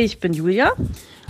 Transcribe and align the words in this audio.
Ich 0.00 0.20
bin 0.20 0.32
Julia. 0.32 0.74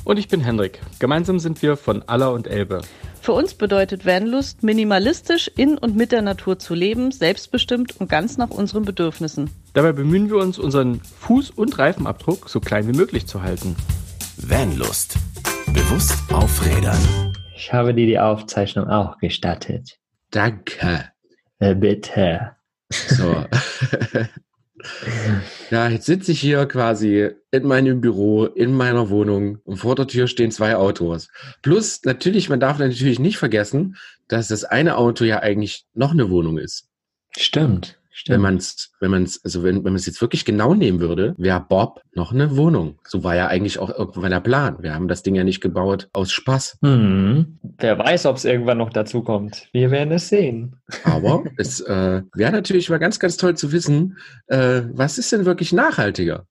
Und 0.05 0.19
ich 0.19 0.29
bin 0.29 0.43
Henrik. 0.43 0.83
Gemeinsam 0.99 1.39
sind 1.39 1.63
wir 1.63 1.79
von 1.79 2.03
Aller 2.03 2.35
und 2.35 2.47
Elbe. 2.47 2.83
Für 3.23 3.33
uns 3.33 3.55
bedeutet 3.55 4.05
Vanlust, 4.05 4.63
minimalistisch 4.63 5.51
in 5.57 5.79
und 5.79 5.97
mit 5.97 6.13
der 6.13 6.21
Natur 6.21 6.59
zu 6.59 6.75
leben, 6.75 7.11
selbstbestimmt 7.11 7.99
und 7.99 8.11
ganz 8.11 8.37
nach 8.37 8.51
unseren 8.51 8.85
Bedürfnissen. 8.85 9.49
Dabei 9.73 9.93
bemühen 9.93 10.29
wir 10.29 10.37
uns, 10.37 10.59
unseren 10.59 11.01
Fuß- 11.01 11.55
und 11.55 11.79
Reifenabdruck 11.79 12.51
so 12.51 12.61
klein 12.61 12.87
wie 12.87 12.95
möglich 12.95 13.27
zu 13.27 13.43
halten. 13.43 13.75
Vanlust. 14.37 15.17
Bewusst 15.73 16.19
auf 16.31 16.63
Rädern. 16.67 17.33
Ich 17.57 17.73
habe 17.73 17.95
dir 17.95 18.05
die 18.05 18.19
Aufzeichnung 18.19 18.87
auch 18.87 19.17
gestattet. 19.17 19.97
Danke. 20.31 21.11
Äh, 21.59 21.75
bitte. 21.75 22.51
So. 22.91 23.47
ja, 25.71 25.89
jetzt 25.89 26.07
sitze 26.07 26.33
ich 26.33 26.41
hier 26.41 26.67
quasi 26.67 27.31
in 27.51 27.67
meinem 27.67 28.01
Büro, 28.01 28.47
in 28.47 28.75
meiner 28.75 29.11
Wohnung 29.11 29.59
und 29.65 29.77
vor 29.77 29.95
der 29.95 30.07
Tür 30.07 30.27
stehen 30.27 30.51
zwei 30.51 30.77
Autos. 30.77 31.29
Plus, 31.63 32.03
natürlich, 32.05 32.49
man 32.49 32.61
darf 32.61 32.79
natürlich 32.79 33.19
nicht 33.19 33.39
vergessen, 33.39 33.97
dass 34.29 34.49
das 34.49 34.65
eine 34.65 34.97
Auto 34.97 35.25
ja 35.25 35.41
eigentlich 35.41 35.87
noch 35.95 36.13
eine 36.13 36.31
Wohnung 36.31 36.59
ist. 36.59 36.89
Stimmt. 37.37 37.98
Stimmt. 38.19 38.35
Wenn 38.35 38.41
man 38.41 38.57
es, 38.57 38.91
wenn 38.99 39.11
man 39.13 39.23
es, 39.23 39.45
also 39.45 39.63
wenn, 39.63 39.77
wenn 39.77 39.93
man 39.93 39.95
es 39.95 40.07
jetzt 40.07 40.21
wirklich 40.21 40.45
genau 40.45 40.75
nehmen 40.75 40.99
würde, 40.99 41.37
wäre 41.39 41.61
Bob 41.61 42.03
noch 42.15 42.33
eine 42.33 42.57
Wohnung. 42.57 42.99
So 43.07 43.23
war 43.23 43.37
ja 43.37 43.47
eigentlich 43.47 43.79
auch 43.79 43.97
irgendwann 43.97 44.33
der 44.33 44.41
Plan. 44.41 44.79
Wir 44.81 44.93
haben 44.93 45.07
das 45.07 45.23
Ding 45.23 45.37
ja 45.37 45.45
nicht 45.45 45.61
gebaut 45.61 46.09
aus 46.13 46.33
Spaß. 46.33 46.79
Hm. 46.83 47.61
Wer 47.79 47.97
weiß, 47.97 48.27
ob 48.27 48.35
es 48.35 48.45
irgendwann 48.45 48.79
noch 48.79 48.91
dazu 48.91 49.23
kommt. 49.23 49.69
Wir 49.71 49.93
werden 49.93 50.11
es 50.11 50.31
sehen. 50.31 50.75
Aber 51.05 51.45
es 51.59 51.79
äh, 51.81 52.23
wäre 52.35 52.51
natürlich 52.51 52.91
mal 52.91 52.99
ganz, 52.99 53.21
ganz 53.21 53.37
toll 53.37 53.57
zu 53.57 53.71
wissen, 53.71 54.19
äh, 54.49 54.83
was 54.91 55.19
ist 55.19 55.31
denn 55.31 55.45
wirklich 55.45 55.73
nachhaltiger? 55.73 56.45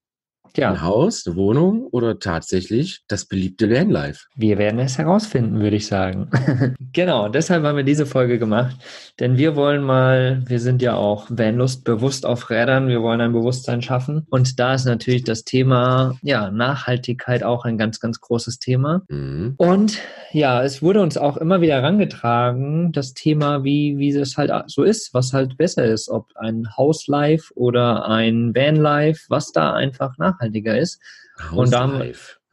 Ja. 0.57 0.71
Ein 0.71 0.81
Haus, 0.81 1.25
eine 1.27 1.35
Wohnung 1.35 1.85
oder 1.91 2.17
tatsächlich 2.17 3.03
das 3.07 3.25
beliebte 3.25 3.69
Vanlife? 3.69 4.25
Wir 4.35 4.57
werden 4.57 4.79
es 4.79 4.97
herausfinden, 4.97 5.59
würde 5.59 5.75
ich 5.75 5.85
sagen. 5.85 6.31
genau, 6.93 7.29
deshalb 7.29 7.63
haben 7.63 7.77
wir 7.77 7.83
diese 7.83 8.07
Folge 8.07 8.39
gemacht, 8.39 8.75
denn 9.19 9.37
wir 9.37 9.55
wollen 9.55 9.83
mal, 9.83 10.41
wir 10.47 10.59
sind 10.59 10.81
ja 10.81 10.95
auch 10.95 11.27
Vanlust 11.29 11.83
bewusst 11.83 12.25
auf 12.25 12.49
Rädern, 12.49 12.87
wir 12.87 13.03
wollen 13.03 13.21
ein 13.21 13.33
Bewusstsein 13.33 13.83
schaffen 13.83 14.25
und 14.31 14.59
da 14.59 14.73
ist 14.73 14.85
natürlich 14.85 15.23
das 15.23 15.43
Thema, 15.43 16.17
ja, 16.23 16.49
Nachhaltigkeit 16.49 17.43
auch 17.43 17.63
ein 17.63 17.77
ganz, 17.77 17.99
ganz 17.99 18.19
großes 18.19 18.57
Thema. 18.57 19.03
Mhm. 19.09 19.53
Und 19.57 19.99
ja, 20.31 20.63
es 20.63 20.81
wurde 20.81 21.01
uns 21.01 21.17
auch 21.17 21.37
immer 21.37 21.61
wieder 21.61 21.75
herangetragen, 21.75 22.91
das 22.91 23.13
Thema, 23.13 23.63
wie, 23.63 23.99
wie 23.99 24.09
es 24.09 24.37
halt 24.37 24.51
so 24.65 24.81
ist, 24.81 25.13
was 25.13 25.33
halt 25.33 25.55
besser 25.57 25.85
ist, 25.85 26.09
ob 26.09 26.35
ein 26.35 26.67
Hauslife 26.75 27.53
oder 27.55 28.07
ein 28.07 28.55
Vanlife, 28.55 29.21
was 29.29 29.51
da 29.51 29.73
einfach 29.73 30.17
nachhaltig 30.17 30.46
nachhaltiger 30.47 30.77
ist. 30.77 30.99
Und 31.51 31.71
da 31.71 32.01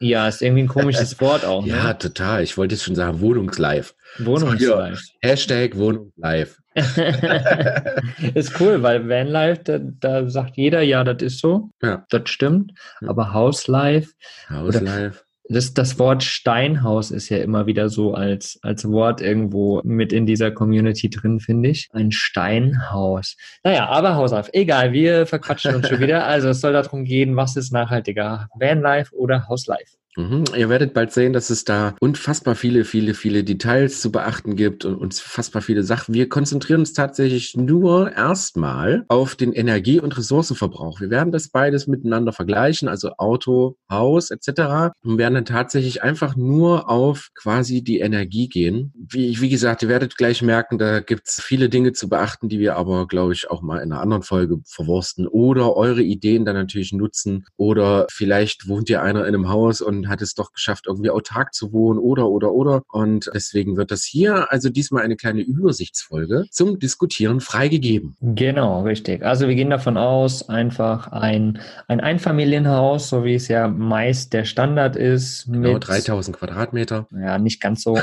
ja, 0.00 0.28
ist 0.28 0.42
irgendwie 0.42 0.64
ein 0.64 0.68
komisches 0.68 1.18
Wort 1.20 1.44
auch. 1.44 1.64
Ne? 1.64 1.70
Ja, 1.70 1.94
total. 1.94 2.42
Ich 2.42 2.58
wollte 2.58 2.74
jetzt 2.74 2.84
schon 2.84 2.94
sagen, 2.94 3.20
Wohnungslife. 3.20 3.94
Wohnungslife. 4.18 5.02
Hashtag 5.22 5.76
Wohnungslife. 5.76 6.56
ist 8.34 8.60
cool, 8.60 8.82
weil 8.82 9.08
Vanlife, 9.08 9.60
da, 9.62 9.78
da 9.78 10.28
sagt 10.28 10.56
jeder, 10.56 10.82
ja, 10.82 11.04
das 11.04 11.22
ist 11.22 11.38
so. 11.38 11.70
Ja. 11.80 12.04
Das 12.10 12.28
stimmt. 12.28 12.72
Aber 13.06 13.32
Houselife. 13.32 14.12
Houselife. 14.50 15.22
Das, 15.48 15.74
das 15.74 15.98
Wort 15.98 16.22
Steinhaus 16.22 17.10
ist 17.10 17.28
ja 17.28 17.38
immer 17.38 17.66
wieder 17.66 17.90
so 17.90 18.14
als, 18.14 18.58
als 18.62 18.88
Wort 18.88 19.20
irgendwo 19.20 19.82
mit 19.84 20.12
in 20.12 20.24
dieser 20.24 20.50
Community 20.50 21.10
drin, 21.10 21.38
finde 21.38 21.68
ich. 21.68 21.88
Ein 21.92 22.12
Steinhaus. 22.12 23.36
Naja, 23.62 23.88
aber 23.88 24.14
Hausreif. 24.14 24.48
Egal, 24.54 24.92
wir 24.92 25.26
verquatschen 25.26 25.74
uns 25.74 25.88
schon 25.88 26.00
wieder. 26.00 26.24
Also 26.34 26.48
es 26.48 26.60
soll 26.60 26.72
darum 26.72 27.04
gehen, 27.04 27.36
was 27.36 27.54
ist 27.56 27.72
nachhaltiger? 27.72 28.48
Vanlife 28.54 29.14
oder 29.14 29.46
Hauslife? 29.46 29.96
Mhm. 30.16 30.44
Ihr 30.56 30.68
werdet 30.68 30.94
bald 30.94 31.12
sehen, 31.12 31.32
dass 31.32 31.50
es 31.50 31.64
da 31.64 31.94
unfassbar 32.00 32.54
viele, 32.54 32.84
viele, 32.84 33.14
viele 33.14 33.44
Details 33.44 34.00
zu 34.00 34.12
beachten 34.12 34.56
gibt 34.56 34.84
und 34.84 34.94
unfassbar 34.94 35.62
viele 35.62 35.82
Sachen. 35.82 36.14
Wir 36.14 36.28
konzentrieren 36.28 36.80
uns 36.80 36.92
tatsächlich 36.92 37.56
nur 37.56 38.12
erstmal 38.12 39.04
auf 39.08 39.34
den 39.34 39.52
Energie- 39.52 40.00
und 40.00 40.16
Ressourcenverbrauch. 40.16 41.00
Wir 41.00 41.10
werden 41.10 41.32
das 41.32 41.48
beides 41.48 41.86
miteinander 41.86 42.32
vergleichen, 42.32 42.88
also 42.88 43.12
Auto, 43.18 43.76
Haus 43.90 44.30
etc. 44.30 44.92
und 45.02 45.18
werden 45.18 45.34
dann 45.34 45.44
tatsächlich 45.44 46.02
einfach 46.02 46.36
nur 46.36 46.88
auf 46.88 47.30
quasi 47.34 47.82
die 47.82 47.98
Energie 47.98 48.48
gehen. 48.48 48.92
Wie, 48.96 49.40
wie 49.40 49.48
gesagt, 49.48 49.82
ihr 49.82 49.88
werdet 49.88 50.16
gleich 50.16 50.42
merken, 50.42 50.78
da 50.78 51.00
gibt's 51.00 51.42
viele 51.42 51.68
Dinge 51.68 51.92
zu 51.92 52.08
beachten, 52.08 52.48
die 52.48 52.60
wir 52.60 52.76
aber, 52.76 53.06
glaube 53.06 53.32
ich, 53.32 53.50
auch 53.50 53.62
mal 53.62 53.78
in 53.78 53.92
einer 53.92 54.00
anderen 54.00 54.22
Folge 54.22 54.58
verwursten 54.66 55.26
oder 55.26 55.76
eure 55.76 56.02
Ideen 56.02 56.44
dann 56.44 56.56
natürlich 56.56 56.92
nutzen 56.92 57.46
oder 57.56 58.06
vielleicht 58.10 58.68
wohnt 58.68 58.88
ihr 58.90 59.02
einer 59.02 59.20
in 59.26 59.34
einem 59.34 59.48
Haus 59.48 59.80
und 59.80 60.03
hat 60.08 60.22
es 60.22 60.34
doch 60.34 60.52
geschafft, 60.52 60.86
irgendwie 60.86 61.10
autark 61.10 61.54
zu 61.54 61.72
wohnen 61.72 61.98
oder, 61.98 62.28
oder, 62.28 62.52
oder. 62.52 62.82
Und 62.92 63.30
deswegen 63.34 63.76
wird 63.76 63.90
das 63.90 64.04
hier 64.04 64.52
also 64.52 64.68
diesmal 64.68 65.02
eine 65.02 65.16
kleine 65.16 65.40
Übersichtsfolge 65.40 66.46
zum 66.50 66.78
Diskutieren 66.78 67.40
freigegeben. 67.40 68.16
Genau, 68.20 68.82
richtig. 68.82 69.24
Also 69.24 69.48
wir 69.48 69.54
gehen 69.54 69.70
davon 69.70 69.96
aus, 69.96 70.48
einfach 70.48 71.08
ein, 71.08 71.60
ein 71.88 72.00
Einfamilienhaus, 72.00 73.08
so 73.08 73.24
wie 73.24 73.34
es 73.34 73.48
ja 73.48 73.68
meist 73.68 74.32
der 74.32 74.44
Standard 74.44 74.96
ist. 74.96 75.46
Genau, 75.46 75.78
3000 75.78 76.36
Quadratmeter. 76.36 77.06
Ja, 77.12 77.38
nicht 77.38 77.60
ganz 77.60 77.82
so. 77.82 77.98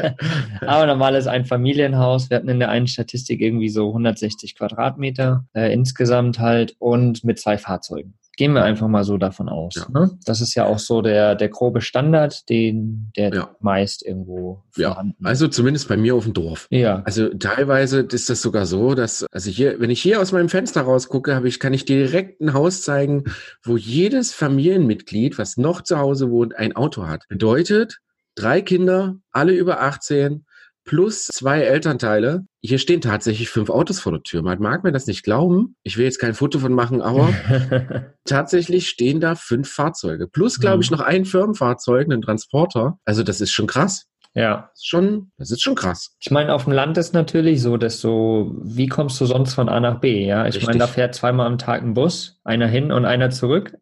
Aber 0.66 0.86
normales 0.86 1.26
Einfamilienhaus. 1.26 2.30
Wir 2.30 2.38
hatten 2.38 2.48
in 2.48 2.58
der 2.58 2.70
einen 2.70 2.86
Statistik 2.86 3.40
irgendwie 3.40 3.68
so 3.68 3.88
160 3.88 4.56
Quadratmeter 4.56 5.46
äh, 5.54 5.72
insgesamt 5.72 6.38
halt 6.38 6.76
und 6.78 7.24
mit 7.24 7.38
zwei 7.38 7.58
Fahrzeugen. 7.58 8.14
Gehen 8.40 8.54
wir 8.54 8.64
einfach 8.64 8.88
mal 8.88 9.04
so 9.04 9.18
davon 9.18 9.50
aus. 9.50 9.74
Ja. 9.74 9.86
Ne? 9.90 10.18
Das 10.24 10.40
ist 10.40 10.54
ja 10.54 10.64
auch 10.64 10.78
so 10.78 11.02
der, 11.02 11.34
der 11.34 11.50
grobe 11.50 11.82
Standard, 11.82 12.48
den 12.48 13.12
der 13.14 13.34
ja. 13.34 13.56
meist 13.60 14.02
irgendwo 14.02 14.62
vorhanden 14.70 15.14
Ja, 15.20 15.28
also 15.28 15.46
zumindest 15.46 15.88
bei 15.88 15.98
mir 15.98 16.14
auf 16.14 16.24
dem 16.24 16.32
Dorf. 16.32 16.66
Ja. 16.70 17.02
Also 17.04 17.28
teilweise 17.34 18.00
ist 18.00 18.30
das 18.30 18.40
sogar 18.40 18.64
so, 18.64 18.94
dass, 18.94 19.26
also 19.30 19.50
hier, 19.50 19.78
wenn 19.78 19.90
ich 19.90 20.00
hier 20.00 20.22
aus 20.22 20.32
meinem 20.32 20.48
Fenster 20.48 20.80
rausgucke, 20.80 21.34
habe 21.34 21.48
ich, 21.48 21.60
kann 21.60 21.74
ich 21.74 21.84
direkt 21.84 22.40
ein 22.40 22.54
Haus 22.54 22.80
zeigen, 22.80 23.24
wo 23.62 23.76
jedes 23.76 24.32
Familienmitglied, 24.32 25.36
was 25.36 25.58
noch 25.58 25.82
zu 25.82 25.98
Hause 25.98 26.30
wohnt, 26.30 26.56
ein 26.56 26.74
Auto 26.74 27.06
hat. 27.06 27.24
Bedeutet, 27.28 27.98
drei 28.36 28.62
Kinder, 28.62 29.16
alle 29.32 29.52
über 29.52 29.82
18, 29.82 30.46
plus 30.90 31.28
zwei 31.28 31.60
Elternteile. 31.60 32.46
Hier 32.62 32.78
stehen 32.78 33.00
tatsächlich 33.00 33.48
fünf 33.48 33.70
Autos 33.70 34.00
vor 34.00 34.10
der 34.10 34.24
Tür. 34.24 34.42
Man 34.42 34.58
mag 34.58 34.82
mir 34.82 34.90
das 34.90 35.06
nicht 35.06 35.22
glauben. 35.22 35.76
Ich 35.84 35.96
will 35.96 36.04
jetzt 36.04 36.18
kein 36.18 36.34
Foto 36.34 36.58
von 36.58 36.72
machen, 36.72 37.00
aber 37.00 37.32
tatsächlich 38.24 38.88
stehen 38.88 39.20
da 39.20 39.36
fünf 39.36 39.70
Fahrzeuge. 39.70 40.26
Plus, 40.26 40.58
glaube 40.58 40.82
ich, 40.82 40.90
mhm. 40.90 40.96
noch 40.96 41.04
ein 41.04 41.26
Firmenfahrzeug, 41.26 42.06
einen 42.06 42.22
Transporter. 42.22 42.98
Also 43.04 43.22
das 43.22 43.40
ist 43.40 43.52
schon 43.52 43.68
krass. 43.68 44.06
Ja. 44.34 44.70
Das 44.72 44.80
ist 44.80 44.88
schon, 44.88 45.30
das 45.38 45.52
ist 45.52 45.62
schon 45.62 45.76
krass. 45.76 46.16
Ich 46.18 46.32
meine, 46.32 46.52
auf 46.54 46.64
dem 46.64 46.72
Land 46.72 46.98
ist 46.98 47.14
natürlich 47.14 47.62
so, 47.62 47.76
dass 47.76 48.00
so, 48.00 48.52
wie 48.60 48.88
kommst 48.88 49.20
du 49.20 49.26
sonst 49.26 49.54
von 49.54 49.68
A 49.68 49.78
nach 49.78 50.00
B? 50.00 50.26
Ja, 50.26 50.44
ich 50.46 50.66
meine, 50.66 50.80
da 50.80 50.88
fährt 50.88 51.14
zweimal 51.14 51.46
am 51.46 51.58
Tag 51.58 51.82
ein 51.82 51.94
Bus, 51.94 52.40
einer 52.42 52.66
hin 52.66 52.90
und 52.90 53.04
einer 53.04 53.30
zurück. 53.30 53.76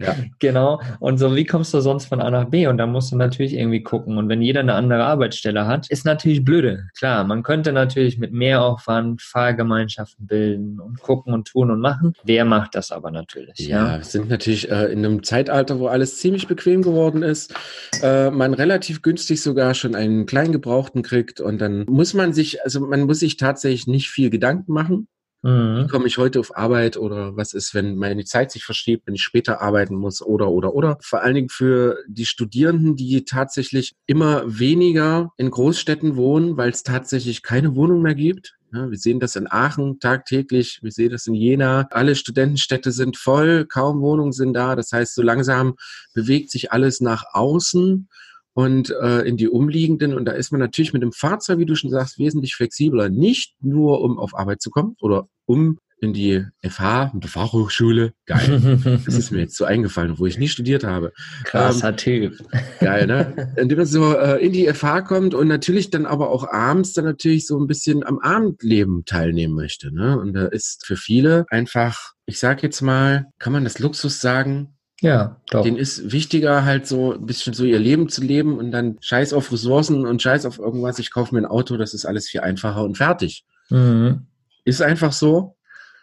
Ja. 0.00 0.16
Genau. 0.38 0.80
Und 1.00 1.18
so, 1.18 1.36
wie 1.36 1.44
kommst 1.44 1.74
du 1.74 1.80
sonst 1.80 2.06
von 2.06 2.20
A 2.20 2.30
nach 2.30 2.46
B? 2.46 2.66
Und 2.66 2.78
da 2.78 2.86
musst 2.86 3.12
du 3.12 3.16
natürlich 3.16 3.54
irgendwie 3.54 3.82
gucken. 3.82 4.16
Und 4.16 4.28
wenn 4.28 4.40
jeder 4.40 4.60
eine 4.60 4.74
andere 4.74 5.04
Arbeitsstelle 5.04 5.66
hat, 5.66 5.90
ist 5.90 6.06
natürlich 6.06 6.44
blöde. 6.44 6.88
Klar, 6.96 7.24
man 7.24 7.42
könnte 7.42 7.72
natürlich 7.72 8.18
mit 8.18 8.32
mehr 8.32 8.62
Aufwand 8.62 9.22
Fahrgemeinschaften 9.22 10.26
bilden 10.26 10.80
und 10.80 11.00
gucken 11.00 11.34
und 11.34 11.48
tun 11.48 11.70
und 11.70 11.80
machen. 11.80 12.14
Wer 12.24 12.44
macht 12.44 12.74
das 12.74 12.90
aber 12.90 13.10
natürlich? 13.10 13.58
Ja, 13.58 13.92
ja? 13.92 13.98
wir 13.98 14.04
sind 14.04 14.30
natürlich 14.30 14.70
äh, 14.70 14.86
in 14.86 15.04
einem 15.04 15.22
Zeitalter, 15.22 15.78
wo 15.78 15.88
alles 15.88 16.18
ziemlich 16.18 16.46
bequem 16.46 16.82
geworden 16.82 17.22
ist. 17.22 17.54
Äh, 18.02 18.30
man 18.30 18.54
relativ 18.54 19.02
günstig 19.02 19.42
sogar 19.42 19.74
schon 19.74 19.94
einen 19.94 20.26
kleinen 20.26 20.52
Gebrauchten 20.52 21.02
kriegt 21.02 21.40
und 21.40 21.60
dann 21.60 21.84
muss 21.88 22.14
man 22.14 22.32
sich, 22.32 22.62
also 22.62 22.80
man 22.80 23.02
muss 23.02 23.20
sich 23.20 23.36
tatsächlich 23.36 23.86
nicht 23.86 24.10
viel 24.10 24.30
Gedanken 24.30 24.72
machen. 24.72 25.08
Mhm. 25.42 25.84
Wie 25.84 25.86
komme 25.86 26.06
ich 26.06 26.18
heute 26.18 26.38
auf 26.38 26.56
Arbeit 26.56 26.96
oder 26.98 27.36
was 27.36 27.54
ist, 27.54 27.74
wenn 27.74 27.96
meine 27.96 28.24
Zeit 28.24 28.50
sich 28.50 28.64
verschiebt, 28.64 29.06
wenn 29.06 29.14
ich 29.14 29.22
später 29.22 29.62
arbeiten 29.62 29.94
muss 29.94 30.20
oder 30.20 30.50
oder 30.50 30.74
oder. 30.74 30.98
Vor 31.00 31.22
allen 31.22 31.34
Dingen 31.34 31.48
für 31.48 31.96
die 32.08 32.26
Studierenden, 32.26 32.94
die 32.96 33.24
tatsächlich 33.24 33.94
immer 34.06 34.42
weniger 34.46 35.32
in 35.38 35.50
Großstädten 35.50 36.16
wohnen, 36.16 36.58
weil 36.58 36.70
es 36.70 36.82
tatsächlich 36.82 37.42
keine 37.42 37.74
Wohnung 37.74 38.02
mehr 38.02 38.14
gibt. 38.14 38.56
Ja, 38.72 38.88
wir 38.88 38.98
sehen 38.98 39.18
das 39.18 39.34
in 39.34 39.50
Aachen 39.50 39.98
tagtäglich, 39.98 40.78
wir 40.82 40.92
sehen 40.92 41.10
das 41.10 41.26
in 41.26 41.34
Jena. 41.34 41.88
Alle 41.90 42.14
Studentenstädte 42.14 42.92
sind 42.92 43.16
voll, 43.16 43.66
kaum 43.66 44.00
Wohnungen 44.00 44.32
sind 44.32 44.52
da. 44.52 44.76
Das 44.76 44.92
heißt, 44.92 45.14
so 45.14 45.22
langsam 45.22 45.74
bewegt 46.14 46.50
sich 46.50 46.70
alles 46.70 47.00
nach 47.00 47.24
außen 47.32 48.08
und 48.54 48.94
äh, 49.02 49.20
in 49.20 49.36
die 49.36 49.48
umliegenden. 49.48 50.14
Und 50.14 50.24
da 50.24 50.32
ist 50.32 50.50
man 50.52 50.60
natürlich 50.60 50.92
mit 50.92 51.02
dem 51.02 51.12
Fahrzeug, 51.12 51.58
wie 51.58 51.66
du 51.66 51.74
schon 51.74 51.90
sagst, 51.90 52.18
wesentlich 52.18 52.54
flexibler. 52.54 53.08
Nicht 53.08 53.54
nur, 53.60 54.00
um 54.00 54.18
auf 54.18 54.36
Arbeit 54.36 54.60
zu 54.60 54.70
kommen 54.70 54.96
oder 55.00 55.28
um 55.46 55.78
in 56.00 56.12
die 56.12 56.44
FH, 56.66 57.12
die 57.14 57.28
Fachhochschule. 57.28 58.12
Geil. 58.26 58.78
das 59.04 59.14
ist 59.14 59.30
mir 59.30 59.40
jetzt 59.40 59.56
so 59.56 59.64
eingefallen, 59.64 60.18
wo 60.18 60.26
ich 60.26 60.38
nie 60.38 60.48
studiert 60.48 60.84
habe. 60.84 61.12
Krasser 61.44 61.90
ähm, 61.90 61.96
Typ. 61.96 62.38
Geil, 62.80 63.06
ne? 63.06 63.52
Indem 63.56 63.78
man 63.78 63.86
so 63.86 64.14
äh, 64.16 64.44
in 64.44 64.52
die 64.52 64.66
FH 64.72 65.02
kommt 65.02 65.34
und 65.34 65.48
natürlich 65.48 65.90
dann 65.90 66.06
aber 66.06 66.30
auch 66.30 66.48
abends 66.48 66.94
dann 66.94 67.04
natürlich 67.04 67.46
so 67.46 67.58
ein 67.58 67.66
bisschen 67.66 68.04
am 68.04 68.18
Abendleben 68.18 69.04
teilnehmen 69.04 69.54
möchte. 69.54 69.94
Ne? 69.94 70.18
Und 70.18 70.32
da 70.32 70.46
ist 70.46 70.86
für 70.86 70.96
viele 70.96 71.44
einfach, 71.50 72.12
ich 72.26 72.38
sag 72.38 72.62
jetzt 72.62 72.80
mal, 72.80 73.26
kann 73.38 73.52
man 73.52 73.64
das 73.64 73.78
Luxus 73.78 74.20
sagen, 74.20 74.76
Ja, 75.00 75.36
doch. 75.50 75.62
Den 75.62 75.76
ist 75.76 76.12
wichtiger, 76.12 76.64
halt 76.64 76.86
so 76.86 77.14
ein 77.14 77.24
bisschen 77.24 77.54
so 77.54 77.64
ihr 77.64 77.78
Leben 77.78 78.08
zu 78.08 78.22
leben 78.22 78.58
und 78.58 78.70
dann 78.70 78.98
scheiß 79.00 79.32
auf 79.32 79.50
Ressourcen 79.50 80.06
und 80.06 80.20
scheiß 80.20 80.44
auf 80.44 80.58
irgendwas. 80.58 80.98
Ich 80.98 81.10
kaufe 81.10 81.34
mir 81.34 81.40
ein 81.40 81.46
Auto, 81.46 81.76
das 81.76 81.94
ist 81.94 82.04
alles 82.04 82.28
viel 82.28 82.40
einfacher 82.40 82.84
und 82.84 82.98
fertig. 82.98 83.44
Mhm. 83.70 84.26
Ist 84.64 84.82
einfach 84.82 85.12
so. 85.12 85.56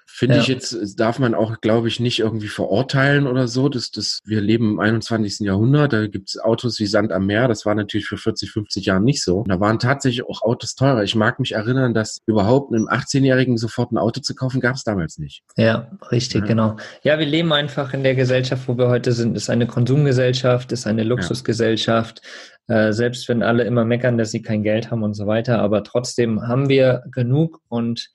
Finde 0.09 0.35
Ja. 0.35 0.41
ich 0.41 0.47
jetzt, 0.47 0.99
darf 0.99 1.19
man 1.19 1.35
auch, 1.35 1.59
glaube 1.61 1.89
ich, 1.89 1.99
nicht 1.99 2.19
irgendwie 2.19 2.47
verurteilen 2.47 3.27
oder 3.27 3.47
so. 3.47 3.67
Das, 3.69 3.91
das, 3.91 4.21
wir 4.25 4.41
leben 4.41 4.71
im 4.71 4.79
21. 4.79 5.39
Jahrhundert, 5.45 5.91
da 5.93 6.07
gibt's 6.07 6.39
Autos 6.39 6.79
wie 6.79 6.87
Sand 6.87 7.11
am 7.11 7.25
Meer. 7.25 7.47
Das 7.47 7.65
war 7.65 7.75
natürlich 7.75 8.07
für 8.07 8.17
40, 8.17 8.49
50 8.51 8.85
Jahren 8.85 9.03
nicht 9.03 9.21
so. 9.21 9.43
Da 9.47 9.59
waren 9.59 9.79
tatsächlich 9.79 10.25
auch 10.25 10.41
Autos 10.41 10.75
teurer. 10.75 11.03
Ich 11.03 11.13
mag 11.15 11.39
mich 11.39 11.51
erinnern, 11.51 11.93
dass 11.93 12.19
überhaupt 12.25 12.73
einem 12.73 12.87
18-Jährigen 12.87 13.57
sofort 13.57 13.91
ein 13.91 13.97
Auto 13.97 14.21
zu 14.21 14.33
kaufen, 14.33 14.59
gab's 14.61 14.83
damals 14.83 15.17
nicht. 15.19 15.43
Ja, 15.57 15.91
richtig, 16.11 16.41
Ja. 16.41 16.47
genau. 16.47 16.77
Ja, 17.03 17.19
wir 17.19 17.25
leben 17.25 17.51
einfach 17.53 17.93
in 17.93 18.03
der 18.03 18.15
Gesellschaft, 18.15 18.67
wo 18.67 18.77
wir 18.77 18.87
heute 18.87 19.11
sind. 19.11 19.35
Ist 19.35 19.49
eine 19.49 19.67
Konsumgesellschaft, 19.67 20.71
ist 20.71 20.87
eine 20.87 21.03
Luxusgesellschaft. 21.03 22.21
Äh, 22.67 22.91
selbst 22.91 23.29
wenn 23.29 23.43
alle 23.43 23.63
immer 23.63 23.85
meckern, 23.85 24.17
dass 24.17 24.31
sie 24.31 24.41
kein 24.41 24.61
Geld 24.61 24.91
haben 24.91 25.03
und 25.03 25.13
so 25.13 25.25
weiter, 25.25 25.59
aber 25.59 25.83
trotzdem 25.83 26.47
haben 26.47 26.67
wir 26.67 27.03
genug 27.11 27.61
und 27.69 28.09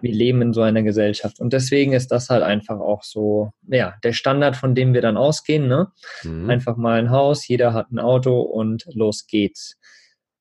wir 0.00 0.12
leben 0.12 0.42
in 0.42 0.52
so 0.52 0.62
einer 0.62 0.82
Gesellschaft. 0.84 1.40
Und 1.40 1.52
deswegen 1.52 1.92
ist 1.92 2.12
das 2.12 2.30
halt 2.30 2.44
einfach 2.44 2.78
auch 2.78 3.02
so, 3.02 3.50
ja, 3.66 3.94
der 4.04 4.12
Standard, 4.12 4.54
von 4.54 4.76
dem 4.76 4.94
wir 4.94 5.02
dann 5.02 5.16
ausgehen, 5.16 5.66
ne? 5.66 5.88
Mhm. 6.22 6.48
Einfach 6.48 6.76
mal 6.76 7.00
ein 7.00 7.10
Haus, 7.10 7.48
jeder 7.48 7.74
hat 7.74 7.90
ein 7.90 7.98
Auto 7.98 8.40
und 8.40 8.86
los 8.94 9.26
geht's. 9.26 9.76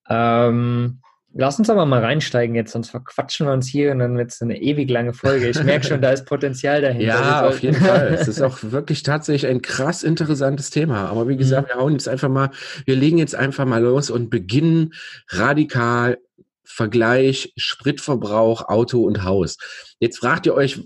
Ähm, 0.07 1.01
lass 1.37 1.59
uns 1.59 1.69
aber 1.69 1.85
mal 1.85 2.01
reinsteigen 2.01 2.55
jetzt, 2.55 2.71
sonst 2.71 2.89
verquatschen 2.89 3.45
wir 3.45 3.53
uns 3.53 3.67
hier 3.67 3.91
und 3.91 3.99
dann 3.99 4.17
wird 4.17 4.31
es 4.31 4.41
eine 4.41 4.59
ewig 4.59 4.89
lange 4.89 5.13
Folge. 5.13 5.49
Ich 5.49 5.61
merke 5.63 5.85
schon, 5.85 6.01
da 6.01 6.11
ist 6.11 6.25
Potenzial 6.25 6.81
dahinter. 6.81 7.05
Ja, 7.05 7.47
auf 7.47 7.59
jeden 7.59 7.75
Fall. 7.75 8.13
Es 8.15 8.27
ist 8.27 8.41
auch 8.41 8.57
wirklich 8.61 9.03
tatsächlich 9.03 9.49
ein 9.51 9.61
krass 9.61 10.03
interessantes 10.03 10.69
Thema. 10.69 11.09
Aber 11.09 11.27
wie 11.27 11.35
gesagt, 11.35 11.69
wir 11.69 11.75
hauen 11.75 11.93
jetzt 11.93 12.07
einfach 12.07 12.29
mal, 12.29 12.49
wir 12.85 12.95
legen 12.95 13.17
jetzt 13.17 13.35
einfach 13.35 13.65
mal 13.65 13.81
los 13.81 14.09
und 14.09 14.29
beginnen 14.29 14.93
radikal 15.29 16.17
Vergleich 16.63 17.53
Spritverbrauch, 17.57 18.67
Auto 18.67 19.03
und 19.03 19.23
Haus. 19.23 19.57
Jetzt 19.99 20.19
fragt 20.19 20.45
ihr 20.45 20.55
euch, 20.55 20.81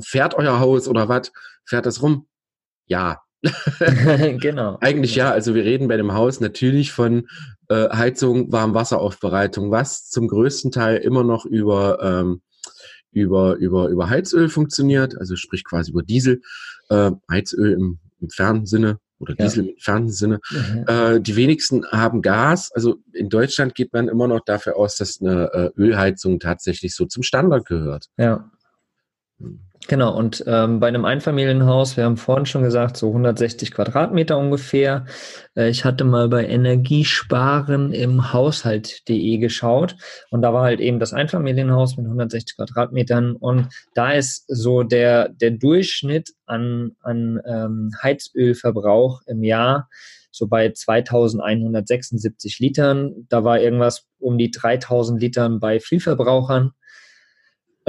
fährt 0.00 0.34
euer 0.34 0.58
Haus 0.58 0.88
oder 0.88 1.08
was? 1.08 1.32
Fährt 1.64 1.86
das 1.86 2.02
rum? 2.02 2.26
Ja, 2.86 3.22
genau. 4.38 4.78
eigentlich 4.80 5.14
ja. 5.14 5.30
Also 5.30 5.54
wir 5.54 5.64
reden 5.64 5.88
bei 5.88 5.96
dem 5.96 6.12
Haus 6.12 6.40
natürlich 6.40 6.92
von 6.92 7.28
äh, 7.68 7.88
Heizung, 7.90 8.52
Warmwasseraufbereitung, 8.52 9.70
was 9.70 10.08
zum 10.08 10.28
größten 10.28 10.70
Teil 10.70 10.96
immer 10.98 11.24
noch 11.24 11.46
über 11.46 12.02
ähm, 12.02 12.42
über 13.12 13.56
über 13.56 13.88
über 13.88 14.10
Heizöl 14.10 14.48
funktioniert, 14.48 15.18
also 15.18 15.36
sprich 15.36 15.64
quasi 15.64 15.90
über 15.90 16.02
Diesel, 16.02 16.42
äh, 16.90 17.10
Heizöl 17.30 17.72
im, 17.72 17.98
im 18.20 18.30
fernen 18.30 18.66
Sinne 18.66 18.98
oder 19.18 19.34
Ja. 19.38 19.44
Diesel 19.44 19.68
im 19.68 19.76
fernen 19.78 20.10
Sinne. 20.10 20.40
Mhm. 20.50 20.84
Äh, 20.86 21.20
die 21.20 21.36
wenigsten 21.36 21.86
haben 21.86 22.22
Gas. 22.22 22.70
Also 22.72 22.96
in 23.12 23.28
Deutschland 23.28 23.74
geht 23.74 23.92
man 23.92 24.08
immer 24.08 24.28
noch 24.28 24.40
dafür 24.44 24.76
aus, 24.76 24.96
dass 24.96 25.20
eine 25.20 25.50
äh, 25.52 25.80
Ölheizung 25.80 26.40
tatsächlich 26.40 26.94
so 26.94 27.06
zum 27.06 27.22
Standard 27.22 27.66
gehört. 27.66 28.06
Ja. 28.16 28.50
Genau, 29.88 30.14
und 30.14 30.44
ähm, 30.46 30.78
bei 30.78 30.88
einem 30.88 31.06
Einfamilienhaus, 31.06 31.96
wir 31.96 32.04
haben 32.04 32.18
vorhin 32.18 32.44
schon 32.44 32.62
gesagt, 32.62 32.98
so 32.98 33.08
160 33.08 33.72
Quadratmeter 33.72 34.36
ungefähr. 34.36 35.06
Äh, 35.56 35.70
ich 35.70 35.84
hatte 35.84 36.04
mal 36.04 36.28
bei 36.28 36.46
Energiesparen 36.46 37.92
im 37.92 38.32
Haushalt.de 38.32 39.38
geschaut 39.38 39.96
und 40.30 40.42
da 40.42 40.52
war 40.52 40.64
halt 40.64 40.80
eben 40.80 41.00
das 41.00 41.14
Einfamilienhaus 41.14 41.96
mit 41.96 42.04
160 42.04 42.56
Quadratmetern 42.56 43.36
und 43.36 43.68
da 43.94 44.12
ist 44.12 44.44
so 44.48 44.82
der, 44.82 45.30
der 45.30 45.52
Durchschnitt 45.52 46.34
an, 46.44 46.92
an 47.00 47.40
ähm, 47.46 47.90
Heizölverbrauch 48.02 49.22
im 49.26 49.42
Jahr 49.42 49.88
so 50.30 50.46
bei 50.46 50.70
2176 50.70 52.58
Litern. 52.60 53.26
Da 53.28 53.44
war 53.44 53.60
irgendwas 53.60 54.06
um 54.18 54.38
die 54.38 54.50
3000 54.50 55.20
Litern 55.20 55.58
bei 55.58 55.80
Vielverbrauchern. 55.80 56.72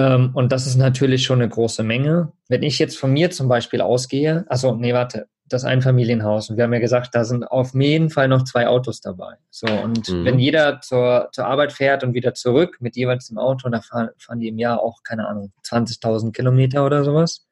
Ähm, 0.02 0.32
und 0.34 0.52
das 0.52 0.66
ist 0.68 0.78
natürlich 0.78 1.24
schon 1.24 1.42
eine 1.42 1.50
große 1.50 1.84
Menge. 1.84 2.32
Wenn 2.48 2.64
ich 2.64 2.80
jetzt 2.80 2.98
von 2.98 3.12
mir 3.12 3.30
zum 3.32 3.48
Beispiel 3.48 3.82
ausgehe, 3.82 4.46
also 4.48 4.76
nee, 4.76 4.94
warte, 4.94 5.28
das 5.48 5.66
Einfamilienhaus, 5.66 6.50
und 6.50 6.58
wir 6.58 6.64
haben 6.64 6.74
ja 6.74 6.80
gesagt, 6.80 7.14
da 7.14 7.26
sind 7.26 7.44
auf 7.44 7.74
jeden 7.74 8.10
Fall 8.10 8.28
noch 8.30 8.44
zwei 8.46 8.68
Autos 8.68 9.02
dabei. 9.02 9.36
So, 9.50 9.68
und 9.68 10.10
Mhm. 10.10 10.26
wenn 10.26 10.40
jeder 10.40 10.80
zur, 10.82 11.30
zur 11.34 11.46
Arbeit 11.46 11.74
fährt 11.74 12.04
und 12.04 12.14
wieder 12.14 12.34
zurück 12.34 12.78
mit 12.80 12.96
jeweils 12.96 13.28
dem 13.28 13.38
Auto, 13.38 13.70
da 13.70 13.82
fahren, 13.82 14.10
fahren 14.18 14.40
die 14.40 14.48
im 14.48 14.58
Jahr 14.58 14.82
auch, 14.82 15.04
keine 15.04 15.28
Ahnung, 15.28 15.52
20.000 15.64 16.32
Kilometer 16.32 16.86
oder 16.86 17.04
sowas. 17.04 17.46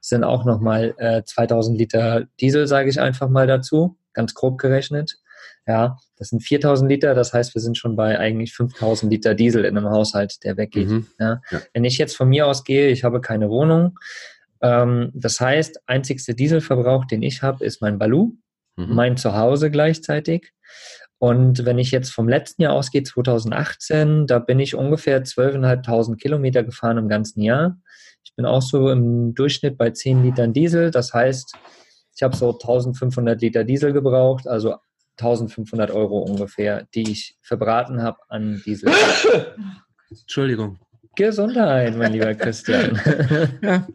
Das 0.00 0.10
sind 0.10 0.24
auch 0.24 0.44
nochmal 0.44 0.94
äh, 0.98 1.22
2000 1.24 1.78
Liter 1.78 2.24
Diesel, 2.40 2.66
sage 2.66 2.90
ich 2.90 3.00
einfach 3.00 3.28
mal 3.28 3.46
dazu, 3.46 3.96
ganz 4.12 4.34
grob 4.34 4.58
gerechnet. 4.58 5.18
Ja, 5.68 5.98
das 6.16 6.30
sind 6.30 6.40
4000 6.40 6.90
Liter, 6.90 7.14
das 7.14 7.34
heißt, 7.34 7.54
wir 7.54 7.60
sind 7.60 7.76
schon 7.76 7.94
bei 7.94 8.18
eigentlich 8.18 8.54
5000 8.54 9.12
Liter 9.12 9.34
Diesel 9.34 9.66
in 9.66 9.76
einem 9.76 9.90
Haushalt, 9.90 10.42
der 10.42 10.56
weggeht. 10.56 10.88
Mhm. 10.88 11.06
Ja. 11.20 11.42
Ja. 11.50 11.60
Wenn 11.74 11.84
ich 11.84 11.98
jetzt 11.98 12.16
von 12.16 12.30
mir 12.30 12.46
aus 12.46 12.64
gehe, 12.64 12.88
ich 12.88 13.04
habe 13.04 13.20
keine 13.20 13.50
Wohnung, 13.50 13.98
ähm, 14.62 15.10
das 15.14 15.38
heißt, 15.40 15.82
einzigste 15.86 16.34
Dieselverbrauch, 16.34 17.04
den 17.04 17.22
ich 17.22 17.42
habe, 17.42 17.64
ist 17.64 17.82
mein 17.82 17.98
Balu, 17.98 18.32
Mhm. 18.76 18.94
mein 18.94 19.16
Zuhause 19.16 19.70
gleichzeitig. 19.70 20.52
Und 21.18 21.64
wenn 21.66 21.78
ich 21.78 21.90
jetzt 21.90 22.10
vom 22.10 22.28
letzten 22.28 22.62
Jahr 22.62 22.72
ausgehe, 22.74 23.02
2018, 23.02 24.26
da 24.26 24.38
bin 24.38 24.60
ich 24.60 24.74
ungefähr 24.76 25.24
12.500 25.24 26.16
Kilometer 26.16 26.62
gefahren 26.62 26.96
im 26.96 27.08
ganzen 27.08 27.42
Jahr. 27.42 27.76
Ich 28.24 28.34
bin 28.36 28.46
auch 28.46 28.62
so 28.62 28.88
im 28.90 29.34
Durchschnitt 29.34 29.76
bei 29.76 29.90
10 29.90 30.22
Litern 30.22 30.52
Diesel. 30.52 30.92
Das 30.92 31.12
heißt, 31.12 31.54
ich 32.14 32.22
habe 32.22 32.36
so 32.36 32.52
1500 32.52 33.40
Liter 33.42 33.64
Diesel 33.64 33.92
gebraucht, 33.92 34.46
also 34.46 34.76
1500 35.18 35.90
Euro 35.90 36.20
ungefähr, 36.20 36.86
die 36.94 37.10
ich 37.10 37.36
verbraten 37.42 38.02
habe 38.02 38.18
an 38.28 38.62
Diesel. 38.64 38.90
Entschuldigung. 40.10 40.78
Gesundheit, 41.16 41.96
mein 41.96 42.12
lieber 42.12 42.34
Christian. 42.36 43.00
Ja. 43.60 43.86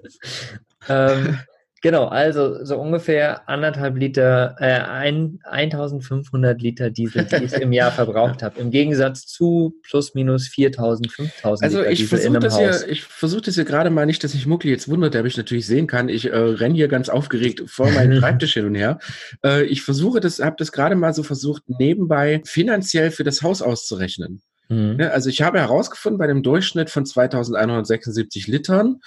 ähm, 0.90 1.40
genau, 1.84 2.08
also 2.08 2.66
so 2.66 2.80
ungefähr 2.80 3.48
anderthalb 3.48 3.96
Liter, 3.98 4.56
äh, 4.60 4.80
ein, 4.80 5.40
1500 5.44 6.60
Liter 6.60 6.90
Diesel, 6.90 7.26
die 7.26 7.44
ich 7.44 7.54
im 7.54 7.72
Jahr 7.72 7.92
verbraucht 7.92 8.42
habe. 8.42 8.60
Im 8.60 8.72
Gegensatz 8.72 9.28
zu 9.28 9.76
plus 9.84 10.16
minus 10.16 10.48
4000, 10.48 11.12
5000 11.12 11.64
Also 11.64 11.80
Liter 11.80 11.92
ich 11.92 12.00
Diesel 12.00 12.20
in 12.20 12.34
versuche 12.34 12.34
einem 12.34 12.42
das 12.42 12.54
Haus. 12.56 12.84
hier, 12.84 12.92
ich 12.92 13.04
versuche 13.04 13.42
das 13.42 13.56
hier 13.56 13.66
gerade 13.66 13.92
mal 13.92 14.08
nicht, 14.08 14.24
dass 14.24 14.32
sich 14.32 14.48
Mucki 14.48 14.70
jetzt 14.70 14.90
wundert, 14.90 15.14
der 15.14 15.22
mich 15.22 15.38
natürlich 15.38 15.68
sehen 15.68 15.86
kann. 15.86 16.10
Ich 16.10 16.26
äh, 16.26 16.36
renne 16.36 16.74
hier 16.74 16.88
ganz 16.88 17.10
aufgeregt 17.10 17.62
vor 17.68 17.92
meinem 17.92 18.18
Schreibtisch 18.20 18.54
hin 18.54 18.66
und 18.66 18.76
her. 18.76 18.98
Äh, 19.46 19.66
ich 19.66 19.84
versuche 19.84 20.20
das, 20.20 20.40
habe 20.40 20.56
das 20.58 20.72
gerade 20.72 20.96
mal 20.96 21.14
so 21.14 21.22
versucht, 21.22 21.62
nebenbei 21.68 22.42
finanziell 22.46 23.12
für 23.12 23.24
das 23.24 23.44
Haus 23.44 23.62
auszurechnen. 23.62 24.42
Mhm. 24.70 24.96
Ne, 24.96 25.12
Also 25.12 25.30
ich 25.30 25.42
habe 25.42 25.60
herausgefunden, 25.60 26.18
bei 26.18 26.28
dem 26.28 26.42
Durchschnitt 26.42 26.90
von 26.90 27.06
2176 27.06 28.48
Litern, 28.48 29.02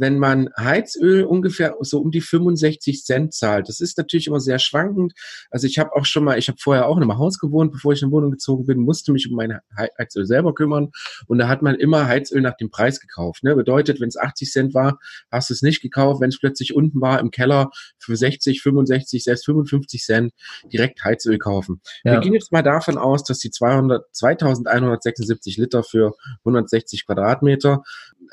wenn 0.00 0.18
man 0.18 0.48
Heizöl 0.56 1.24
ungefähr 1.24 1.76
so 1.80 2.00
um 2.00 2.10
die 2.10 2.22
65 2.22 3.04
Cent 3.04 3.34
zahlt. 3.34 3.68
Das 3.68 3.80
ist 3.80 3.98
natürlich 3.98 4.26
immer 4.28 4.40
sehr 4.40 4.58
schwankend. 4.58 5.12
Also 5.50 5.66
ich 5.66 5.78
habe 5.78 5.94
auch 5.94 6.06
schon 6.06 6.24
mal, 6.24 6.38
ich 6.38 6.48
habe 6.48 6.56
vorher 6.58 6.88
auch 6.88 6.96
in 6.96 7.02
einem 7.02 7.18
Haus 7.18 7.38
gewohnt, 7.38 7.70
bevor 7.70 7.92
ich 7.92 8.00
in 8.00 8.06
eine 8.06 8.12
Wohnung 8.12 8.30
gezogen 8.30 8.64
bin, 8.64 8.78
musste 8.78 9.12
mich 9.12 9.28
um 9.28 9.36
mein 9.36 9.58
Hei- 9.76 9.90
Heizöl 9.98 10.24
selber 10.24 10.54
kümmern. 10.54 10.90
Und 11.26 11.36
da 11.38 11.48
hat 11.48 11.60
man 11.60 11.74
immer 11.74 12.06
Heizöl 12.06 12.40
nach 12.40 12.56
dem 12.56 12.70
Preis 12.70 12.98
gekauft. 12.98 13.44
Ne? 13.44 13.54
Bedeutet, 13.54 14.00
wenn 14.00 14.08
es 14.08 14.16
80 14.16 14.50
Cent 14.50 14.74
war, 14.74 14.98
hast 15.30 15.50
du 15.50 15.54
es 15.54 15.60
nicht 15.60 15.82
gekauft. 15.82 16.22
Wenn 16.22 16.30
es 16.30 16.40
plötzlich 16.40 16.74
unten 16.74 17.00
war 17.02 17.20
im 17.20 17.30
Keller 17.30 17.70
für 17.98 18.16
60, 18.16 18.62
65, 18.62 19.22
selbst 19.22 19.44
55 19.44 20.02
Cent, 20.02 20.32
direkt 20.72 21.04
Heizöl 21.04 21.36
kaufen. 21.36 21.82
Wir 22.04 22.14
Ja. 22.14 22.20
gehen 22.20 22.32
jetzt 22.32 22.52
mal 22.52 22.62
davon 22.62 22.96
aus, 22.96 23.22
dass 23.22 23.38
die 23.38 23.50
200, 23.50 24.06
2176 24.16 25.58
Liter 25.58 25.82
für 25.82 26.14
160 26.44 27.04
Quadratmeter, 27.04 27.82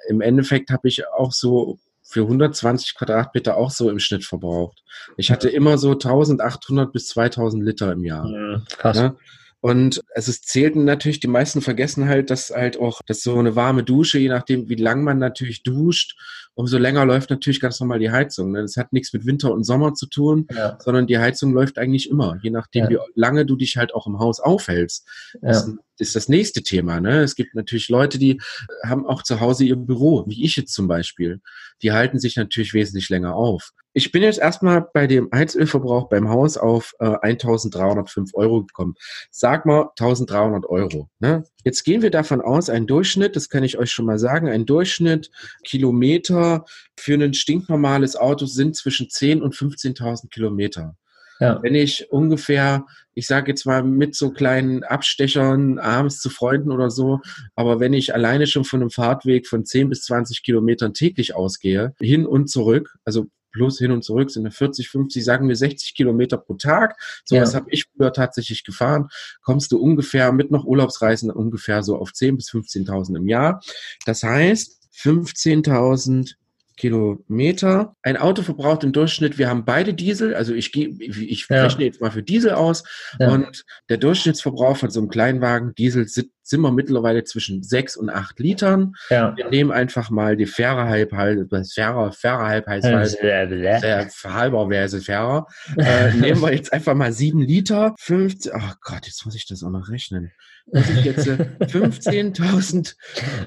im 0.07 0.21
Endeffekt 0.21 0.69
habe 0.69 0.87
ich 0.87 1.07
auch 1.07 1.31
so 1.33 1.56
für 2.03 2.21
120 2.21 2.95
Quadratmeter 2.95 3.57
auch 3.57 3.71
so 3.71 3.89
im 3.89 3.99
Schnitt 3.99 4.23
verbraucht. 4.23 4.81
Ich 5.17 5.29
hatte 5.29 5.49
immer 5.49 5.77
so 5.77 5.91
1800 5.91 6.91
bis 6.93 7.07
2000 7.09 7.63
Liter 7.63 7.91
im 7.91 8.03
Jahr. 8.05 8.27
Mhm. 8.27 8.63
Krass. 8.77 8.97
Ja? 8.97 9.15
Und 9.59 10.01
es 10.13 10.27
ist, 10.27 10.47
zählten 10.47 10.85
natürlich, 10.85 11.19
die 11.19 11.27
meisten 11.27 11.61
vergessen 11.61 12.07
halt, 12.07 12.29
dass 12.29 12.51
halt 12.51 12.79
auch, 12.79 13.01
dass 13.05 13.23
so 13.23 13.37
eine 13.37 13.55
warme 13.55 13.83
Dusche, 13.83 14.19
je 14.19 14.29
nachdem, 14.29 14.69
wie 14.69 14.75
lang 14.75 15.03
man 15.03 15.17
natürlich 15.17 15.63
duscht, 15.63 16.15
umso 16.53 16.77
länger 16.77 17.05
läuft 17.05 17.29
natürlich 17.29 17.59
ganz 17.59 17.79
normal 17.79 17.99
die 17.99 18.11
Heizung. 18.11 18.51
Ne? 18.51 18.61
Das 18.61 18.77
hat 18.77 18.93
nichts 18.93 19.11
mit 19.13 19.25
Winter 19.25 19.51
und 19.51 19.63
Sommer 19.63 19.93
zu 19.93 20.05
tun, 20.05 20.47
Ja. 20.55 20.77
sondern 20.79 21.07
die 21.07 21.17
Heizung 21.17 21.53
läuft 21.53 21.77
eigentlich 21.77 22.09
immer, 22.09 22.37
je 22.41 22.51
nachdem, 22.51 22.85
Ja. 22.85 22.89
wie 22.89 22.97
lange 23.19 23.45
du 23.45 23.55
dich 23.55 23.77
halt 23.77 23.93
auch 23.93 24.07
im 24.07 24.19
Haus 24.19 24.39
aufhältst. 24.39 25.05
Ja. 25.41 25.49
Das, 25.49 25.71
ist 25.99 26.15
das 26.15 26.29
nächste 26.29 26.63
Thema. 26.63 26.99
Ne? 26.99 27.21
Es 27.21 27.35
gibt 27.35 27.55
natürlich 27.55 27.89
Leute, 27.89 28.17
die 28.17 28.39
haben 28.85 29.05
auch 29.05 29.23
zu 29.23 29.39
Hause 29.39 29.65
ihr 29.65 29.75
Büro, 29.75 30.25
wie 30.27 30.43
ich 30.45 30.55
jetzt 30.55 30.73
zum 30.73 30.87
Beispiel. 30.87 31.41
Die 31.81 31.91
halten 31.91 32.19
sich 32.19 32.35
natürlich 32.35 32.73
wesentlich 32.73 33.09
länger 33.09 33.35
auf. 33.35 33.73
Ich 33.93 34.11
bin 34.11 34.21
jetzt 34.21 34.37
erstmal 34.37 34.87
bei 34.93 35.07
dem 35.07 35.27
Heizölverbrauch 35.33 36.07
beim 36.07 36.29
Haus 36.29 36.55
auf 36.55 36.93
äh, 36.99 37.15
1305 37.19 38.35
Euro 38.35 38.63
gekommen. 38.63 38.93
Sag 39.31 39.65
mal 39.65 39.89
1300 39.97 40.69
Euro. 40.69 41.09
Ne? 41.19 41.45
Jetzt 41.63 41.83
gehen 41.83 42.03
wir 42.03 42.11
davon 42.11 42.41
aus, 42.41 42.69
ein 42.69 42.85
Durchschnitt, 42.85 43.35
das 43.35 43.49
kann 43.49 43.63
ich 43.63 43.79
euch 43.79 43.91
schon 43.91 44.05
mal 44.05 44.19
sagen, 44.19 44.49
ein 44.49 44.67
Durchschnitt 44.67 45.31
Kilometer 45.63 46.65
für 46.95 47.15
ein 47.15 47.33
stinknormales 47.33 48.15
Auto 48.15 48.45
sind 48.45 48.75
zwischen 48.75 49.09
10 49.09 49.41
und 49.41 49.55
15.000 49.55 50.29
Kilometer. 50.29 50.95
Ja. 51.39 51.61
Wenn 51.61 51.75
ich 51.75 52.11
ungefähr, 52.11 52.85
ich 53.13 53.27
sage 53.27 53.51
jetzt 53.51 53.65
mal 53.65 53.83
mit 53.83 54.15
so 54.15 54.31
kleinen 54.31 54.83
Abstechern 54.83 55.79
abends 55.79 56.19
zu 56.19 56.29
Freunden 56.29 56.71
oder 56.71 56.89
so, 56.89 57.19
aber 57.55 57.79
wenn 57.79 57.93
ich 57.93 58.13
alleine 58.13 58.47
schon 58.47 58.63
von 58.63 58.81
einem 58.81 58.89
Fahrtweg 58.89 59.47
von 59.47 59.65
10 59.65 59.89
bis 59.89 60.01
20 60.03 60.43
Kilometern 60.43 60.93
täglich 60.93 61.35
ausgehe, 61.35 61.93
hin 61.99 62.25
und 62.25 62.49
zurück, 62.49 62.97
also 63.05 63.27
plus 63.51 63.79
hin 63.79 63.91
und 63.91 64.03
zurück 64.03 64.29
sind 64.29 64.51
40, 64.51 64.89
50, 64.89 65.23
sagen 65.23 65.47
wir 65.47 65.55
60 65.55 65.95
Kilometer 65.95 66.37
pro 66.37 66.55
Tag. 66.55 66.95
So 67.25 67.35
ja. 67.35 67.41
was 67.41 67.55
habe 67.55 67.67
ich 67.71 67.85
früher 67.85 68.13
tatsächlich 68.13 68.63
gefahren. 68.63 69.09
Kommst 69.41 69.71
du 69.71 69.79
ungefähr 69.79 70.31
mit 70.31 70.51
noch 70.51 70.65
Urlaubsreisen 70.65 71.31
ungefähr 71.31 71.81
so 71.81 71.97
auf 71.97 72.13
10 72.13 72.37
bis 72.37 72.49
15.000 72.51 73.17
im 73.17 73.27
Jahr. 73.27 73.61
Das 74.05 74.23
heißt, 74.23 74.89
15.000 74.95 76.33
Kilometer. 76.77 77.95
Ein 78.03 78.17
Auto 78.17 78.43
verbraucht 78.43 78.83
im 78.83 78.93
Durchschnitt, 78.93 79.37
wir 79.37 79.49
haben 79.49 79.65
beide 79.65 79.93
Diesel, 79.93 80.35
also 80.35 80.53
ich 80.53 80.71
gehe, 80.71 80.89
ich 80.99 81.47
ja. 81.49 81.63
rechne 81.63 81.83
jetzt 81.83 81.99
mal 81.99 82.11
für 82.11 82.23
Diesel 82.23 82.51
aus 82.51 82.83
ja. 83.19 83.29
und 83.31 83.65
der 83.89 83.97
Durchschnittsverbrauch 83.97 84.77
von 84.77 84.89
so 84.89 84.99
einem 84.99 85.09
Kleinwagen 85.09 85.75
Diesel 85.75 86.07
sind, 86.47 86.57
sind 86.57 86.61
wir 86.61 86.71
mittlerweile 86.71 87.23
zwischen 87.23 87.61
sechs 87.61 87.95
und 87.95 88.09
acht 88.09 88.39
Litern. 88.39 88.93
Ja. 89.09 89.35
Wir 89.35 89.49
nehmen 89.49 89.71
einfach 89.71 90.09
mal 90.09 90.35
die 90.35 90.45
faire 90.45 90.87
Halb, 90.87 91.11
das 91.49 91.73
faire, 91.73 92.11
faire 92.11 92.39
Halb 92.39 92.67
heißt 92.67 92.85
halt, 92.85 93.21
der 93.21 94.09
halberweise 94.23 95.01
fairer. 95.01 95.47
äh, 95.77 96.13
nehmen 96.15 96.41
wir 96.41 96.53
jetzt 96.53 96.73
einfach 96.73 96.95
mal 96.95 97.11
sieben 97.11 97.41
Liter, 97.41 97.93
50, 97.99 98.53
ach 98.55 98.77
Gott, 98.81 99.05
jetzt 99.05 99.25
muss 99.25 99.35
ich 99.35 99.45
das 99.45 99.63
auch 99.63 99.69
noch 99.69 99.89
rechnen 99.89 100.31
muss 100.69 100.89
ich 100.89 101.05
jetzt 101.05 101.27
15.000 101.27 102.95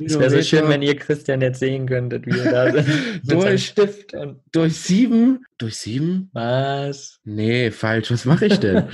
Es 0.05 0.19
wäre 0.19 0.31
so 0.31 0.43
schön, 0.43 0.69
wenn 0.69 0.83
ihr 0.83 0.97
Christian 0.97 1.41
jetzt 1.41 1.61
sehen 1.61 1.87
könntet, 1.87 2.27
wie 2.27 2.39
er 2.39 2.73
da 2.73 2.85
durch, 3.25 3.67
Stift 3.67 4.15
und 4.15 4.41
durch 4.53 4.77
sieben, 4.77 5.45
durch 5.59 5.77
sieben? 5.77 6.31
Was? 6.33 7.19
Nee, 7.25 7.71
falsch. 7.71 8.11
Was 8.11 8.25
mache 8.25 8.47
ich 8.47 8.59
denn? 8.59 8.85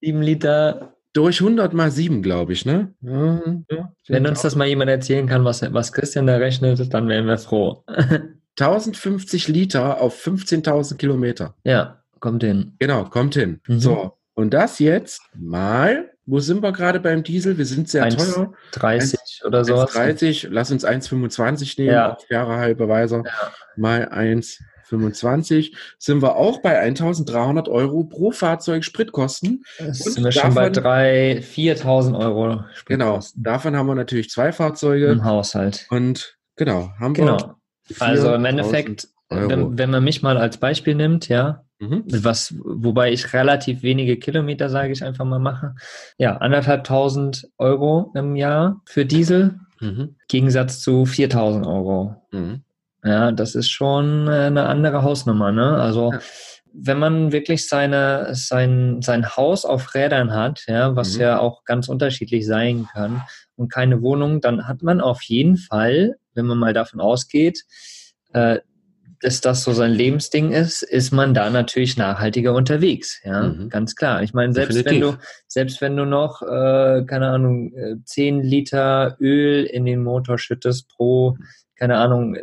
sieben 0.00 0.22
Liter. 0.22 0.96
Durch 1.14 1.40
100 1.40 1.72
mal 1.72 1.90
sieben, 1.90 2.22
glaube 2.22 2.52
ich, 2.52 2.66
ne? 2.66 2.92
Ja, 3.00 3.40
ja, 3.70 3.92
wenn 4.08 4.26
uns 4.26 4.42
das 4.42 4.56
mal 4.56 4.66
jemand 4.66 4.90
erzählen 4.90 5.26
kann, 5.26 5.44
was, 5.44 5.62
was 5.72 5.92
Christian 5.92 6.26
da 6.26 6.36
rechnet, 6.36 6.92
dann 6.92 7.08
wären 7.08 7.26
wir 7.26 7.38
froh. 7.38 7.84
1050 8.58 9.48
Liter 9.48 10.00
auf 10.00 10.22
15.000 10.22 10.96
Kilometer. 10.96 11.54
Ja, 11.64 12.02
kommt 12.20 12.44
hin. 12.44 12.74
Genau, 12.78 13.04
kommt 13.04 13.34
hin. 13.34 13.60
Mhm. 13.66 13.80
So, 13.80 14.18
und 14.34 14.52
das 14.52 14.78
jetzt 14.78 15.22
mal 15.34 16.10
wo 16.26 16.40
sind 16.40 16.62
wir 16.62 16.72
gerade 16.72 17.00
beim 17.00 17.22
Diesel? 17.22 17.58
Wir 17.58 17.66
sind 17.66 17.88
sehr 17.88 18.04
1, 18.04 18.16
teuer. 18.16 18.54
30 18.72 19.42
oder 19.44 19.64
so. 19.64 19.84
30, 19.84 20.48
lass 20.50 20.70
uns 20.70 20.84
1,25 20.84 21.80
nehmen, 21.80 21.92
ja. 21.92 22.12
auf 22.14 22.30
Jahre 22.30 22.56
halbe 22.56 22.88
Weiser. 22.88 23.22
Ja. 23.24 23.52
Mal 23.76 24.08
1,25 24.90 25.74
sind 25.98 26.22
wir 26.22 26.36
auch 26.36 26.62
bei 26.62 26.78
1300 26.78 27.68
Euro 27.68 28.04
pro 28.04 28.30
Fahrzeug 28.30 28.84
Spritkosten. 28.84 29.64
Das 29.78 29.98
sind 29.98 30.24
wir 30.24 30.30
davon, 30.30 30.52
schon 30.52 30.54
bei 30.54 30.68
3.000, 30.68 31.42
4.000 31.82 32.18
Euro 32.18 32.64
Spritkosten. 32.74 32.86
Genau, 32.86 33.20
davon 33.36 33.76
haben 33.76 33.86
wir 33.86 33.94
natürlich 33.94 34.30
zwei 34.30 34.52
Fahrzeuge. 34.52 35.06
Im 35.06 35.24
Haushalt. 35.24 35.86
Und 35.90 36.36
genau, 36.56 36.90
haben 36.98 37.14
genau. 37.14 37.38
wir. 37.38 37.56
Also 38.00 38.32
im 38.34 38.44
Endeffekt, 38.44 39.08
wenn, 39.28 39.76
wenn, 39.76 39.90
man 39.90 40.02
mich 40.02 40.22
mal 40.22 40.38
als 40.38 40.56
Beispiel 40.56 40.94
nimmt, 40.94 41.28
ja, 41.28 41.64
Mhm. 41.80 42.04
Was, 42.06 42.54
wobei 42.64 43.12
ich 43.12 43.32
relativ 43.32 43.82
wenige 43.82 44.16
Kilometer, 44.16 44.70
sage 44.70 44.92
ich 44.92 45.02
einfach 45.02 45.24
mal, 45.24 45.38
mache. 45.38 45.74
Ja, 46.18 46.36
anderthalbtausend 46.36 47.48
Euro 47.58 48.12
im 48.14 48.36
Jahr 48.36 48.80
für 48.84 49.04
Diesel, 49.04 49.58
mhm. 49.80 50.16
Gegensatz 50.28 50.80
zu 50.80 51.04
4000 51.04 51.66
Euro. 51.66 52.16
Mhm. 52.30 52.62
Ja, 53.04 53.32
das 53.32 53.54
ist 53.54 53.70
schon 53.70 54.28
eine 54.28 54.66
andere 54.66 55.02
Hausnummer, 55.02 55.52
ne? 55.52 55.76
Also, 55.76 56.12
ja. 56.12 56.20
wenn 56.72 56.98
man 56.98 57.32
wirklich 57.32 57.68
seine, 57.68 58.34
sein, 58.34 59.02
sein 59.02 59.36
Haus 59.36 59.64
auf 59.64 59.94
Rädern 59.94 60.32
hat, 60.32 60.64
ja, 60.66 60.96
was 60.96 61.14
mhm. 61.14 61.20
ja 61.20 61.38
auch 61.38 61.64
ganz 61.64 61.88
unterschiedlich 61.88 62.46
sein 62.46 62.88
kann, 62.92 63.22
und 63.56 63.70
keine 63.70 64.02
Wohnung, 64.02 64.40
dann 64.40 64.66
hat 64.66 64.82
man 64.82 65.00
auf 65.00 65.22
jeden 65.22 65.56
Fall, 65.56 66.16
wenn 66.34 66.46
man 66.46 66.58
mal 66.58 66.72
davon 66.72 67.00
ausgeht, 67.00 67.64
äh, 68.32 68.58
dass 69.20 69.40
das 69.40 69.64
so 69.64 69.72
sein 69.72 69.92
Lebensding 69.92 70.52
ist, 70.52 70.82
ist 70.82 71.10
man 71.10 71.32
da 71.32 71.48
natürlich 71.48 71.96
nachhaltiger 71.96 72.52
unterwegs. 72.52 73.20
Ja, 73.24 73.44
mhm. 73.44 73.70
ganz 73.70 73.94
klar. 73.94 74.22
Ich 74.22 74.34
meine, 74.34 74.52
selbst 74.52 74.76
Definitiv. 74.76 75.02
wenn 75.02 75.12
du, 75.12 75.18
selbst 75.46 75.80
wenn 75.80 75.96
du 75.96 76.04
noch, 76.04 76.42
äh, 76.42 77.04
keine 77.06 77.28
Ahnung, 77.28 77.72
10 78.04 78.40
äh, 78.40 78.42
Liter 78.42 79.16
Öl 79.20 79.64
in 79.64 79.86
den 79.86 80.02
Motor 80.02 80.38
schüttest 80.38 80.88
pro, 80.88 81.38
keine 81.76 81.96
Ahnung, 81.96 82.36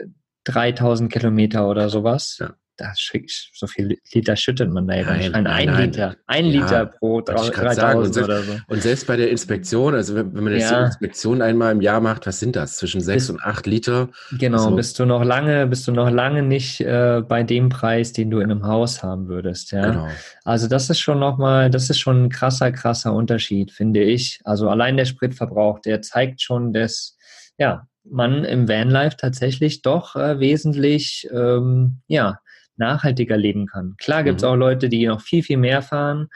3000 0.46 1.12
Kilometer 1.12 1.68
oder 1.70 1.90
sowas, 1.90 2.38
ja 2.40 2.56
das 2.82 3.12
so 3.54 3.68
viel 3.68 3.98
Liter 4.14 4.36
schüttet 4.36 4.72
man 4.72 4.88
da 4.88 4.96
ja 4.96 5.14
nicht. 5.16 5.34
Ein, 5.34 5.48
ein 5.48 5.76
Liter, 5.76 6.16
ein 6.28 6.46
ja, 6.46 6.52
Liter 6.52 6.86
pro 6.86 7.22
3000 7.22 8.24
oder 8.24 8.42
so. 8.42 8.54
Und 8.68 8.82
selbst 8.82 9.08
bei 9.08 9.16
der 9.16 9.30
Inspektion, 9.30 9.94
also 9.94 10.16
wenn, 10.16 10.34
wenn 10.34 10.44
man 10.44 10.54
jetzt 10.54 10.72
ja. 10.72 10.80
die 10.80 10.86
Inspektion 10.86 11.42
einmal 11.42 11.72
im 11.72 11.82
Jahr 11.82 12.02
macht, 12.02 12.28
was 12.28 12.40
sind 12.40 12.56
das? 12.56 12.78
Zwischen 12.78 13.02
sechs 13.02 13.30
und 13.30 13.42
acht 13.42 13.68
Liter? 13.68 14.10
Genau, 14.38 14.58
also, 14.58 14.76
bist 14.76 15.00
du 15.00 15.06
noch 15.06 15.24
lange, 15.24 15.68
bist 15.68 15.88
du 15.88 15.92
noch 15.92 16.10
lange 16.10 16.42
nicht 16.42 16.82
äh, 16.82 17.22
bei 17.28 17.44
dem 17.44 17.70
Preis, 17.70 18.14
den 18.14 18.32
du 18.32 18.40
in 18.40 18.52
einem 18.52 18.66
Haus 18.66 19.04
haben 19.04 19.28
würdest. 19.28 19.72
Ja? 19.72 19.92
Genau. 19.92 20.08
Also 20.44 20.68
das 20.68 20.90
ist 20.90 21.00
schon 21.00 21.20
nochmal, 21.20 21.70
das 21.70 21.90
ist 21.90 22.00
schon 22.00 22.26
ein 22.26 22.30
krasser, 22.30 22.72
krasser 22.72 23.14
Unterschied, 23.14 23.72
finde 23.72 24.02
ich. 24.02 24.40
Also 24.44 24.70
allein 24.70 24.98
der 24.98 25.06
Spritverbrauch, 25.06 25.80
der 25.80 26.02
zeigt 26.02 26.42
schon, 26.42 26.74
dass 26.74 27.18
ja, 27.58 27.88
man 28.04 28.44
im 28.44 28.68
Vanlife 28.68 29.18
tatsächlich 29.18 29.82
doch 29.82 30.16
äh, 30.16 30.40
wesentlich 30.40 31.28
ähm, 31.32 32.02
ja, 32.08 32.40
nachhaltiger 32.78 33.38
leben 33.38 33.68
kann. 33.68 33.96
Klar 33.98 34.24
gibt 34.24 34.42
es 34.42 34.44
mhm. 34.44 34.50
auch 34.50 34.56
Leute, 34.56 34.90
die 34.90 35.06
noch 35.06 35.22
viel, 35.22 35.44
viel 35.44 35.58
mehr 35.58 35.82
fahren, 35.82 36.30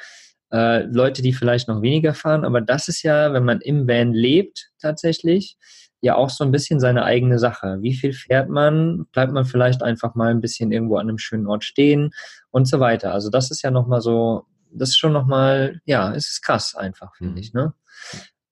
äh, 0.52 0.84
Leute, 0.84 1.22
die 1.22 1.34
vielleicht 1.34 1.68
noch 1.68 1.82
weniger 1.82 2.14
fahren, 2.14 2.46
aber 2.46 2.62
das 2.62 2.88
ist 2.88 3.04
ja, 3.04 3.34
wenn 3.34 3.46
man 3.46 3.62
im 3.62 3.88
Van 3.88 4.14
lebt 4.14 4.70
tatsächlich, 4.80 5.58
ja 6.02 6.16
auch 6.16 6.30
so 6.30 6.44
ein 6.44 6.52
bisschen 6.52 6.80
seine 6.80 7.04
eigene 7.04 7.40
Sache. 7.40 7.80
Wie 7.82 7.96
viel 7.96 8.14
fährt 8.14 8.48
man? 8.48 9.06
Bleibt 9.12 9.34
man 9.34 9.44
vielleicht 9.44 9.82
einfach 9.82 10.14
mal 10.14 10.30
ein 10.30 10.40
bisschen 10.40 10.72
irgendwo 10.72 10.98
an 10.98 11.10
einem 11.10 11.18
schönen 11.18 11.48
Ort 11.48 11.64
stehen 11.64 12.12
und 12.52 12.68
so 12.68 12.80
weiter. 12.80 13.12
Also 13.12 13.32
das 13.32 13.50
ist 13.50 13.64
ja 13.64 13.72
nochmal 13.72 14.02
so, 14.02 14.46
das 14.72 14.90
ist 14.90 14.98
schon 14.98 15.14
nochmal, 15.14 15.82
ja, 15.86 16.14
es 16.14 16.30
ist 16.30 16.44
krass 16.44 16.76
einfach, 16.76 17.16
finde 17.16 17.34
mhm. 17.34 17.38
ich. 17.40 17.54
Ne? 17.54 17.74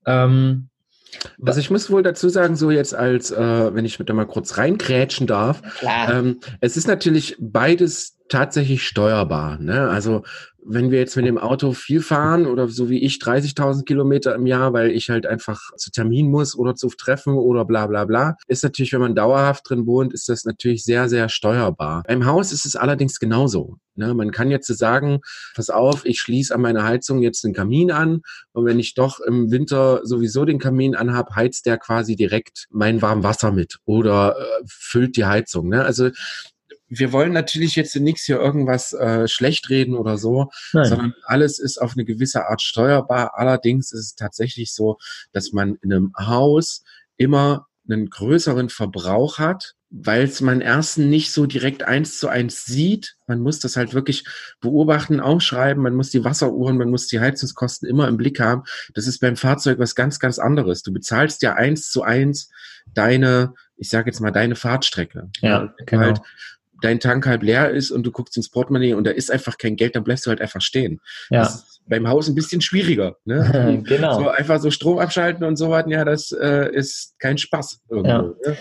Ähm, 0.07 0.69
also 1.45 1.59
ich 1.59 1.69
muss 1.69 1.89
wohl 1.89 2.03
dazu 2.03 2.29
sagen, 2.29 2.55
so 2.55 2.71
jetzt 2.71 2.95
als, 2.95 3.31
äh, 3.31 3.75
wenn 3.75 3.85
ich 3.85 3.99
mit 3.99 4.09
da 4.09 4.13
mal 4.13 4.25
kurz 4.25 4.57
reinkrätschen 4.57 5.27
darf, 5.27 5.61
ähm, 6.11 6.39
es 6.61 6.77
ist 6.77 6.87
natürlich 6.87 7.35
beides 7.39 8.17
tatsächlich 8.29 8.87
steuerbar. 8.87 9.59
Ne? 9.59 9.89
Also 9.89 10.23
wenn 10.65 10.91
wir 10.91 10.99
jetzt 10.99 11.15
mit 11.15 11.25
dem 11.25 11.37
Auto 11.37 11.73
viel 11.73 12.01
fahren 12.01 12.45
oder 12.45 12.67
so 12.67 12.89
wie 12.89 12.99
ich 12.99 13.15
30.000 13.15 13.83
Kilometer 13.85 14.35
im 14.35 14.45
Jahr, 14.45 14.73
weil 14.73 14.91
ich 14.91 15.09
halt 15.09 15.25
einfach 15.25 15.61
zu 15.77 15.91
Termin 15.91 16.29
muss 16.29 16.57
oder 16.57 16.75
zu 16.75 16.89
Treffen 16.89 17.33
oder 17.33 17.65
bla 17.65 17.87
bla 17.87 18.05
bla, 18.05 18.35
ist 18.47 18.63
natürlich, 18.63 18.93
wenn 18.93 19.01
man 19.01 19.15
dauerhaft 19.15 19.69
drin 19.69 19.85
wohnt, 19.85 20.13
ist 20.13 20.29
das 20.29 20.45
natürlich 20.45 20.83
sehr, 20.83 21.09
sehr 21.09 21.29
steuerbar. 21.29 22.03
Im 22.07 22.25
Haus 22.25 22.51
ist 22.51 22.65
es 22.65 22.75
allerdings 22.75 23.19
genauso. 23.19 23.77
Ne? 23.95 24.13
Man 24.13 24.31
kann 24.31 24.49
jetzt 24.49 24.67
sagen, 24.67 25.19
pass 25.55 25.69
auf, 25.69 26.05
ich 26.05 26.19
schließe 26.19 26.53
an 26.53 26.61
meiner 26.61 26.83
Heizung 26.83 27.21
jetzt 27.21 27.43
den 27.43 27.53
Kamin 27.53 27.91
an 27.91 28.21
und 28.51 28.65
wenn 28.65 28.79
ich 28.79 28.95
doch 28.95 29.19
im 29.19 29.51
Winter 29.51 30.01
sowieso 30.03 30.45
den 30.45 30.59
Kamin 30.59 30.95
anhab, 30.95 31.35
heizt 31.35 31.65
der 31.65 31.77
quasi 31.77 32.15
direkt 32.15 32.67
mein 32.71 33.01
warmes 33.01 33.23
Wasser 33.23 33.51
mit 33.51 33.77
oder 33.85 34.35
äh, 34.37 34.63
füllt 34.67 35.15
die 35.15 35.25
Heizung. 35.25 35.69
Ne? 35.69 35.83
Also 35.83 36.09
wir 36.87 37.11
wollen 37.11 37.33
natürlich 37.33 37.75
jetzt 37.75 37.95
nichts 37.95 38.23
hier 38.23 38.39
irgendwas 38.39 38.93
äh, 38.93 39.27
schlecht 39.27 39.69
reden 39.69 39.95
oder 39.95 40.17
so, 40.17 40.49
Nein. 40.73 40.85
sondern 40.85 41.13
alles 41.25 41.59
ist 41.59 41.79
auf 41.81 41.93
eine 41.93 42.05
gewisse 42.05 42.47
Art 42.47 42.61
steuerbar. 42.61 43.33
Allerdings 43.35 43.91
ist 43.91 43.99
es 43.99 44.15
tatsächlich 44.15 44.73
so, 44.73 44.97
dass 45.31 45.51
man 45.51 45.75
in 45.81 45.93
einem 45.93 46.13
Haus 46.17 46.83
immer 47.17 47.67
einen 47.89 48.09
größeren 48.09 48.69
Verbrauch 48.69 49.39
hat, 49.39 49.75
weil 49.89 50.23
es 50.23 50.41
man 50.41 50.61
ersten 50.61 51.09
nicht 51.09 51.31
so 51.31 51.45
direkt 51.45 51.83
eins 51.83 52.17
zu 52.17 52.27
eins 52.27 52.65
sieht. 52.65 53.17
Man 53.27 53.41
muss 53.41 53.59
das 53.59 53.75
halt 53.75 53.93
wirklich 53.93 54.25
beobachten, 54.61 55.19
aufschreiben, 55.19 55.83
man 55.83 55.93
muss 55.93 56.09
die 56.09 56.23
Wasseruhren, 56.23 56.77
man 56.77 56.89
muss 56.89 57.07
die 57.07 57.19
Heizungskosten 57.19 57.87
immer 57.87 58.07
im 58.07 58.17
Blick 58.17 58.39
haben. 58.39 58.63
Das 58.93 59.05
ist 59.05 59.19
beim 59.19 59.35
Fahrzeug 59.35 59.79
was 59.79 59.95
ganz, 59.95 60.19
ganz 60.19 60.39
anderes. 60.39 60.81
Du 60.81 60.93
bezahlst 60.93 61.41
ja 61.43 61.53
eins 61.53 61.91
zu 61.91 62.01
eins 62.03 62.49
deine, 62.87 63.53
ich 63.75 63.89
sage 63.89 64.09
jetzt 64.09 64.19
mal, 64.19 64.31
deine 64.31 64.55
Fahrtstrecke. 64.55 65.29
Ja, 65.41 65.73
genau. 65.85 66.05
Halt 66.05 66.21
dein 66.83 66.99
Tank 66.99 67.25
halb 67.25 67.43
leer 67.43 67.71
ist 67.71 67.91
und 67.91 68.03
du 68.03 68.11
guckst 68.11 68.35
ins 68.37 68.49
Portemonnaie 68.49 68.93
und 68.93 69.05
da 69.05 69.11
ist 69.11 69.31
einfach 69.31 69.57
kein 69.57 69.75
Geld, 69.75 69.95
dann 69.95 70.03
bleibst 70.03 70.25
du 70.25 70.29
halt 70.29 70.41
einfach 70.41 70.61
stehen. 70.61 70.99
Ja. 71.29 71.39
Das, 71.39 71.79
beim 71.87 72.07
Haus 72.07 72.27
ein 72.29 72.35
bisschen 72.35 72.61
schwieriger. 72.61 73.17
Ne? 73.25 73.81
genau. 73.87 74.19
So 74.19 74.29
einfach 74.29 74.59
so 74.59 74.71
Strom 74.71 74.99
abschalten 74.99 75.45
und 75.45 75.55
so 75.55 75.69
weiter, 75.69 75.89
ja, 75.89 76.05
das 76.05 76.31
äh, 76.31 76.69
ist 76.73 77.15
kein 77.19 77.37
Spaß 77.37 77.81
irgendwo. 77.89 78.09
Ja. 78.09 78.21
Ne? 78.21 78.57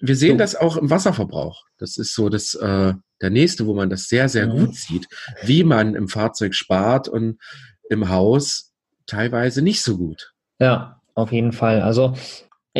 Wir 0.00 0.16
sehen 0.16 0.32
So. 0.32 0.38
das 0.38 0.56
auch 0.56 0.76
im 0.76 0.90
Wasserverbrauch. 0.90 1.62
Das 1.78 1.96
ist 1.96 2.14
so 2.14 2.28
das, 2.28 2.54
äh, 2.54 2.92
der 3.22 3.30
nächste, 3.30 3.66
wo 3.66 3.74
man 3.74 3.88
das 3.90 4.08
sehr, 4.08 4.28
sehr 4.28 4.46
Mhm. 4.48 4.66
gut 4.66 4.74
sieht, 4.74 5.06
wie 5.42 5.64
man 5.64 5.94
im 5.94 6.08
Fahrzeug 6.08 6.54
spart 6.54 7.08
und 7.08 7.38
im 7.88 8.08
Haus 8.08 8.72
teilweise 9.06 9.62
nicht 9.62 9.82
so 9.82 9.96
gut. 9.96 10.32
Ja, 10.58 11.00
auf 11.14 11.32
jeden 11.32 11.52
Fall. 11.52 11.80
Also, 11.82 12.14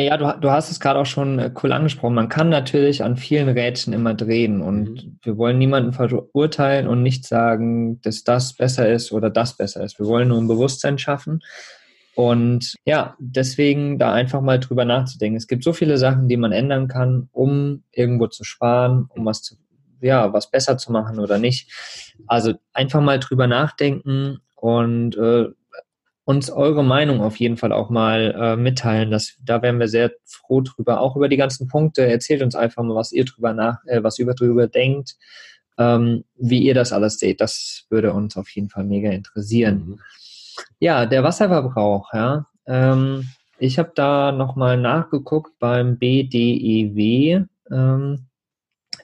ja, 0.03 0.17
du, 0.17 0.39
du 0.41 0.51
hast 0.51 0.71
es 0.71 0.79
gerade 0.79 0.99
auch 0.99 1.05
schon 1.05 1.39
äh, 1.39 1.51
cool 1.63 1.71
angesprochen. 1.71 2.15
Man 2.15 2.27
kann 2.29 2.49
natürlich 2.49 3.03
an 3.03 3.15
vielen 3.15 3.47
Rädchen 3.47 3.93
immer 3.93 4.13
drehen 4.13 4.61
und 4.61 4.89
Mhm. 4.89 5.19
wir 5.23 5.37
wollen 5.37 5.57
niemanden 5.57 5.93
verurteilen 5.93 6.87
und 6.87 7.01
nicht 7.01 7.25
sagen, 7.25 8.01
dass 8.01 8.23
das 8.23 8.53
besser 8.53 8.89
ist 8.89 9.11
oder 9.13 9.29
das 9.29 9.55
besser 9.55 9.83
ist. 9.83 9.97
Wir 9.99 10.05
wollen 10.07 10.27
nur 10.27 10.37
ein 10.37 10.47
Bewusstsein 10.47 10.97
schaffen. 10.97 11.39
Und 12.15 12.75
ja, 12.85 13.15
deswegen 13.19 13.99
da 13.99 14.13
einfach 14.13 14.41
mal 14.41 14.59
drüber 14.59 14.85
nachzudenken. 14.85 15.35
Es 15.37 15.47
gibt 15.47 15.63
so 15.63 15.73
viele 15.73 15.97
Sachen, 15.97 16.29
die 16.29 16.37
man 16.37 16.53
ändern 16.53 16.87
kann, 16.87 17.27
um 17.33 17.83
irgendwo 17.91 18.27
zu 18.27 18.43
sparen, 18.45 19.09
um 19.09 19.25
was 19.25 19.41
zu, 19.43 19.55
ja, 20.01 20.31
was 20.31 20.49
besser 20.49 20.77
zu 20.77 20.91
machen 20.93 21.19
oder 21.19 21.39
nicht. 21.39 21.69
Also 22.27 22.53
einfach 22.73 23.01
mal 23.01 23.19
drüber 23.19 23.47
nachdenken 23.47 24.39
und 24.55 25.17
äh, 25.17 25.47
uns 26.25 26.49
eure 26.49 26.83
Meinung 26.83 27.21
auf 27.21 27.37
jeden 27.37 27.55
Fall 27.55 27.71
auch 27.71 27.89
mal 27.89 28.35
äh, 28.37 28.55
mitteilen. 28.55 29.11
Das, 29.11 29.35
da 29.43 29.61
wären 29.61 29.79
wir 29.79 29.87
sehr 29.87 30.11
froh 30.25 30.61
drüber. 30.61 30.99
Auch 30.99 31.15
über 31.15 31.29
die 31.29 31.37
ganzen 31.37 31.67
Punkte. 31.67 32.05
Erzählt 32.05 32.41
uns 32.41 32.55
einfach 32.55 32.83
mal, 32.83 32.95
was 32.95 33.11
ihr 33.11 33.25
drüber 33.25 33.53
nach, 33.53 33.77
äh, 33.85 34.03
was 34.03 34.17
ihr 34.17 34.25
drüber 34.25 34.67
denkt, 34.67 35.15
ähm, 35.77 36.25
wie 36.35 36.63
ihr 36.63 36.73
das 36.73 36.91
alles 36.91 37.19
seht. 37.19 37.41
Das 37.41 37.85
würde 37.89 38.11
uns 38.11 38.37
auf 38.37 38.49
jeden 38.49 38.69
Fall 38.69 38.85
mega 38.85 39.11
interessieren. 39.11 39.83
Mhm. 39.85 39.99
Ja, 40.79 41.05
der 41.05 41.23
Wasserverbrauch, 41.23 42.11
ja. 42.13 42.47
Ähm, 42.65 43.29
ich 43.59 43.77
habe 43.77 43.91
da 43.93 44.31
nochmal 44.31 44.77
nachgeguckt 44.77 45.59
beim 45.59 45.97
BDEW. 45.97 47.45
Ähm, 47.71 48.25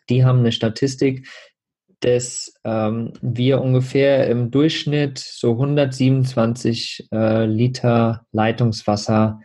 die 0.10 0.25
haben 0.25 0.40
eine 0.40 0.51
Statistik, 0.51 1.28
dass 2.01 2.53
ähm, 2.63 3.13
wir 3.22 3.62
ungefähr 3.62 4.27
im 4.27 4.51
Durchschnitt 4.51 5.20
so 5.20 5.51
127 5.51 7.08
äh, 7.12 7.46
Liter 7.46 8.25
Leitungswasser 8.31 9.39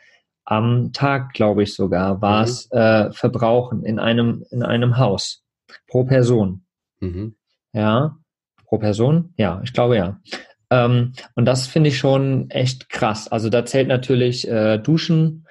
am 0.45 0.93
Tag, 0.93 1.33
glaube 1.35 1.65
ich 1.65 1.75
sogar, 1.75 2.23
war 2.23 2.45
es, 2.45 2.71
äh, 2.71 3.11
verbrauchen 3.13 3.85
in 3.85 3.99
einem, 3.99 4.45
in 4.51 4.63
einem 4.63 4.97
Haus 4.97 5.43
pro 5.89 6.05
Person. 6.05 6.65
Mhm. 7.01 7.35
Ja, 7.73 8.17
pro 8.65 8.79
Person? 8.79 9.35
Ja, 9.37 9.61
ich 9.65 9.73
glaube 9.73 9.97
ja. 9.97 10.21
Ähm, 10.71 11.13
und 11.35 11.45
das 11.45 11.67
finde 11.67 11.89
ich 11.89 11.99
schon 11.99 12.51
echt 12.51 12.89
krass. 12.89 13.29
Also 13.29 13.51
da 13.51 13.65
zählt 13.65 13.89
natürlich 13.89 14.49
äh, 14.49 14.79
Duschen, 14.79 15.46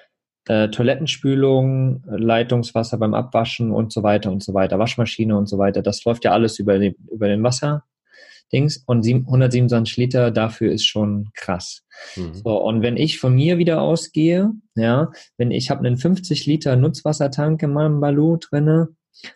äh, 0.48 0.70
Toilettenspülung, 0.70 2.04
äh, 2.08 2.18
Leitungswasser 2.18 2.98
beim 2.98 3.14
Abwaschen 3.14 3.72
und 3.72 3.92
so 3.92 4.04
weiter 4.04 4.32
und 4.32 4.44
so 4.44 4.54
weiter, 4.54 4.78
Waschmaschine 4.80 5.38
und 5.38 5.48
so 5.48 5.58
weiter. 5.58 5.82
Das 5.82 6.04
läuft 6.06 6.24
ja 6.26 6.32
alles 6.32 6.60
über 6.60 6.78
den, 6.80 6.96
über 7.12 7.28
den 7.28 7.42
Wasserdings 7.44 8.84
und 8.86 9.04
sieben- 9.04 9.26
127 9.26 9.98
Liter 9.98 10.32
dafür 10.32 10.72
ist 10.72 10.86
schon 10.86 11.30
krass. 11.34 11.82
Mhm. 12.16 12.34
So, 12.36 12.62
und 12.62 12.82
wenn 12.82 12.98
ich 12.98 13.20
von 13.20 13.34
mir 13.34 13.58
wieder 13.58 13.82
ausgehe, 13.82 14.52
ja, 14.76 15.12
wenn 15.38 15.52
ich 15.52 15.70
habe 15.70 15.86
einen 15.86 15.98
50 15.98 16.46
Liter 16.46 16.76
Nutzwassertank 16.76 17.62
in 17.64 17.74
meinem 17.74 18.00
Balu 18.00 18.38
drinne, 18.38 18.90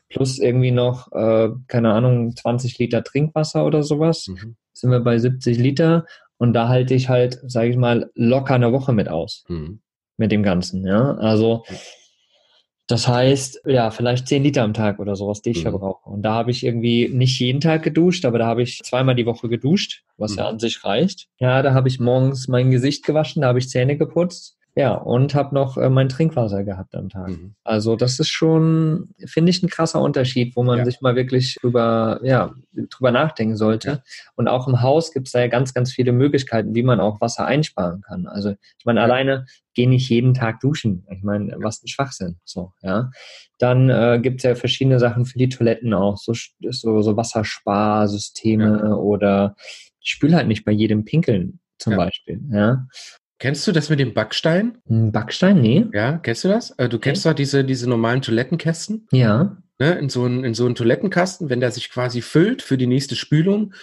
plus 0.10 0.38
irgendwie 0.40 0.72
noch, 0.72 1.12
äh, 1.14 1.50
keine 1.68 1.94
Ahnung, 1.94 2.36
20 2.36 2.78
Liter 2.80 3.04
Trinkwasser 3.04 3.66
oder 3.66 3.82
sowas, 3.82 4.28
Mhm. 4.28 4.56
sind 4.74 4.92
wir 4.92 5.00
bei 5.00 5.18
70 5.18 5.58
Liter 5.58 6.06
und 6.38 6.54
da 6.54 6.68
halte 6.68 6.94
ich 6.94 7.10
halt, 7.10 7.40
sage 7.48 7.70
ich 7.70 7.78
mal, 7.78 8.12
locker 8.14 8.54
eine 8.56 8.72
Woche 8.72 8.94
mit 8.94 9.08
aus, 9.10 9.44
Mhm. 9.48 9.80
Mit 10.20 10.32
dem 10.32 10.44
Ganzen, 10.44 10.86
ja, 10.86 11.16
also 11.16 11.64
das 12.88 13.08
heißt, 13.08 13.62
ja, 13.68 13.92
vielleicht 13.92 14.28
10 14.28 14.42
Liter 14.44 14.64
am 14.64 14.74
Tag 14.74 14.98
oder 15.00 15.16
sowas, 15.16 15.44
die 15.44 15.52
ich 15.52 15.60
Mhm. 15.60 15.62
verbrauche. 15.70 16.10
Und 16.10 16.24
da 16.24 16.34
habe 16.34 16.50
ich 16.50 16.64
irgendwie 16.66 17.08
nicht 17.08 17.40
jeden 17.40 17.62
Tag 17.62 17.84
geduscht, 17.84 18.26
aber 18.26 18.40
da 18.40 18.48
habe 18.48 18.64
ich 18.64 18.80
zweimal 18.84 19.14
die 19.14 19.28
Woche 19.28 19.48
geduscht, 19.48 20.02
was 20.18 20.36
ja 20.36 20.44
Mhm. 20.44 20.50
an 20.50 20.60
sich 20.60 20.84
reicht. 20.84 21.28
Ja, 21.40 21.62
da 21.62 21.76
habe 21.76 21.88
ich 21.88 22.00
morgens 22.00 22.48
mein 22.48 22.72
Gesicht 22.72 23.06
gewaschen, 23.06 23.44
da 23.44 23.50
habe 23.50 23.60
ich 23.60 23.70
Zähne 23.70 23.96
geputzt. 23.96 24.58
Ja, 24.80 24.94
und 24.94 25.36
habe 25.36 25.54
noch 25.54 25.76
äh, 25.76 25.90
mein 25.90 26.08
Trinkwasser 26.08 26.64
gehabt 26.64 26.96
am 26.96 27.10
Tag. 27.10 27.28
Mhm. 27.32 27.54
Also 27.66 27.98
das 27.98 28.18
ist 28.18 28.30
schon, 28.30 29.10
finde 29.26 29.50
ich, 29.50 29.62
ein 29.62 29.68
krasser 29.68 30.02
Unterschied, 30.02 30.56
wo 30.56 30.64
man 30.64 30.78
Ja. 30.80 30.86
sich 30.86 31.02
mal 31.02 31.18
wirklich 31.18 31.58
drüber, 31.60 32.22
ja, 32.24 32.54
drüber 32.72 33.12
nachdenken 33.12 33.58
sollte. 33.58 34.02
Und 34.38 34.48
auch 34.48 34.70
im 34.70 34.82
Haus 34.82 35.12
gibt 35.12 35.28
es 35.28 35.34
da 35.34 35.42
ja 35.42 35.48
ganz, 35.48 35.74
ganz 35.74 35.92
viele 35.92 36.14
Möglichkeiten, 36.14 36.76
wie 36.76 36.84
man 36.84 37.02
auch 37.02 37.20
Wasser 37.20 37.46
einsparen 37.46 38.00
kann. 38.04 38.26
Also 38.26 38.52
ich 38.52 38.86
meine, 38.86 39.02
Ja. 39.02 39.04
alleine 39.04 39.46
geh 39.74 39.86
nicht 39.86 40.08
jeden 40.10 40.34
Tag 40.34 40.62
duschen. 40.62 41.06
Ich 41.12 41.24
meine, 41.24 41.54
was 41.60 41.84
ein 41.84 41.90
Schwachsinn. 41.90 42.38
So, 42.46 42.72
ja. 42.82 43.12
Dann 43.58 43.90
äh, 43.90 44.20
gibt 44.24 44.38
es 44.40 44.44
ja 44.44 44.56
verschiedene 44.56 45.00
Sachen 45.00 45.26
für 45.26 45.38
die 45.38 45.50
Toiletten 45.50 45.94
auch, 45.94 46.16
so, 46.16 46.32
so, 46.70 47.02
so 47.02 47.18
Wassersparsysteme 47.18 48.96
oder 48.96 49.58
spül 50.00 50.34
halt 50.34 50.48
nicht 50.48 50.64
bei 50.64 50.72
jedem 50.72 51.04
Pinkeln 51.04 51.60
zum 51.80 51.92
Ja. 51.94 51.98
Beispiel. 51.98 52.40
Ja. 52.52 52.88
Kennst 53.40 53.66
du 53.68 53.72
das 53.72 53.90
mit 53.90 54.00
dem 54.00 54.14
Backstein? 54.14 54.78
Ein 54.90 55.12
Backstein? 55.12 55.62
Nee. 55.62 55.86
Ja, 55.94 56.18
kennst 56.18 56.44
du 56.44 56.50
das? 56.50 56.72
Äh, 56.72 56.90
Du 56.90 57.00
kennst 57.00 57.26
doch 57.26 57.34
diese, 57.34 57.64
diese 57.64 57.90
normalen 57.90 58.22
Toilettenkästen, 58.22 59.08
Ja. 59.12 59.58
ne? 59.80 59.92
In 59.98 60.10
so 60.10 60.26
einen, 60.26 60.44
in 60.44 60.54
so 60.54 60.66
einen 60.66 60.76
Toilettenkasten, 60.76 61.50
wenn 61.50 61.62
der 61.62 61.72
sich 61.72 61.90
quasi 61.90 62.22
füllt 62.22 62.62
für 62.62 62.78
die 62.78 62.88
nächste 62.88 63.16
Spülung, 63.16 63.74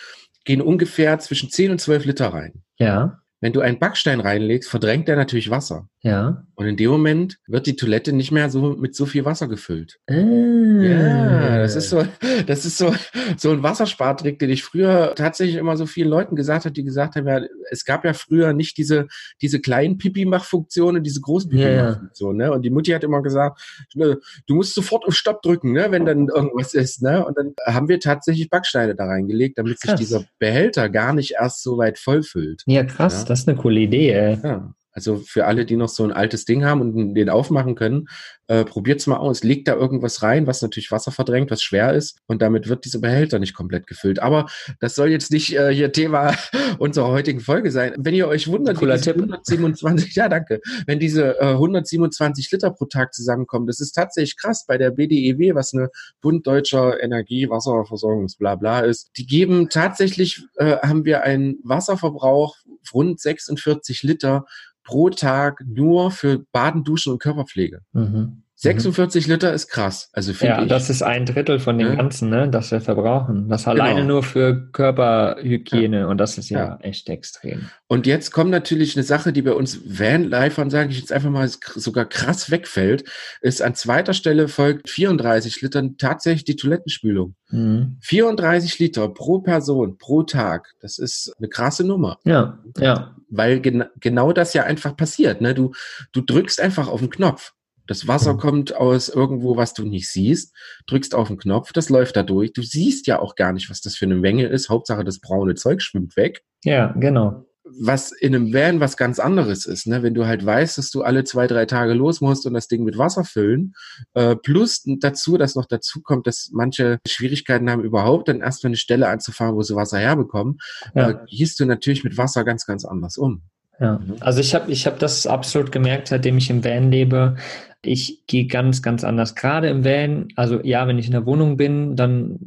gehen 0.44 0.60
ungefähr 0.60 1.18
zwischen 1.18 1.50
10 1.50 1.72
und 1.72 1.80
12 1.80 2.04
Liter 2.04 2.28
rein. 2.28 2.62
Ja. 2.78 3.20
Wenn 3.46 3.52
du 3.52 3.60
einen 3.60 3.78
Backstein 3.78 4.18
reinlegst, 4.18 4.68
verdrängt 4.68 5.06
der 5.06 5.14
natürlich 5.14 5.50
Wasser. 5.50 5.88
Ja. 6.02 6.42
Und 6.56 6.66
in 6.66 6.76
dem 6.76 6.90
Moment 6.90 7.38
wird 7.46 7.66
die 7.66 7.76
Toilette 7.76 8.12
nicht 8.12 8.32
mehr 8.32 8.50
so 8.50 8.74
mit 8.76 8.96
so 8.96 9.06
viel 9.06 9.24
Wasser 9.24 9.46
gefüllt. 9.46 9.98
Ah. 10.08 10.14
Ja, 10.14 11.58
das 11.58 11.76
ist 11.76 11.90
so, 11.90 12.04
das 12.46 12.64
ist 12.64 12.78
so, 12.78 12.92
so 13.36 13.50
ein 13.50 13.62
Wasserspartrick, 13.62 14.38
den 14.40 14.50
ich 14.50 14.64
früher 14.64 15.14
tatsächlich 15.14 15.56
immer 15.56 15.76
so 15.76 15.86
vielen 15.86 16.08
Leuten 16.08 16.34
gesagt 16.34 16.64
habe, 16.64 16.72
die 16.72 16.82
gesagt 16.82 17.14
haben, 17.14 17.28
ja, 17.28 17.40
es 17.70 17.84
gab 17.84 18.04
ja 18.04 18.14
früher 18.14 18.52
nicht 18.52 18.78
diese, 18.78 19.06
diese 19.42 19.60
kleinen 19.60 19.98
Pipi-Mach-Funktionen, 19.98 21.04
diese 21.04 21.20
großen. 21.20 21.50
Pipi-Mach-Funktionen, 21.50 22.38
ne? 22.38 22.52
Und 22.52 22.62
die 22.62 22.70
Mutti 22.70 22.90
hat 22.92 23.04
immer 23.04 23.22
gesagt, 23.22 23.60
ne, 23.94 24.18
du 24.46 24.54
musst 24.54 24.74
sofort 24.74 25.04
auf 25.06 25.14
Stopp 25.14 25.42
drücken, 25.42 25.72
ne, 25.72 25.90
wenn 25.90 26.04
dann 26.04 26.28
irgendwas 26.28 26.74
ist, 26.74 27.02
ne? 27.02 27.24
Und 27.24 27.36
dann 27.38 27.54
haben 27.64 27.88
wir 27.88 28.00
tatsächlich 28.00 28.50
Backsteine 28.50 28.94
da 28.94 29.06
reingelegt, 29.06 29.58
damit 29.58 29.78
sich 29.80 29.90
Krass. 29.90 30.00
dieser 30.00 30.24
Behälter 30.38 30.88
gar 30.88 31.12
nicht 31.12 31.34
erst 31.38 31.62
so 31.62 31.78
weit 31.78 31.98
vollfüllt. 31.98 32.62
Ja, 32.66 32.84
krass, 32.84 33.22
Ja. 33.22 33.28
Das 33.36 33.42
ist 33.42 33.48
eine 33.48 33.58
coole 33.58 33.80
Idee. 33.80 34.38
Ja. 34.42 34.74
Also 34.96 35.18
für 35.18 35.44
alle, 35.44 35.66
die 35.66 35.76
noch 35.76 35.90
so 35.90 36.04
ein 36.04 36.12
altes 36.12 36.46
Ding 36.46 36.64
haben 36.64 36.80
und 36.80 37.14
den 37.14 37.28
aufmachen 37.28 37.74
können, 37.74 38.08
äh, 38.46 38.64
probiert's 38.64 39.06
mal 39.06 39.18
aus. 39.18 39.44
Legt 39.44 39.68
da 39.68 39.74
irgendwas 39.74 40.22
rein, 40.22 40.46
was 40.46 40.62
natürlich 40.62 40.90
Wasser 40.90 41.12
verdrängt, 41.12 41.50
was 41.50 41.62
schwer 41.62 41.92
ist 41.92 42.18
und 42.26 42.40
damit 42.40 42.68
wird 42.68 42.86
dieser 42.86 43.00
Behälter 43.00 43.38
nicht 43.38 43.52
komplett 43.52 43.86
gefüllt. 43.86 44.20
Aber 44.20 44.46
das 44.80 44.94
soll 44.94 45.10
jetzt 45.10 45.30
nicht 45.30 45.54
äh, 45.54 45.70
hier 45.74 45.92
Thema 45.92 46.34
unserer 46.78 47.08
heutigen 47.08 47.40
Folge 47.40 47.70
sein. 47.70 47.92
Wenn 47.98 48.14
ihr 48.14 48.26
euch 48.26 48.48
wundert, 48.48 48.80
wie 48.80 48.86
diese 48.86 49.02
Tipp. 49.02 49.16
127, 49.16 50.14
ja 50.14 50.30
danke, 50.30 50.60
wenn 50.86 50.98
diese 50.98 51.38
äh, 51.40 51.50
127 51.50 52.50
Liter 52.50 52.70
pro 52.70 52.86
Tag 52.86 53.12
zusammenkommen, 53.12 53.66
das 53.66 53.80
ist 53.80 53.92
tatsächlich 53.92 54.38
krass 54.38 54.64
bei 54.66 54.78
der 54.78 54.92
BDEW, 54.92 55.54
was 55.54 55.74
eine 55.74 55.90
Bund 56.22 56.46
Deutscher 56.46 57.02
Energie, 57.02 57.50
Wasserversorgungs, 57.50 58.36
bla 58.36 58.54
bla 58.54 58.80
ist. 58.80 59.10
Die 59.18 59.26
geben 59.26 59.68
tatsächlich, 59.68 60.42
äh, 60.54 60.76
haben 60.78 61.04
wir 61.04 61.22
einen 61.22 61.58
Wasserverbrauch 61.64 62.56
rund 62.94 63.20
46 63.20 64.02
Liter 64.02 64.46
pro 64.86 65.10
Tag 65.10 65.62
nur 65.66 66.10
für 66.10 66.44
Baden, 66.52 66.84
Duschen 66.84 67.12
und 67.12 67.18
Körperpflege. 67.18 67.80
Mhm. 67.92 68.44
46 68.58 69.26
Liter 69.26 69.52
ist 69.52 69.68
krass. 69.68 70.08
Also 70.12 70.32
Ja, 70.44 70.62
ich. 70.62 70.68
das 70.68 70.88
ist 70.88 71.02
ein 71.02 71.26
Drittel 71.26 71.58
von 71.60 71.76
dem 71.78 71.88
Ja. 71.88 71.94
Ganzen, 71.96 72.30
ne, 72.30 72.48
das 72.48 72.70
wir 72.70 72.80
verbrauchen. 72.80 73.48
Das 73.50 73.66
alleine 73.68 74.00
Genau. 74.00 74.14
nur 74.14 74.22
für 74.22 74.70
Körperhygiene 74.72 76.08
und 76.08 76.18
das 76.18 76.38
ist 76.38 76.48
ja, 76.50 76.58
Ja. 76.58 76.78
echt 76.80 77.08
extrem. 77.08 77.68
Und 77.86 78.06
jetzt 78.06 78.32
kommt 78.32 78.50
natürlich 78.50 78.96
eine 78.96 79.02
Sache, 79.04 79.32
die 79.32 79.42
bei 79.42 79.52
uns 79.52 79.80
Vanlifern, 79.86 80.70
sage 80.70 80.90
ich 80.90 80.98
jetzt 80.98 81.12
einfach 81.12 81.30
mal, 81.30 81.48
sogar 81.48 82.06
krass 82.06 82.50
wegfällt, 82.50 83.04
ist 83.42 83.62
an 83.62 83.74
zweiter 83.74 84.14
Stelle 84.14 84.48
folgt 84.48 84.88
34 84.88 85.60
Litern 85.60 85.96
tatsächlich 85.98 86.44
die 86.44 86.56
Toilettenspülung. 86.56 87.34
Mhm. 87.50 87.98
34 88.00 88.78
Liter 88.78 89.08
pro 89.08 89.38
Person 89.40 89.98
pro 89.98 90.22
Tag. 90.22 90.72
Das 90.80 90.98
ist 90.98 91.32
eine 91.38 91.48
krasse 91.48 91.84
Nummer. 91.84 92.18
Ja, 92.24 92.58
ja, 92.78 93.14
Weil 93.28 93.60
gen 93.60 93.84
genau 94.00 94.32
das 94.32 94.54
ja 94.54 94.64
einfach 94.64 94.96
passiert. 94.96 95.40
Ne? 95.40 95.54
Du, 95.54 95.72
du 96.12 96.20
drückst 96.22 96.60
einfach 96.60 96.88
auf 96.88 97.00
den 97.00 97.10
Knopf. 97.10 97.52
Das 97.86 98.08
Wasser 98.08 98.34
Mhm. 98.34 98.38
kommt 98.38 98.76
aus 98.76 99.08
irgendwo, 99.08 99.56
was 99.56 99.74
du 99.74 99.84
nicht 99.84 100.08
siehst, 100.10 100.54
drückst 100.86 101.14
auf 101.14 101.28
den 101.28 101.38
Knopf, 101.38 101.72
das 101.72 101.88
läuft 101.88 102.16
da 102.16 102.22
durch. 102.22 102.52
Du 102.52 102.62
siehst 102.62 103.06
ja 103.06 103.20
auch 103.20 103.34
gar 103.34 103.52
nicht, 103.52 103.70
was 103.70 103.80
das 103.80 103.96
für 103.96 104.06
eine 104.06 104.16
Menge 104.16 104.46
ist. 104.46 104.68
Hauptsache, 104.68 105.04
das 105.04 105.20
braune 105.20 105.54
Zeug 105.54 105.82
schwimmt 105.82 106.16
weg. 106.16 106.42
ja, 106.64 106.92
genau. 106.98 107.44
was 107.78 108.12
in 108.12 108.32
einem 108.34 108.54
Van 108.54 108.78
was 108.78 108.96
ganz 108.96 109.18
anderes 109.18 109.66
ist, 109.66 109.88
ne? 109.88 110.02
wenn 110.04 110.14
du 110.14 110.26
halt 110.26 110.46
weißt, 110.46 110.78
dass 110.78 110.90
du 110.92 111.02
alle 111.02 111.24
zwei, 111.24 111.48
drei 111.48 111.66
Tage 111.66 111.94
los 111.94 112.20
musst 112.20 112.46
und 112.46 112.54
das 112.54 112.68
Ding 112.68 112.84
mit 112.84 112.96
Wasser 112.96 113.24
füllen, 113.24 113.74
äh, 114.14 114.36
plus 114.36 114.84
dazu, 115.00 115.36
dass 115.36 115.56
noch 115.56 115.66
dazu 115.66 116.00
kommt, 116.00 116.28
dass 116.28 116.50
manche 116.52 116.98
Schwierigkeiten 117.08 117.68
haben, 117.68 117.82
überhaupt 117.82 118.28
dann 118.28 118.40
erstmal 118.40 118.68
eine 118.70 118.76
Stelle 118.76 119.08
anzufahren, 119.08 119.56
wo 119.56 119.62
sie 119.62 119.74
Wasser 119.74 119.98
herbekommen, 119.98 120.58
ja. 120.94 121.10
äh, 121.10 121.16
gehst 121.28 121.58
du 121.58 121.66
natürlich 121.66 122.04
mit 122.04 122.16
Wasser 122.16 122.44
ganz, 122.44 122.66
ganz 122.66 122.84
anders 122.84 123.18
um. 123.18 123.42
Ja, 123.78 123.98
mhm. 123.98 124.16
also 124.20 124.40
ich 124.40 124.54
habe 124.54 124.70
ich 124.72 124.86
hab 124.86 124.98
das 124.98 125.26
absolut 125.26 125.70
gemerkt, 125.70 126.08
seitdem 126.08 126.38
ich 126.38 126.50
im 126.50 126.64
Van 126.64 126.90
lebe. 126.90 127.36
Ich 127.82 128.26
gehe 128.26 128.46
ganz, 128.46 128.82
ganz 128.82 129.04
anders. 129.04 129.34
Gerade 129.34 129.68
im 129.68 129.84
Van, 129.84 130.28
also 130.34 130.60
ja, 130.62 130.88
wenn 130.88 130.98
ich 130.98 131.06
in 131.06 131.12
der 131.12 131.26
Wohnung 131.26 131.56
bin, 131.56 131.94
dann, 131.94 132.38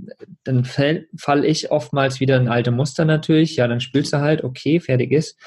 dann 0.44 0.65
falle 0.65 1.06
fall 1.18 1.46
ich 1.46 1.72
oftmals 1.72 2.20
wieder 2.20 2.36
in 2.38 2.50
alte 2.50 2.72
Muster 2.72 3.06
natürlich. 3.06 3.56
Ja, 3.56 3.68
dann 3.68 3.80
spielst 3.80 4.12
du 4.12 4.20
halt, 4.20 4.44
okay, 4.44 4.80
fertig 4.80 5.12
ist. 5.12 5.38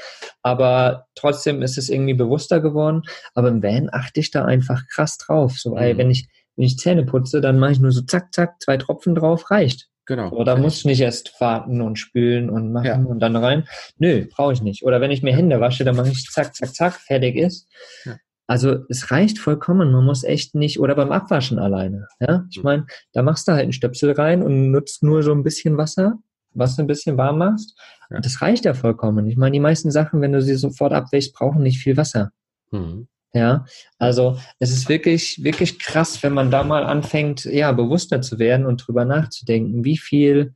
Aber 0.43 1.07
trotzdem 1.15 1.61
ist 1.63 1.77
es 1.77 1.91
irgendwie 1.91 2.15
bewusster 2.15 2.61
geworden. 2.61 3.03
Aber 3.35 3.49
im 3.49 3.63
Van 3.63 3.91
achte 3.93 4.21
ich 4.21 4.31
da 4.31 4.45
einfach 4.45 4.87
krass 4.89 5.19
drauf. 5.19 5.59
So, 5.59 5.73
weil 5.73 5.95
mhm. 5.95 5.99
wenn 5.99 6.11
ich, 6.11 6.29
wenn 6.57 6.65
ich 6.65 6.79
Zähne 6.79 7.05
putze, 7.05 7.41
dann 7.41 7.59
mache 7.59 7.73
ich 7.73 7.81
nur 7.81 7.93
so 7.93 8.03
zack, 8.03 8.33
zack, 8.33 8.63
zwei 8.63 8.77
Tropfen 8.79 9.15
drauf, 9.15 9.51
reicht. 9.51 9.89
Genau. 10.07 10.31
Oder 10.31 10.57
muss 10.57 10.79
ich 10.79 10.85
nicht 10.85 11.01
erst 11.01 11.41
warten 11.41 11.81
und 11.81 11.97
spülen 11.97 12.51
und 12.51 12.73
machen 12.73 12.87
ja. 12.87 12.97
und 12.97 13.21
dann 13.21 13.37
rein. 13.37 13.69
Nö, 13.99 14.27
brauche 14.31 14.53
ich 14.53 14.63
nicht. 14.63 14.85
Oder 14.85 15.01
wenn 15.01 15.13
ich 15.13 15.23
mir 15.23 15.35
Hände 15.35 15.61
wasche, 15.61 15.85
dann 15.85 15.97
mache 15.97 16.09
ich 16.09 16.29
zack, 16.31 16.55
zack, 16.55 16.75
zack, 16.75 16.95
fertig 16.95 17.37
ist. 17.37 17.69
Ja. 18.05 18.17
Also 18.49 18.85
es 18.89 19.11
reicht 19.11 19.39
vollkommen. 19.39 19.93
Man 19.93 20.05
muss 20.05 20.25
echt 20.25 20.55
nicht, 20.55 20.81
oder 20.81 20.95
beim 20.97 21.13
Abwaschen 21.13 21.59
alleine. 21.59 22.09
Ja, 22.21 22.45
ich 22.51 22.63
meine, 22.63 22.87
da 23.13 23.23
machst 23.23 23.47
du 23.47 23.53
halt 23.53 23.63
einen 23.63 23.73
Stöpsel 23.73 24.13
rein 24.13 24.43
und 24.43 24.73
nutzt 24.73 25.03
nur 25.03 25.23
so 25.23 25.33
ein 25.33 25.45
bisschen 25.45 25.77
Wasser, 25.77 26.19
was 26.53 26.77
du 26.77 26.83
ein 26.83 26.89
bisschen 26.89 27.17
warm 27.17 27.39
machst. 27.39 27.79
Ja. 28.11 28.21
Das 28.21 28.43
reicht 28.43 28.65
ja 28.65 28.75
vollkommen. 28.75 29.29
Ich 29.29 29.37
meine, 29.37 29.53
die 29.53 29.61
meisten 29.61 29.91
Sachen, 29.93 30.21
wenn 30.21 30.33
du 30.33 30.43
sie 30.43 30.57
sofort 30.57 30.93
abwächst, 30.93 31.33
brauchen 31.33 31.63
nicht 31.63 31.79
viel 31.79 31.97
Wasser. 31.97 32.33
Mhm. 32.73 33.07
Ja, 33.35 33.65
also 33.99 34.39
es 34.59 34.73
ist 34.73 34.91
wirklich, 34.91 35.43
wirklich 35.43 35.79
krass, 35.79 36.23
wenn 36.23 36.35
man 36.35 36.51
da 36.51 36.65
mal 36.65 36.85
anfängt, 36.85 37.47
ja, 37.47 37.73
bewusster 37.73 38.21
zu 38.21 38.39
werden 38.39 38.67
und 38.67 38.87
drüber 38.87 39.07
nachzudenken, 39.07 39.85
wie 39.85 39.97
viel, 39.97 40.55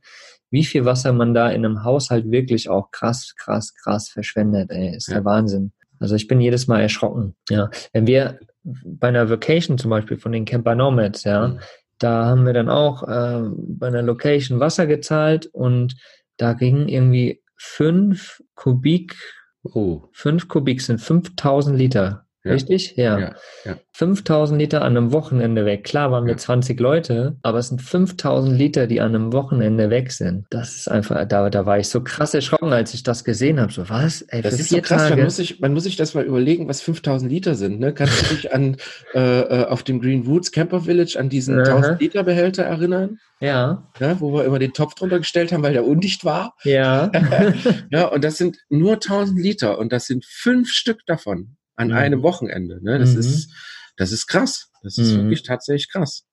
wie 0.51 0.63
viel 0.63 0.85
Wasser 0.85 1.11
man 1.11 1.33
da 1.33 1.49
in 1.49 1.65
einem 1.65 1.83
Haushalt 1.83 2.29
wirklich 2.29 2.69
auch 2.69 2.91
krass, 2.91 3.33
krass, 3.35 3.73
krass 3.73 4.09
verschwendet, 4.09 4.69
ey, 4.69 4.95
ist 4.95 5.07
ja. 5.07 5.15
der 5.15 5.25
Wahnsinn. 5.25 5.71
Also 5.99 6.13
ich 6.13 6.27
bin 6.27 6.39
jedes 6.39 6.67
Mal 6.67 6.81
erschrocken, 6.81 7.35
ja. 7.49 7.71
Wenn 7.93 8.05
wir 8.05 8.39
bei 8.63 9.07
einer 9.07 9.27
Vacation 9.27 9.79
zum 9.79 9.89
Beispiel 9.89 10.17
von 10.17 10.31
den 10.31 10.45
Camper 10.45 10.75
Nomads, 10.75 11.23
ja, 11.23 11.47
mhm. 11.47 11.59
da 11.97 12.25
haben 12.25 12.45
wir 12.45 12.53
dann 12.53 12.69
auch 12.69 13.01
äh, 13.07 13.49
bei 13.55 13.87
einer 13.87 14.03
Location 14.03 14.59
Wasser 14.59 14.85
gezahlt 14.85 15.47
und 15.47 15.95
da 16.37 16.53
gingen 16.53 16.87
irgendwie 16.87 17.41
fünf 17.55 18.43
Kubik, 18.53 19.15
oh. 19.63 20.03
fünf 20.11 20.47
Kubik 20.47 20.83
sind 20.83 21.01
5000 21.01 21.75
Liter 21.75 22.26
ja. 22.47 22.53
Richtig? 22.53 22.95
Ja. 22.95 23.19
ja. 23.19 23.35
ja. 23.65 23.77
5000 23.93 24.59
Liter 24.59 24.83
an 24.83 24.95
einem 24.95 25.11
Wochenende 25.11 25.65
weg. 25.65 25.83
Klar 25.83 26.11
waren 26.11 26.25
wir 26.25 26.33
ja. 26.33 26.37
20 26.37 26.79
Leute, 26.79 27.37
aber 27.41 27.57
es 27.57 27.69
sind 27.69 27.81
5000 27.81 28.57
Liter, 28.57 28.87
die 28.87 29.01
an 29.01 29.15
einem 29.15 29.33
Wochenende 29.33 29.89
weg 29.89 30.11
sind. 30.11 30.45
Das 30.49 30.75
ist 30.75 30.87
einfach, 30.87 31.25
da, 31.27 31.49
da 31.49 31.65
war 31.65 31.79
ich 31.79 31.89
so 31.89 32.01
krass 32.01 32.33
erschrocken, 32.33 32.71
als 32.73 32.93
ich 32.93 33.03
das 33.03 33.23
gesehen 33.23 33.59
habe. 33.59 33.71
So, 33.71 33.89
was? 33.89 34.21
Ey, 34.21 34.41
das 34.41 34.59
ist 34.59 34.69
so 34.69 34.81
krass, 34.81 35.03
Tage? 35.03 35.15
man 35.15 35.25
muss, 35.25 35.35
sich, 35.37 35.59
man 35.59 35.73
muss 35.73 35.83
sich 35.83 35.95
das 35.95 36.13
mal 36.13 36.23
überlegen, 36.23 36.67
was 36.67 36.81
5000 36.81 37.31
Liter 37.31 37.55
sind. 37.55 37.79
Ne? 37.79 37.93
Kannst 37.93 38.21
du 38.21 38.35
dich 38.35 38.53
an, 38.53 38.77
äh, 39.13 39.39
äh, 39.39 39.65
auf 39.65 39.83
dem 39.83 39.99
Green 39.99 40.27
Woods 40.27 40.51
Camper 40.51 40.81
Village 40.81 41.17
an 41.19 41.29
diesen 41.29 41.59
1000 41.59 41.99
Liter 41.99 42.23
Behälter 42.23 42.63
erinnern? 42.63 43.17
Ja. 43.39 43.87
ja. 43.99 44.19
Wo 44.19 44.33
wir 44.33 44.45
immer 44.45 44.59
den 44.59 44.73
Topf 44.73 44.95
drunter 44.95 45.19
gestellt 45.19 45.51
haben, 45.51 45.63
weil 45.63 45.73
der 45.73 45.85
undicht 45.85 46.25
war. 46.25 46.55
Ja. 46.63 47.11
ja, 47.91 48.05
und 48.07 48.23
das 48.23 48.37
sind 48.37 48.57
nur 48.69 48.93
1000 48.93 49.39
Liter 49.39 49.77
und 49.77 49.91
das 49.91 50.05
sind 50.05 50.25
fünf 50.25 50.69
Stück 50.69 51.05
davon 51.05 51.56
an 51.77 51.93
einem 51.93 52.23
Wochenende. 52.23 52.83
Ne? 52.83 52.99
Das 52.99 53.13
mhm. 53.13 53.19
ist, 53.19 53.53
das 53.95 54.11
ist 54.11 54.27
krass. 54.27 54.69
Das 54.83 54.97
ist 54.97 55.13
mhm. 55.13 55.23
wirklich 55.23 55.43
tatsächlich 55.43 55.89
krass. 55.89 56.25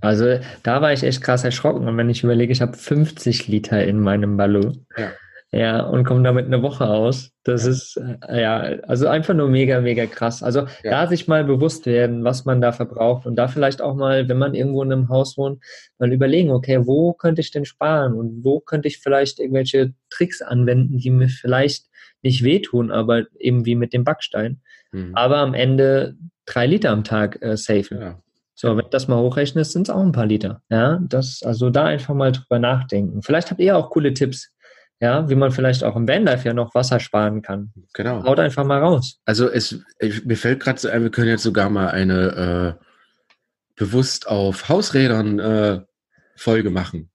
Also 0.00 0.38
da 0.62 0.82
war 0.82 0.92
ich 0.92 1.02
echt 1.02 1.22
krass 1.22 1.44
erschrocken. 1.44 1.86
Und 1.86 1.96
wenn 1.96 2.10
ich 2.10 2.24
überlege, 2.24 2.52
ich 2.52 2.60
habe 2.60 2.76
50 2.76 3.48
Liter 3.48 3.84
in 3.84 4.00
meinem 4.00 4.36
Ballon. 4.36 4.86
Ja. 4.96 5.12
Ja, 5.52 5.80
und 5.80 6.04
komme 6.04 6.22
damit 6.22 6.46
eine 6.46 6.62
Woche 6.62 6.86
aus. 6.86 7.32
Das 7.42 7.64
ja. 7.64 7.70
ist, 7.70 8.00
äh, 8.28 8.40
ja, 8.40 8.58
also 8.84 9.08
einfach 9.08 9.34
nur 9.34 9.48
mega, 9.48 9.80
mega 9.80 10.06
krass. 10.06 10.44
Also 10.44 10.60
ja. 10.84 10.90
da 10.90 11.06
sich 11.08 11.26
mal 11.26 11.42
bewusst 11.42 11.86
werden, 11.86 12.22
was 12.22 12.44
man 12.44 12.60
da 12.60 12.70
verbraucht 12.70 13.26
und 13.26 13.34
da 13.34 13.48
vielleicht 13.48 13.82
auch 13.82 13.96
mal, 13.96 14.28
wenn 14.28 14.38
man 14.38 14.54
irgendwo 14.54 14.80
in 14.84 14.92
einem 14.92 15.08
Haus 15.08 15.36
wohnt, 15.36 15.60
mal 15.98 16.12
überlegen, 16.12 16.50
okay, 16.50 16.86
wo 16.86 17.14
könnte 17.14 17.40
ich 17.40 17.50
denn 17.50 17.64
sparen 17.64 18.14
und 18.14 18.44
wo 18.44 18.60
könnte 18.60 18.86
ich 18.86 18.98
vielleicht 18.98 19.40
irgendwelche 19.40 19.92
Tricks 20.08 20.40
anwenden, 20.40 20.98
die 20.98 21.10
mir 21.10 21.28
vielleicht 21.28 21.86
nicht 22.22 22.44
wehtun, 22.44 22.92
aber 22.92 23.24
eben 23.40 23.66
wie 23.66 23.74
mit 23.74 23.92
dem 23.92 24.04
Backstein. 24.04 24.60
Mhm. 24.92 25.14
Aber 25.14 25.38
am 25.38 25.54
Ende 25.54 26.16
drei 26.46 26.66
Liter 26.66 26.90
am 26.90 27.04
Tag 27.04 27.40
äh, 27.42 27.56
safe. 27.56 27.94
Ja. 27.94 28.18
So, 28.54 28.76
wenn 28.76 28.84
du 28.84 28.90
das 28.90 29.08
mal 29.08 29.18
hochrechnest, 29.18 29.72
sind 29.72 29.88
es 29.88 29.94
auch 29.94 30.02
ein 30.02 30.12
paar 30.12 30.26
Liter. 30.26 30.60
Ja, 30.68 31.00
das, 31.02 31.42
also 31.42 31.70
da 31.70 31.86
einfach 31.86 32.14
mal 32.14 32.32
drüber 32.32 32.58
nachdenken. 32.58 33.22
Vielleicht 33.22 33.50
habt 33.50 33.60
ihr 33.60 33.76
auch 33.76 33.90
coole 33.90 34.12
Tipps, 34.12 34.52
ja, 35.00 35.28
wie 35.30 35.34
man 35.34 35.50
vielleicht 35.50 35.82
auch 35.82 35.96
im 35.96 36.06
Vanlife 36.06 36.46
ja 36.46 36.52
noch 36.52 36.74
Wasser 36.74 37.00
sparen 37.00 37.40
kann. 37.40 37.72
Genau. 37.94 38.22
Haut 38.22 38.38
einfach 38.38 38.64
mal 38.64 38.80
raus. 38.80 39.18
Also 39.24 39.48
es, 39.48 39.82
ich, 39.98 40.26
mir 40.26 40.36
fällt 40.36 40.60
gerade 40.60 40.78
so 40.78 40.88
ein, 40.88 41.02
wir 41.02 41.10
können 41.10 41.28
jetzt 41.28 41.42
sogar 41.42 41.70
mal 41.70 41.88
eine 41.88 42.76
äh, 42.78 42.84
bewusst 43.76 44.28
auf 44.28 44.68
Hausrädern 44.68 45.38
äh, 45.38 45.80
Folge 46.36 46.68
machen. 46.68 47.10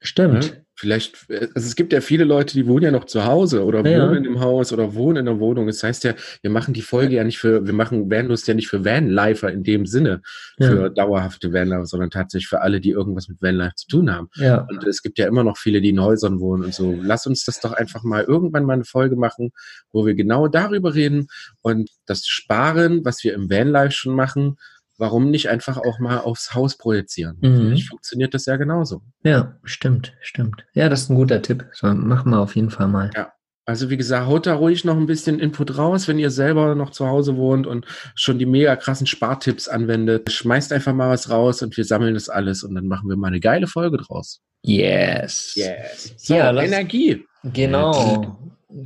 Stimmt. 0.00 0.44
Ja? 0.44 0.65
Vielleicht, 0.78 1.30
äh, 1.30 1.48
also 1.54 1.66
es 1.66 1.74
gibt 1.74 1.92
ja 1.92 2.02
viele 2.02 2.24
Leute, 2.24 2.54
die 2.54 2.66
wohnen 2.66 2.84
ja 2.84 2.90
noch 2.90 3.04
zu 3.04 3.24
Hause 3.24 3.64
oder 3.64 3.84
ja. 3.88 4.08
wohnen 4.08 4.26
im 4.26 4.40
Haus 4.40 4.72
oder 4.72 4.94
wohnen 4.94 5.18
in 5.18 5.24
der 5.24 5.40
Wohnung. 5.40 5.66
Das 5.66 5.82
heißt 5.82 6.04
ja, 6.04 6.14
wir 6.42 6.50
machen 6.50 6.74
die 6.74 6.82
Folge 6.82 7.16
ja 7.16 7.24
nicht 7.24 7.38
für, 7.38 7.66
wir 7.66 7.72
machen 7.72 8.10
Vanlust 8.10 8.46
ja 8.46 8.54
nicht 8.54 8.68
für 8.68 8.84
Vanlifer 8.84 9.50
in 9.50 9.64
dem 9.64 9.86
Sinne, 9.86 10.20
für 10.58 10.82
ja. 10.82 10.88
dauerhafte 10.90 11.52
Vanlifer, 11.52 11.86
sondern 11.86 12.10
tatsächlich 12.10 12.48
für 12.48 12.60
alle, 12.60 12.80
die 12.80 12.90
irgendwas 12.90 13.28
mit 13.28 13.40
Vanlife 13.40 13.74
zu 13.76 13.86
tun 13.88 14.14
haben. 14.14 14.28
Ja. 14.34 14.66
Und 14.68 14.84
es 14.84 15.02
gibt 15.02 15.18
ja 15.18 15.26
immer 15.26 15.44
noch 15.44 15.56
viele, 15.56 15.80
die 15.80 15.88
in 15.88 16.02
Häusern 16.02 16.40
wohnen 16.40 16.64
und 16.64 16.74
so. 16.74 16.94
Lass 17.02 17.26
uns 17.26 17.44
das 17.44 17.60
doch 17.60 17.72
einfach 17.72 18.02
mal 18.02 18.24
irgendwann 18.24 18.64
mal 18.64 18.74
eine 18.74 18.84
Folge 18.84 19.16
machen, 19.16 19.52
wo 19.92 20.04
wir 20.04 20.14
genau 20.14 20.46
darüber 20.46 20.94
reden 20.94 21.28
und 21.62 21.88
das 22.04 22.26
Sparen, 22.26 23.04
was 23.04 23.24
wir 23.24 23.32
im 23.32 23.48
Vanlife 23.48 23.92
schon 23.92 24.14
machen, 24.14 24.56
warum 24.98 25.30
nicht 25.30 25.48
einfach 25.48 25.78
auch 25.78 25.98
mal 25.98 26.18
aufs 26.18 26.54
Haus 26.54 26.76
projizieren? 26.76 27.38
Mhm. 27.40 27.56
Vielleicht 27.56 27.88
funktioniert 27.88 28.34
das 28.34 28.46
ja 28.46 28.56
genauso. 28.56 29.02
Ja, 29.22 29.56
stimmt, 29.64 30.14
stimmt. 30.20 30.64
Ja, 30.74 30.88
das 30.88 31.02
ist 31.02 31.10
ein 31.10 31.16
guter 31.16 31.42
Tipp. 31.42 31.66
So, 31.72 31.86
machen 31.88 32.30
wir 32.30 32.40
auf 32.40 32.56
jeden 32.56 32.70
Fall 32.70 32.88
mal. 32.88 33.10
Ja. 33.14 33.32
Also 33.68 33.90
wie 33.90 33.96
gesagt, 33.96 34.28
haut 34.28 34.46
da 34.46 34.54
ruhig 34.54 34.84
noch 34.84 34.96
ein 34.96 35.06
bisschen 35.06 35.40
Input 35.40 35.76
raus, 35.76 36.06
wenn 36.06 36.20
ihr 36.20 36.30
selber 36.30 36.76
noch 36.76 36.90
zu 36.90 37.08
Hause 37.08 37.36
wohnt 37.36 37.66
und 37.66 37.84
schon 38.14 38.38
die 38.38 38.46
mega 38.46 38.76
krassen 38.76 39.08
Spartipps 39.08 39.66
anwendet. 39.66 40.30
Schmeißt 40.30 40.72
einfach 40.72 40.94
mal 40.94 41.10
was 41.10 41.30
raus 41.30 41.62
und 41.62 41.76
wir 41.76 41.84
sammeln 41.84 42.14
das 42.14 42.28
alles 42.28 42.62
und 42.62 42.76
dann 42.76 42.86
machen 42.86 43.08
wir 43.08 43.16
mal 43.16 43.26
eine 43.26 43.40
geile 43.40 43.66
Folge 43.66 43.96
draus. 43.96 44.40
Yes. 44.62 45.54
Yes. 45.56 46.14
So, 46.16 46.34
ja, 46.34 46.52
Energie. 46.52 47.24
Genau. 47.42 47.92
Energie. 47.92 48.32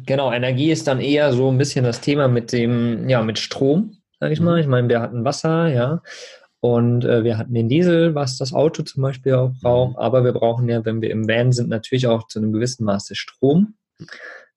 Genau, 0.07 0.33
Energie 0.33 0.71
ist 0.71 0.87
dann 0.87 1.01
eher 1.01 1.33
so 1.33 1.51
ein 1.51 1.59
bisschen 1.59 1.85
das 1.85 2.01
Thema 2.01 2.29
mit 2.29 2.53
dem, 2.53 3.09
ja, 3.09 3.23
mit 3.23 3.39
Strom 3.39 4.00
sage 4.21 4.35
ich 4.35 4.41
mal. 4.41 4.55
Mhm. 4.55 4.61
Ich 4.61 4.67
meine, 4.67 4.89
wir 4.89 5.01
hatten 5.01 5.25
Wasser, 5.25 5.69
ja. 5.69 6.03
Und 6.61 7.07
äh, 7.07 7.25
wir 7.25 7.39
hatten 7.39 7.55
den 7.55 7.71
Diesel, 7.71 8.15
was 8.15 8.37
das 8.37 8.53
Auto 8.53 8.83
zum 8.83 9.03
Beispiel 9.03 9.35
auch 9.35 9.53
braucht. 9.63 9.93
Mhm. 9.93 9.97
Aber 9.97 10.25
wir 10.25 10.33
brauchen 10.33 10.69
ja, 10.69 10.85
wenn 10.85 11.01
wir 11.01 11.11
im 11.11 11.27
Van 11.27 11.53
sind, 11.53 11.71
natürlich 11.71 12.07
auch 12.07 12.29
zu 12.29 12.39
einem 12.39 12.53
gewissen 12.53 12.85
Maße 12.85 13.15
Strom. 13.15 13.75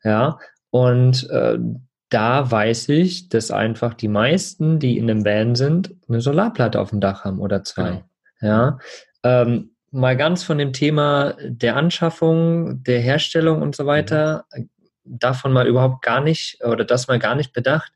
Ja. 0.04 0.38
Und 0.70 1.30
äh, 1.30 1.58
da 2.10 2.52
weiß 2.52 2.90
ich, 2.90 3.30
dass 3.30 3.52
einfach 3.52 3.94
die 3.94 4.10
meisten, 4.10 4.80
die 4.80 4.98
in 4.98 5.10
einem 5.10 5.26
Van 5.26 5.56
sind, 5.56 5.96
eine 6.10 6.20
Solarplatte 6.20 6.80
auf 6.80 6.90
dem 6.90 7.00
Dach 7.00 7.24
haben 7.24 7.40
oder 7.40 7.64
zwei. 7.64 8.04
Genau. 8.40 8.54
Ja. 8.54 8.80
Ähm, 9.24 9.72
mal 9.92 10.18
ganz 10.18 10.44
von 10.44 10.58
dem 10.58 10.74
Thema 10.74 11.36
der 11.42 11.78
Anschaffung, 11.78 12.84
der 12.84 13.00
Herstellung 13.00 13.62
und 13.62 13.76
so 13.76 13.86
weiter, 13.86 14.46
mhm. 14.54 14.70
davon 15.06 15.54
mal 15.54 15.68
überhaupt 15.68 16.04
gar 16.04 16.20
nicht 16.20 16.62
oder 16.66 16.84
das 16.84 17.08
mal 17.08 17.20
gar 17.20 17.36
nicht 17.36 17.54
bedacht 17.54 17.94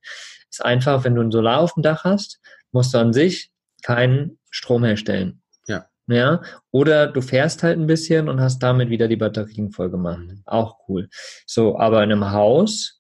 ist 0.50 0.64
einfach, 0.64 1.04
wenn 1.04 1.16
du 1.16 1.22
ein 1.22 1.32
Solar 1.32 1.60
auf 1.60 1.74
dem 1.74 1.84
Dach 1.84 2.04
hast, 2.04 2.40
musst 2.72 2.94
du 2.94 2.98
an 2.98 3.14
sich 3.14 3.52
keinen 3.84 4.40
Strom 4.50 4.84
herstellen. 4.84 5.42
Ja. 5.68 5.86
Ja. 6.08 6.42
Oder 6.72 7.08
du 7.08 7.22
fährst 7.22 7.64
halt 7.64 7.78
ein 7.78 7.88
bisschen 7.88 8.30
und 8.30 8.40
hast 8.42 8.60
damit 8.60 8.90
wieder 8.90 9.08
die 9.08 9.18
Batterien 9.18 9.72
voll 9.72 9.90
gemacht. 9.90 10.20
Mhm. 10.20 10.42
Auch 10.46 10.78
cool. 10.88 11.10
So, 11.46 11.78
aber 11.78 12.04
in 12.04 12.12
einem 12.12 12.32
Haus 12.32 12.97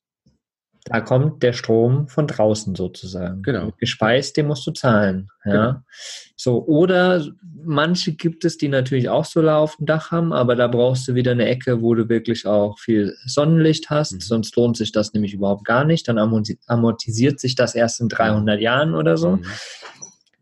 da 0.89 1.01
kommt 1.01 1.43
der 1.43 1.53
Strom 1.53 2.07
von 2.07 2.27
draußen 2.27 2.75
sozusagen. 2.75 3.41
Genau. 3.43 3.73
Gespeist, 3.77 4.37
den 4.37 4.47
musst 4.47 4.65
du 4.65 4.71
zahlen. 4.71 5.29
Ja. 5.43 5.51
Genau. 5.51 5.79
So, 6.37 6.65
oder 6.65 7.25
manche 7.63 8.13
gibt 8.13 8.45
es, 8.45 8.57
die 8.57 8.69
natürlich 8.69 9.09
auch 9.09 9.25
Solar 9.25 9.59
auf 9.59 9.75
dem 9.75 9.85
Dach 9.85 10.11
haben, 10.11 10.31
aber 10.31 10.55
da 10.55 10.67
brauchst 10.67 11.07
du 11.07 11.15
wieder 11.15 11.31
eine 11.31 11.45
Ecke, 11.45 11.81
wo 11.81 11.93
du 11.93 12.07
wirklich 12.07 12.45
auch 12.45 12.79
viel 12.79 13.15
Sonnenlicht 13.25 13.89
hast, 13.89 14.13
mhm. 14.13 14.19
sonst 14.21 14.55
lohnt 14.55 14.77
sich 14.77 14.91
das 14.91 15.13
nämlich 15.13 15.33
überhaupt 15.33 15.65
gar 15.65 15.83
nicht. 15.83 16.07
Dann 16.07 16.17
amortisiert 16.17 17.39
sich 17.39 17.55
das 17.55 17.75
erst 17.75 17.99
in 17.99 18.07
300 18.07 18.61
Jahren 18.61 18.95
oder 18.95 19.17
so. 19.17 19.37
Mhm. 19.37 19.45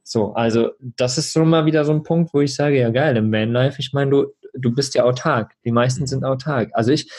So, 0.03 0.33
also 0.33 0.71
das 0.79 1.17
ist 1.17 1.33
schon 1.33 1.49
mal 1.49 1.65
wieder 1.65 1.85
so 1.85 1.91
ein 1.91 2.03
Punkt, 2.03 2.33
wo 2.33 2.41
ich 2.41 2.53
sage, 2.53 2.79
ja 2.79 2.91
geil, 2.91 3.17
im 3.17 3.31
Vanlife, 3.31 3.79
ich 3.79 3.91
meine, 3.93 4.11
du, 4.11 4.25
du 4.53 4.71
bist 4.71 4.93
ja 4.93 5.03
autark. 5.03 5.53
Die 5.65 5.71
meisten 5.71 6.01
mhm. 6.01 6.07
sind 6.07 6.23
autark. 6.23 6.69
Also 6.73 6.91
ich, 6.91 7.09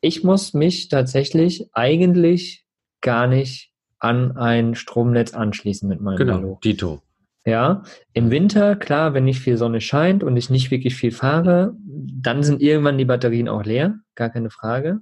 ich 0.00 0.24
muss 0.24 0.54
mich 0.54 0.88
tatsächlich 0.88 1.68
eigentlich 1.74 2.59
gar 3.00 3.26
nicht 3.26 3.72
an 3.98 4.36
ein 4.36 4.74
Stromnetz 4.74 5.34
anschließen 5.34 5.88
mit 5.88 6.00
meinem 6.00 6.16
Genau, 6.16 6.38
Velo. 6.38 6.58
Dito. 6.64 7.02
Ja, 7.46 7.82
im 8.12 8.30
Winter, 8.30 8.76
klar, 8.76 9.14
wenn 9.14 9.24
nicht 9.24 9.40
viel 9.40 9.56
Sonne 9.56 9.80
scheint 9.80 10.22
und 10.22 10.36
ich 10.36 10.50
nicht 10.50 10.70
wirklich 10.70 10.94
viel 10.94 11.10
fahre, 11.10 11.74
dann 11.84 12.42
sind 12.42 12.60
irgendwann 12.60 12.98
die 12.98 13.06
Batterien 13.06 13.48
auch 13.48 13.64
leer, 13.64 13.98
gar 14.14 14.28
keine 14.30 14.50
Frage. 14.50 15.00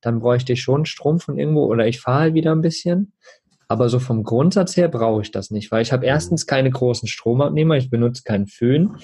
Dann 0.00 0.20
bräuchte 0.20 0.54
ich 0.54 0.62
schon 0.62 0.86
Strom 0.86 1.20
von 1.20 1.38
irgendwo 1.38 1.64
oder 1.66 1.86
ich 1.86 2.00
fahre 2.00 2.20
halt 2.20 2.34
wieder 2.34 2.52
ein 2.52 2.62
bisschen. 2.62 3.12
Aber 3.68 3.88
so 3.88 3.98
vom 3.98 4.24
Grundsatz 4.24 4.76
her 4.76 4.88
brauche 4.88 5.22
ich 5.22 5.30
das 5.30 5.50
nicht, 5.50 5.70
weil 5.72 5.82
ich 5.82 5.92
habe 5.92 6.04
erstens 6.06 6.46
keine 6.46 6.70
großen 6.70 7.08
Stromabnehmer, 7.08 7.76
ich 7.76 7.90
benutze 7.90 8.22
keinen 8.22 8.46
Föhn, 8.46 8.96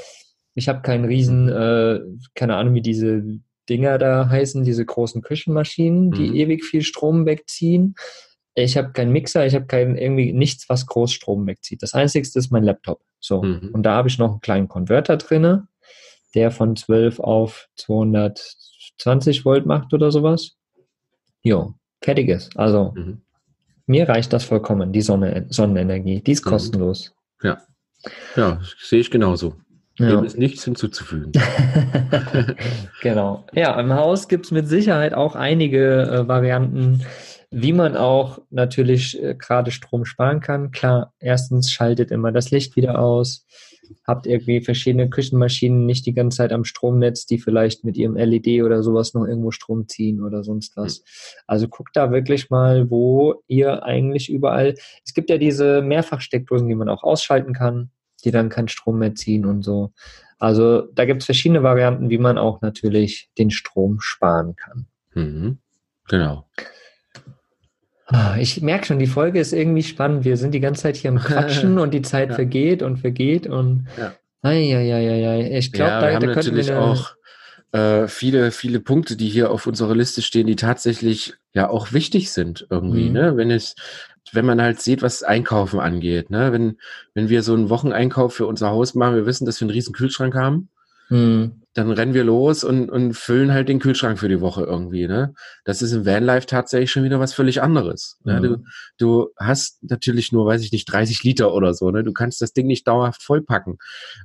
ich 0.55 0.69
habe 0.69 0.83
keinen 0.83 1.05
riesen, 1.07 1.49
äh, 1.49 2.01
keine 2.35 2.57
Ahnung, 2.57 2.75
wie 2.75 2.83
diese 2.83 3.23
Dinger 3.69 3.99
da 3.99 4.29
heißen, 4.29 4.65
diese 4.65 4.85
großen 4.85 5.23
Küchenmaschinen, 5.23 6.11
die 6.13 6.29
Mhm. 6.31 6.35
ewig 6.37 6.65
viel 6.65 6.83
Strom 6.83 7.25
wegziehen. 7.25 7.95
Ich 8.55 8.77
habe 8.77 8.93
keinen 8.93 9.13
Mixer, 9.13 9.47
ich 9.47 9.55
habe 9.55 9.67
kein 9.67 9.97
irgendwie 9.97 10.33
nichts, 10.33 10.69
was 10.69 10.87
groß 10.87 11.13
Strom 11.13 11.47
wegzieht. 11.47 11.83
Das 11.83 11.95
Einzige 11.95 12.27
ist 12.27 12.51
mein 12.51 12.65
Laptop. 12.65 13.01
So. 13.21 13.43
Mhm. 13.43 13.71
Und 13.73 13.83
da 13.85 13.95
habe 13.95 14.09
ich 14.09 14.19
noch 14.19 14.31
einen 14.33 14.41
kleinen 14.41 14.69
Konverter 14.69 15.17
drinne, 15.17 15.69
der 16.35 16.51
von 16.51 16.75
12 16.77 17.21
auf 17.21 17.69
220 17.77 19.45
Volt 19.45 19.67
macht 19.67 19.93
oder 19.95 20.11
sowas. 20.11 20.57
Jo, 21.43 21.75
fertig 22.03 22.29
ist. 22.29 22.57
Also 22.57 22.93
Mhm. 22.97 23.23
mir 23.87 24.09
reicht 24.09 24.33
das 24.33 24.45
vollkommen, 24.45 24.93
die 24.93 25.03
Sonne, 25.03 25.47
Sonnenenergie. 25.49 26.21
Die 26.21 26.33
ist 26.33 26.45
Mhm. 26.45 26.51
kostenlos. 26.51 27.15
Ja, 28.35 28.61
sehe 28.79 29.01
ich 29.01 29.11
genauso. 29.11 29.57
Ja. 29.99 30.09
Dem 30.09 30.25
ist 30.25 30.39
nichts 30.39 30.65
hinzuzufügen. 30.65 31.33
genau. 33.03 33.45
Ja, 33.53 33.79
im 33.79 33.93
Haus 33.93 34.29
gibt 34.29 34.47
es 34.47 34.51
mit 34.51 34.67
Sicherheit 34.69 35.13
auch 35.13 35.35
einige 35.37 36.03
äh, 36.03 36.29
Varianten, 36.29 37.03
wie 37.51 37.73
man 37.73 37.97
auch 37.97 38.41
natürlich 38.51 39.21
äh, 39.21 39.35
gerade 39.35 39.71
Strom 39.71 40.05
sparen 40.05 40.41
kann. 40.41 40.71
Klar, 40.71 41.13
erstens 41.19 41.71
schaltet 41.71 42.11
immer 42.11 42.31
das 42.33 42.51
Licht 42.51 42.77
wieder 42.77 43.01
aus. 43.01 43.45
Habt 44.07 44.29
irgendwie 44.29 44.61
verschiedene 44.61 45.11
Küchenmaschinen 45.11 45.85
nicht 45.85 46.07
die 46.07 46.15
ganze 46.15 46.39
Zeit 46.39 46.53
am 46.53 46.65
Stromnetz, 46.65 47.27
die 47.27 47.39
vielleicht 47.39 47.85
mit 47.85 47.97
ihrem 47.97 48.17
LED 48.17 48.63
oder 48.63 48.85
sowas 48.85 49.15
noch 49.15 49.27
irgendwo 49.27 49.51
Strom 49.51 49.89
ziehen 49.89 50.23
oder 50.23 50.45
sonst 50.45 50.77
was. 50.77 51.03
Also 51.49 51.67
guckt 51.67 51.97
da 51.97 52.13
wirklich 52.13 52.51
mal, 52.51 52.89
wo 52.89 53.43
ihr 53.49 53.83
eigentlich 53.83 54.31
überall. 54.31 54.75
Es 55.05 55.13
gibt 55.13 55.29
ja 55.29 55.39
diese 55.39 55.83
Mehrfachsteckdosen, 55.83 56.69
die 56.69 56.77
man 56.77 56.89
auch 56.89 57.03
ausschalten 57.03 57.53
kann, 57.53 57.91
die 58.25 58.31
dann 58.31 58.49
keinen 58.49 58.69
Strom 58.69 59.01
mehr 59.01 59.17
ziehen 59.17 59.45
und 59.45 59.63
so. 59.63 59.93
Also 60.39 60.83
da 60.95 61.05
gibt 61.05 61.23
es 61.23 61.27
verschiedene 61.27 61.65
Varianten, 61.65 62.11
wie 62.11 62.19
man 62.19 62.39
auch 62.39 62.63
natürlich 62.63 63.29
den 63.39 63.51
Strom 63.51 64.01
sparen 64.01 64.55
kann. 64.55 64.87
Mhm. 65.15 65.59
Genau. 66.09 66.47
Ah, 68.13 68.37
Ich 68.39 68.61
merke 68.61 68.87
schon, 68.87 68.99
die 68.99 69.07
Folge 69.07 69.39
ist 69.41 69.53
irgendwie 69.53 69.83
spannend. 69.83 70.25
Wir 70.25 70.37
sind 70.37 70.53
die 70.53 70.61
ganze 70.61 70.83
Zeit 70.83 70.97
hier 70.97 71.11
am 71.11 71.19
Quatschen 71.19 71.79
und 71.79 71.95
die 71.95 72.03
Zeit 72.03 72.31
Ja. 72.31 72.35
vergeht 72.35 72.83
und 72.83 72.99
vergeht 72.99 73.47
und 73.47 73.87
Ja. 73.97 74.15
Eieieiei. 74.43 75.57
ich 75.59 75.73
glaube, 75.73 75.91
ja, 75.91 76.01
da, 76.01 76.07
wir 76.09 76.15
haben 76.15 76.27
da 76.27 76.35
natürlich 76.35 76.69
wir 76.69 76.81
auch 76.81 77.15
äh, 77.73 78.09
viele, 78.09 78.51
viele 78.51 78.81
Punkte, 78.81 79.17
die 79.17 79.29
hier 79.29 79.51
auf 79.51 79.67
unserer 79.67 79.95
Liste 79.95 80.23
stehen, 80.23 80.47
die 80.47 80.57
tatsächlich 80.57 81.35
ja 81.53 81.69
auch 81.69 81.93
wichtig 81.93 82.33
sind 82.33 82.67
irgendwie, 82.71 83.09
Mhm. 83.09 83.13
ne? 83.13 83.37
Wenn 83.37 83.51
es, 83.51 83.75
wenn 84.33 84.47
man 84.47 84.61
halt 84.61 84.81
sieht, 84.81 85.03
was 85.03 85.23
Einkaufen 85.23 85.79
angeht, 85.79 86.31
ne? 86.31 86.53
Wenn, 86.53 86.79
wenn 87.15 87.29
wir 87.29 87.43
so 87.43 87.55
einen 87.55 87.69
Wocheneinkauf 87.69 88.35
für 88.35 88.47
unser 88.47 88.71
Haus 88.71 88.95
machen, 88.95 89.15
wir 89.15 89.27
wissen, 89.27 89.45
dass 89.45 89.61
wir 89.61 89.67
einen 89.67 89.75
riesen 89.75 89.93
Kühlschrank 89.95 90.35
haben, 90.35 90.69
Hm. 91.09 91.60
Dann 91.75 91.93
rennen 91.93 92.15
wir 92.15 92.25
los 92.25 92.65
und, 92.65 92.91
und 92.91 93.15
füllen 93.15 93.53
halt 93.53 93.69
den 93.69 93.79
Kühlschrank 93.79 94.19
für 94.19 94.29
die 94.29 94.41
Woche 94.41 94.65
irgendwie, 94.65 95.07
ne? 95.07 95.35
Das 95.65 95.83
ist 95.83 95.93
im 95.93 96.05
Vanlife 96.05 96.47
tatsächlich 96.47 96.91
schon 96.91 97.05
wieder 97.05 97.21
was 97.21 97.33
völlig 97.33 97.63
anderes. 97.63 98.19
Ne? 98.25 98.41
Mhm. 98.41 98.43
Du, 98.43 98.57
du 98.99 99.29
hast 99.39 99.79
natürlich 99.85 100.33
nur, 100.33 100.47
weiß 100.47 100.63
ich 100.63 100.73
nicht, 100.73 100.87
30 100.87 101.23
Liter 101.23 101.55
oder 101.55 101.73
so, 101.73 101.93
ne? 101.93 102.03
Du 102.03 102.13
kannst 102.13 102.43
das 102.43 102.53
Ding 102.53 102.67
nicht 102.67 102.89
dauerhaft 102.89 103.23
vollpacken. 103.23 103.79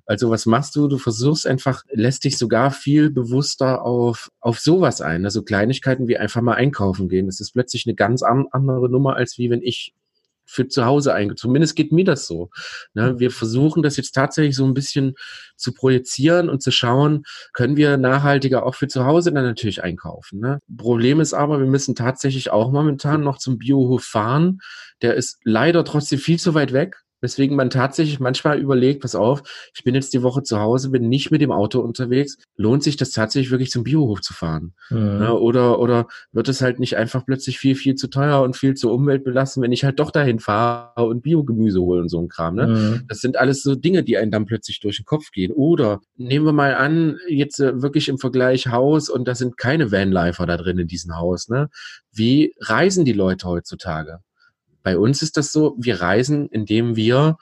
Also 0.07 0.31
was 0.31 0.47
machst 0.47 0.75
du? 0.75 0.87
Du 0.87 0.97
versuchst 0.97 1.45
einfach, 1.45 1.83
lässt 1.91 2.23
dich 2.23 2.39
sogar 2.39 2.71
viel 2.71 3.11
bewusster 3.11 3.83
auf, 3.83 4.31
auf 4.39 4.59
sowas 4.59 5.01
ein. 5.01 5.23
Also 5.23 5.43
Kleinigkeiten 5.43 6.07
wie 6.07 6.17
einfach 6.17 6.41
mal 6.41 6.55
einkaufen 6.55 7.09
gehen. 7.09 7.27
Das 7.27 7.39
ist 7.39 7.51
plötzlich 7.51 7.85
eine 7.85 7.93
ganz 7.93 8.23
an, 8.23 8.47
andere 8.51 8.89
Nummer, 8.89 9.17
als 9.17 9.37
wie 9.37 9.51
wenn 9.51 9.61
ich 9.61 9.93
für 10.45 10.67
zu 10.67 10.85
Hause 10.85 11.13
einge. 11.13 11.35
Zumindest 11.35 11.75
geht 11.75 11.91
mir 11.91 12.05
das 12.05 12.27
so. 12.27 12.49
Ne? 12.93 13.19
Wir 13.19 13.31
versuchen 13.31 13.83
das 13.83 13.97
jetzt 13.97 14.13
tatsächlich 14.13 14.55
so 14.55 14.65
ein 14.65 14.73
bisschen 14.73 15.15
zu 15.55 15.73
projizieren 15.73 16.49
und 16.49 16.61
zu 16.61 16.71
schauen, 16.71 17.23
können 17.53 17.77
wir 17.77 17.97
nachhaltiger 17.97 18.65
auch 18.65 18.75
für 18.75 18.87
zu 18.87 19.05
Hause 19.05 19.31
dann 19.31 19.43
natürlich 19.43 19.83
einkaufen. 19.83 20.39
Ne? 20.39 20.59
Problem 20.77 21.19
ist 21.19 21.33
aber, 21.33 21.59
wir 21.59 21.67
müssen 21.67 21.95
tatsächlich 21.95 22.51
auch 22.51 22.71
momentan 22.71 23.21
noch 23.21 23.37
zum 23.37 23.57
Biohof 23.57 24.03
fahren. 24.03 24.59
Der 25.01 25.15
ist 25.15 25.39
leider 25.43 25.83
trotzdem 25.83 26.19
viel 26.19 26.39
zu 26.39 26.53
weit 26.53 26.73
weg. 26.73 27.04
Weswegen 27.25 27.57
man 27.57 27.71
tatsächlich 27.71 28.19
manchmal 28.19 28.59
überlegt, 28.59 29.01
pass 29.01 29.15
auf, 29.15 29.41
ich 29.73 29.83
bin 29.83 29.95
jetzt 29.95 30.13
die 30.13 30.21
Woche 30.21 30.43
zu 30.43 30.59
Hause, 30.59 30.91
bin 30.91 31.09
nicht 31.09 31.31
mit 31.31 31.41
dem 31.41 31.51
Auto 31.51 31.79
unterwegs. 31.79 32.37
Lohnt 32.55 32.83
sich 32.83 32.97
das 32.97 33.09
tatsächlich 33.09 33.49
wirklich 33.49 33.71
zum 33.71 33.83
Biohof 33.83 34.21
zu 34.21 34.35
fahren? 34.35 34.73
Hm. 34.89 35.17
Ne? 35.17 35.33
Oder, 35.33 35.79
oder 35.79 36.07
wird 36.31 36.49
es 36.49 36.61
halt 36.61 36.79
nicht 36.79 36.97
einfach 36.97 37.25
plötzlich 37.25 37.57
viel, 37.57 37.73
viel 37.73 37.95
zu 37.95 38.09
teuer 38.09 38.43
und 38.43 38.55
viel 38.55 38.75
zu 38.75 38.91
umweltbelastend, 38.91 39.63
wenn 39.63 39.71
ich 39.71 39.83
halt 39.83 39.99
doch 39.99 40.11
dahin 40.11 40.37
fahre 40.37 41.07
und 41.07 41.23
Biogemüse 41.23 41.81
hole 41.81 42.01
und 42.01 42.09
so 42.09 42.19
ein 42.21 42.27
Kram. 42.27 42.53
Ne? 42.53 42.67
Hm. 42.67 43.05
Das 43.07 43.21
sind 43.21 43.37
alles 43.37 43.63
so 43.63 43.73
Dinge, 43.73 44.03
die 44.03 44.17
einem 44.17 44.29
dann 44.29 44.45
plötzlich 44.45 44.79
durch 44.81 44.97
den 44.97 45.05
Kopf 45.05 45.31
gehen. 45.31 45.51
Oder 45.51 46.01
nehmen 46.15 46.45
wir 46.45 46.53
mal 46.53 46.75
an, 46.75 47.17
jetzt 47.27 47.59
äh, 47.59 47.81
wirklich 47.81 48.07
im 48.07 48.19
Vergleich 48.19 48.67
Haus 48.67 49.09
und 49.09 49.27
da 49.27 49.33
sind 49.33 49.57
keine 49.57 49.91
Vanlifer 49.91 50.45
da 50.45 50.57
drin 50.57 50.77
in 50.77 50.87
diesem 50.87 51.17
Haus. 51.17 51.49
Ne? 51.49 51.69
Wie 52.11 52.53
reisen 52.59 53.03
die 53.03 53.13
Leute 53.13 53.47
heutzutage? 53.47 54.19
Bei 54.85 54.99
uns 54.99 55.23
ist 55.23 55.35
das 55.35 55.51
so, 55.51 55.75
wir 55.79 55.99
reisen, 55.99 56.47
indem 56.49 56.95
wir, 56.95 57.37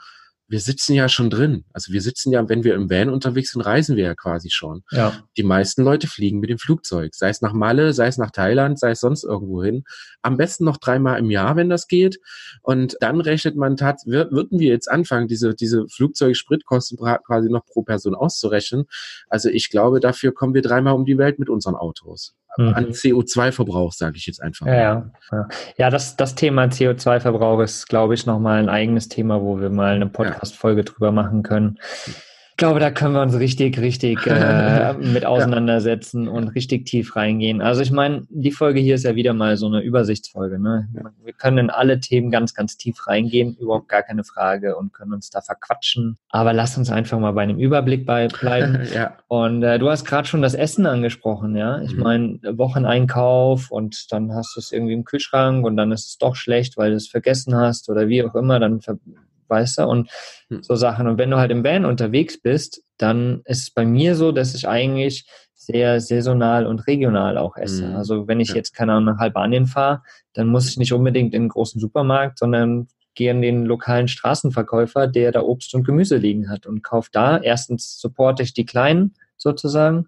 wir 0.47 0.59
sitzen 0.61 0.93
ja 0.93 1.09
schon 1.09 1.29
drin. 1.29 1.65
Also 1.73 1.91
wir 1.91 2.01
sitzen 2.01 2.31
ja, 2.31 2.47
wenn 2.47 2.63
wir 2.63 2.75
im 2.75 2.89
Van 2.89 3.09
unterwegs 3.09 3.51
sind, 3.51 3.61
reisen 3.61 3.95
wir 3.97 4.05
ja 4.05 4.15
quasi 4.15 4.49
schon. 4.49 4.83
Ja. 4.91 5.13
Die 5.35 5.43
meisten 5.43 5.83
Leute 5.83 6.07
fliegen 6.07 6.39
mit 6.39 6.49
dem 6.49 6.57
Flugzeug, 6.57 7.15
sei 7.15 7.29
es 7.29 7.41
nach 7.41 7.51
Malle, 7.53 7.91
sei 7.93 8.07
es 8.07 8.17
nach 8.17 8.31
Thailand, 8.31 8.79
sei 8.79 8.91
es 8.91 8.99
sonst 9.01 9.23
irgendwo 9.23 9.63
hin. 9.63 9.83
Am 10.21 10.37
besten 10.37 10.63
noch 10.63 10.77
dreimal 10.77 11.19
im 11.19 11.29
Jahr, 11.31 11.55
wenn 11.57 11.69
das 11.69 11.87
geht. 11.87 12.19
Und 12.61 12.95
dann 13.01 13.19
rechnet 13.19 13.55
man 13.57 13.75
tats 13.77 14.05
wir- 14.05 14.31
würden 14.31 14.59
wir 14.59 14.69
jetzt 14.69 14.89
anfangen, 14.89 15.27
diese, 15.27 15.53
diese 15.53 15.85
Flugzeugspritkosten 15.89 16.97
quasi 16.97 17.49
noch 17.49 17.65
pro 17.65 17.81
Person 17.81 18.15
auszurechnen. 18.15 18.85
Also 19.27 19.49
ich 19.49 19.69
glaube, 19.69 19.99
dafür 19.99 20.33
kommen 20.33 20.53
wir 20.53 20.61
dreimal 20.61 20.93
um 20.93 21.05
die 21.05 21.17
Welt 21.17 21.39
mit 21.39 21.49
unseren 21.49 21.75
Autos. 21.75 22.35
Mhm. 22.57 22.73
An 22.73 22.85
CO2-Verbrauch, 22.91 23.93
sage 23.93 24.17
ich 24.17 24.27
jetzt 24.27 24.41
einfach. 24.41 24.67
Ja, 24.67 24.73
ja. 24.73 25.11
ja. 25.31 25.47
ja 25.77 25.89
das, 25.89 26.15
das 26.15 26.35
Thema 26.35 26.65
CO2-Verbrauch 26.65 27.59
ist, 27.61 27.87
glaube 27.87 28.13
ich, 28.13 28.25
nochmal 28.25 28.59
ein 28.59 28.69
eigenes 28.69 29.09
Thema, 29.09 29.41
wo 29.41 29.59
wir 29.59 29.69
mal 29.69 29.95
eine 29.95 30.07
Podcast-Folge 30.07 30.83
drüber 30.83 31.11
machen 31.11 31.43
können. 31.43 31.79
Ich 32.53 32.57
glaube, 32.57 32.79
da 32.79 32.91
können 32.91 33.15
wir 33.15 33.21
uns 33.23 33.37
richtig, 33.39 33.79
richtig 33.79 34.27
äh, 34.27 34.93
mit 34.99 35.25
auseinandersetzen 35.25 36.27
und 36.27 36.49
richtig 36.49 36.85
tief 36.85 37.15
reingehen. 37.15 37.61
Also 37.61 37.81
ich 37.81 37.89
meine, 37.89 38.27
die 38.29 38.51
Folge 38.51 38.79
hier 38.79 38.93
ist 38.93 39.05
ja 39.05 39.15
wieder 39.15 39.33
mal 39.33 39.57
so 39.57 39.65
eine 39.65 39.81
Übersichtsfolge. 39.81 40.59
Ne? 40.59 40.87
Wir 41.23 41.33
können 41.33 41.57
in 41.57 41.69
alle 41.71 41.99
Themen 41.99 42.29
ganz, 42.29 42.53
ganz 42.53 42.77
tief 42.77 43.07
reingehen, 43.07 43.57
überhaupt 43.59 43.89
gar 43.89 44.03
keine 44.03 44.23
Frage 44.23 44.77
und 44.77 44.93
können 44.93 45.13
uns 45.13 45.31
da 45.31 45.41
verquatschen. 45.41 46.17
Aber 46.29 46.53
lass 46.53 46.77
uns 46.77 46.91
einfach 46.91 47.17
mal 47.17 47.31
bei 47.31 47.41
einem 47.41 47.57
Überblick 47.57 48.05
bei 48.05 48.27
bleiben. 48.27 48.81
ja. 48.93 49.17
Und 49.27 49.63
äh, 49.63 49.79
du 49.79 49.89
hast 49.89 50.05
gerade 50.05 50.27
schon 50.27 50.43
das 50.43 50.53
Essen 50.53 50.85
angesprochen, 50.85 51.55
ja. 51.55 51.81
Ich 51.81 51.95
Mhm. 51.95 52.03
meine, 52.03 52.39
Wocheneinkauf 52.43 53.71
und 53.71 54.11
dann 54.11 54.31
hast 54.35 54.55
du 54.55 54.59
es 54.59 54.71
irgendwie 54.71 54.93
im 54.93 55.05
Kühlschrank 55.05 55.65
und 55.65 55.75
dann 55.75 55.91
ist 55.91 56.07
es 56.07 56.17
doch 56.19 56.35
schlecht, 56.35 56.77
weil 56.77 56.91
du 56.91 56.97
es 56.97 57.07
vergessen 57.07 57.55
hast 57.55 57.89
oder 57.89 58.07
wie 58.09 58.23
auch 58.23 58.35
immer, 58.35 58.59
dann 58.59 58.79
weißt 59.53 59.77
du, 59.79 59.83
und 59.87 60.09
Mhm. 60.49 60.63
so 60.63 60.75
Sachen. 60.75 61.07
Und 61.07 61.17
wenn 61.17 61.29
du 61.31 61.37
halt 61.37 61.51
im 61.51 61.63
Van 61.63 61.85
unterwegs 61.85 62.41
bist, 62.41 62.81
dann 62.97 63.41
ist 63.45 63.61
es 63.63 63.71
bei 63.71 63.85
mir 63.85 64.15
so, 64.15 64.31
dass 64.31 64.53
ich 64.55 64.67
eigentlich 64.67 65.25
sehr 65.53 66.01
saisonal 66.01 66.65
und 66.65 66.87
regional 66.87 67.37
auch 67.37 67.55
esse. 67.55 67.87
Mhm. 67.87 67.95
Also 67.95 68.27
wenn 68.27 68.39
ich 68.41 68.49
Ja. 68.49 68.55
jetzt, 68.55 68.73
keine 68.73 68.93
Ahnung, 68.93 69.13
nach 69.15 69.21
Albanien 69.21 69.65
fahre, 69.67 70.01
dann 70.33 70.47
muss 70.47 70.67
ich 70.69 70.77
nicht 70.77 70.91
unbedingt 70.91 71.33
in 71.33 71.43
einen 71.43 71.49
großen 71.49 71.79
Supermarkt, 71.79 72.39
sondern 72.39 72.87
gehe 73.15 73.31
in 73.31 73.41
den 73.41 73.63
lokalen 73.65 74.07
Straßenverkäufer, 74.07 75.07
der 75.07 75.31
da 75.31 75.41
Obst 75.41 75.73
und 75.75 75.85
Gemüse 75.85 76.17
liegen 76.17 76.49
hat 76.49 76.65
und 76.65 76.83
kaufe 76.83 77.09
da. 77.13 77.37
Erstens 77.37 77.99
supporte 77.99 78.41
ich 78.43 78.53
die 78.53 78.65
Kleinen 78.65 79.13
sozusagen 79.37 80.07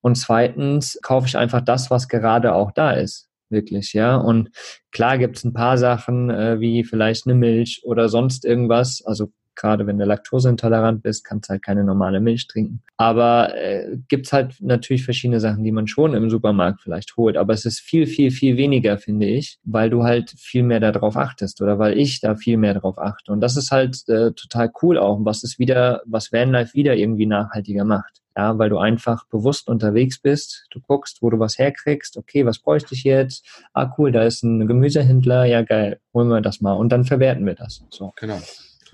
und 0.00 0.16
zweitens 0.16 0.98
kaufe 1.02 1.26
ich 1.26 1.36
einfach 1.36 1.60
das, 1.60 1.90
was 1.90 2.08
gerade 2.08 2.54
auch 2.54 2.70
da 2.72 2.92
ist. 2.92 3.28
Wirklich, 3.54 3.92
ja. 3.92 4.16
Und 4.16 4.50
klar 4.90 5.16
gibt 5.16 5.36
es 5.36 5.44
ein 5.44 5.52
paar 5.52 5.78
Sachen, 5.78 6.28
äh, 6.28 6.58
wie 6.58 6.82
vielleicht 6.82 7.26
eine 7.26 7.36
Milch 7.36 7.82
oder 7.84 8.08
sonst 8.08 8.44
irgendwas. 8.44 9.02
Also 9.06 9.30
Gerade 9.56 9.86
wenn 9.86 9.98
du 9.98 10.04
laktoseintolerant 10.04 11.02
bist, 11.02 11.24
kannst 11.24 11.48
halt 11.48 11.62
keine 11.62 11.84
normale 11.84 12.20
Milch 12.20 12.46
trinken. 12.46 12.82
Aber 12.96 13.56
äh, 13.56 13.96
gibt's 14.08 14.32
halt 14.32 14.56
natürlich 14.60 15.04
verschiedene 15.04 15.40
Sachen, 15.40 15.64
die 15.64 15.72
man 15.72 15.86
schon 15.86 16.14
im 16.14 16.30
Supermarkt 16.30 16.82
vielleicht 16.82 17.16
holt. 17.16 17.36
Aber 17.36 17.52
es 17.52 17.64
ist 17.64 17.80
viel, 17.80 18.06
viel, 18.06 18.30
viel 18.30 18.56
weniger, 18.56 18.98
finde 18.98 19.26
ich, 19.26 19.58
weil 19.64 19.90
du 19.90 20.04
halt 20.04 20.30
viel 20.36 20.62
mehr 20.62 20.80
darauf 20.80 21.16
achtest 21.16 21.60
oder 21.60 21.78
weil 21.78 21.98
ich 21.98 22.20
da 22.20 22.34
viel 22.34 22.56
mehr 22.56 22.74
darauf 22.74 22.98
achte. 22.98 23.32
Und 23.32 23.40
das 23.40 23.56
ist 23.56 23.70
halt 23.70 24.08
äh, 24.08 24.32
total 24.32 24.70
cool 24.82 24.98
auch, 24.98 25.18
was 25.24 25.44
es 25.44 25.58
wieder, 25.58 26.02
was 26.06 26.32
Vanlife 26.32 26.74
wieder 26.74 26.94
irgendwie 26.94 27.26
nachhaltiger 27.26 27.84
macht. 27.84 28.20
Ja, 28.36 28.58
weil 28.58 28.68
du 28.68 28.78
einfach 28.78 29.26
bewusst 29.28 29.68
unterwegs 29.68 30.18
bist. 30.18 30.66
Du 30.70 30.80
guckst, 30.80 31.22
wo 31.22 31.30
du 31.30 31.38
was 31.38 31.56
herkriegst. 31.56 32.16
Okay, 32.16 32.44
was 32.44 32.58
bräuchte 32.58 32.94
ich 32.94 33.04
jetzt? 33.04 33.46
Ah, 33.72 33.94
cool, 33.96 34.10
da 34.10 34.24
ist 34.24 34.42
ein 34.42 34.66
Gemüsehändler. 34.66 35.44
Ja, 35.44 35.62
geil. 35.62 36.00
Holen 36.12 36.28
wir 36.28 36.40
das 36.40 36.60
mal. 36.60 36.72
Und 36.72 36.90
dann 36.90 37.04
verwerten 37.04 37.46
wir 37.46 37.54
das. 37.54 37.84
So. 37.90 38.12
Genau. 38.16 38.40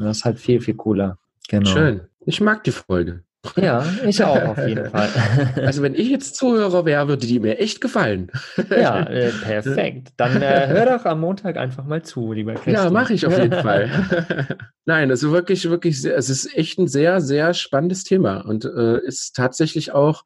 Das 0.01 0.19
ist 0.19 0.25
halt 0.25 0.39
viel, 0.39 0.61
viel 0.61 0.75
cooler. 0.75 1.19
Genau. 1.49 1.69
Schön. 1.69 2.01
Ich 2.27 2.41
mag 2.41 2.65
die 2.65 2.71
Folge. 2.71 3.25
Ja, 3.57 3.85
ich 4.07 4.23
auch 4.25 4.43
auf 4.43 4.67
jeden 4.67 4.91
Fall. 4.91 5.09
Also 5.57 5.83
wenn 5.83 5.95
ich 5.95 6.09
jetzt 6.09 6.37
Zuhörer 6.37 6.85
wäre, 6.85 7.09
würde 7.09 7.27
die 7.27 7.41
mir 7.41 7.59
echt 7.59 7.81
gefallen. 7.81 8.31
Ja, 8.71 9.01
äh, 9.01 9.31
perfekt. 9.31 10.13
Dann 10.17 10.43
äh, 10.43 10.69
hör 10.69 10.99
doch 10.99 11.05
am 11.05 11.21
Montag 11.21 11.57
einfach 11.57 11.85
mal 11.85 12.03
zu, 12.03 12.33
lieber 12.33 12.55
Christian. 12.55 12.75
Ja, 12.85 12.91
mache 12.91 13.15
ich 13.15 13.27
auf 13.27 13.37
jeden 13.39 13.53
Fall. 13.63 14.57
Nein, 14.85 15.11
also 15.11 15.33
wirklich, 15.33 15.69
wirklich, 15.69 16.01
sehr, 16.01 16.17
es 16.17 16.29
ist 16.29 16.57
echt 16.57 16.79
ein 16.79 16.89
sehr, 16.89 17.21
sehr 17.21 17.55
spannendes 17.55 18.05
Thema 18.05 18.41
und 18.41 18.65
äh, 18.65 19.01
ist 19.05 19.37
tatsächlich 19.37 19.93
auch 19.93 20.25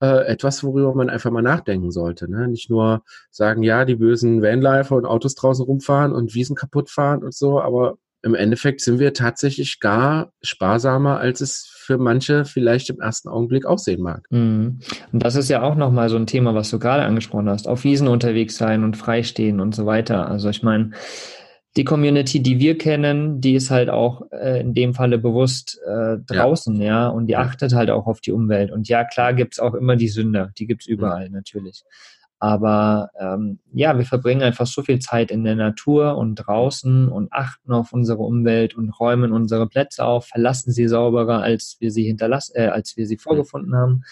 äh, 0.00 0.26
etwas, 0.26 0.62
worüber 0.64 0.94
man 0.94 1.10
einfach 1.10 1.30
mal 1.30 1.42
nachdenken 1.42 1.90
sollte. 1.90 2.30
Ne? 2.30 2.48
Nicht 2.48 2.68
nur 2.68 3.02
sagen, 3.30 3.62
ja, 3.62 3.84
die 3.84 3.96
bösen 3.96 4.42
Vanlifer 4.42 4.96
und 4.96 5.06
Autos 5.06 5.34
draußen 5.34 5.64
rumfahren 5.64 6.12
und 6.12 6.34
Wiesen 6.34 6.56
kaputt 6.56 6.90
fahren 6.90 7.22
und 7.22 7.34
so, 7.34 7.60
aber 7.60 7.96
im 8.24 8.34
Endeffekt 8.34 8.80
sind 8.80 8.98
wir 8.98 9.12
tatsächlich 9.12 9.80
gar 9.80 10.32
sparsamer, 10.42 11.20
als 11.20 11.42
es 11.42 11.70
für 11.76 11.98
manche 11.98 12.46
vielleicht 12.46 12.88
im 12.88 12.98
ersten 12.98 13.28
Augenblick 13.28 13.66
aussehen 13.66 14.00
mag. 14.00 14.24
Mhm. 14.30 14.80
Und 15.12 15.22
das 15.22 15.36
ist 15.36 15.50
ja 15.50 15.62
auch 15.62 15.74
nochmal 15.74 16.08
so 16.08 16.16
ein 16.16 16.26
Thema, 16.26 16.54
was 16.54 16.70
du 16.70 16.78
gerade 16.78 17.02
angesprochen 17.02 17.50
hast. 17.50 17.68
Auf 17.68 17.84
Wiesen 17.84 18.08
unterwegs 18.08 18.56
sein 18.56 18.82
und 18.82 18.96
freistehen 18.96 19.60
und 19.60 19.74
so 19.74 19.84
weiter. 19.84 20.26
Also 20.28 20.48
ich 20.48 20.62
meine, 20.62 20.92
die 21.76 21.84
Community, 21.84 22.40
die 22.40 22.58
wir 22.60 22.78
kennen, 22.78 23.42
die 23.42 23.54
ist 23.54 23.70
halt 23.70 23.90
auch 23.90 24.22
äh, 24.30 24.60
in 24.60 24.72
dem 24.72 24.94
Falle 24.94 25.18
bewusst 25.18 25.78
äh, 25.86 26.16
draußen, 26.26 26.76
ja. 26.76 26.86
ja, 26.86 27.08
und 27.08 27.26
die 27.26 27.36
achtet 27.36 27.74
halt 27.74 27.90
auch 27.90 28.06
auf 28.06 28.20
die 28.20 28.32
Umwelt. 28.32 28.70
Und 28.70 28.88
ja, 28.88 29.04
klar 29.04 29.34
gibt's 29.34 29.58
auch 29.58 29.74
immer 29.74 29.96
die 29.96 30.08
Sünder, 30.08 30.50
die 30.56 30.66
gibt's 30.66 30.86
überall 30.86 31.28
mhm. 31.28 31.34
natürlich. 31.34 31.82
Aber 32.44 33.08
ähm, 33.18 33.58
ja, 33.72 33.96
wir 33.96 34.04
verbringen 34.04 34.42
einfach 34.42 34.66
so 34.66 34.82
viel 34.82 34.98
Zeit 34.98 35.30
in 35.30 35.44
der 35.44 35.56
Natur 35.56 36.18
und 36.18 36.34
draußen 36.34 37.08
und 37.08 37.32
achten 37.32 37.72
auf 37.72 37.94
unsere 37.94 38.18
Umwelt 38.18 38.76
und 38.76 38.90
räumen 38.90 39.32
unsere 39.32 39.66
Plätze 39.66 40.04
auf, 40.04 40.26
verlassen 40.26 40.70
sie 40.70 40.86
sauberer, 40.86 41.40
als 41.40 41.78
wir 41.80 41.90
sie 41.90 42.04
hinterlassen, 42.04 42.52
äh, 42.56 42.66
als 42.66 42.98
wir 42.98 43.06
sie 43.06 43.16
vorgefunden 43.16 43.74
haben. 43.74 44.02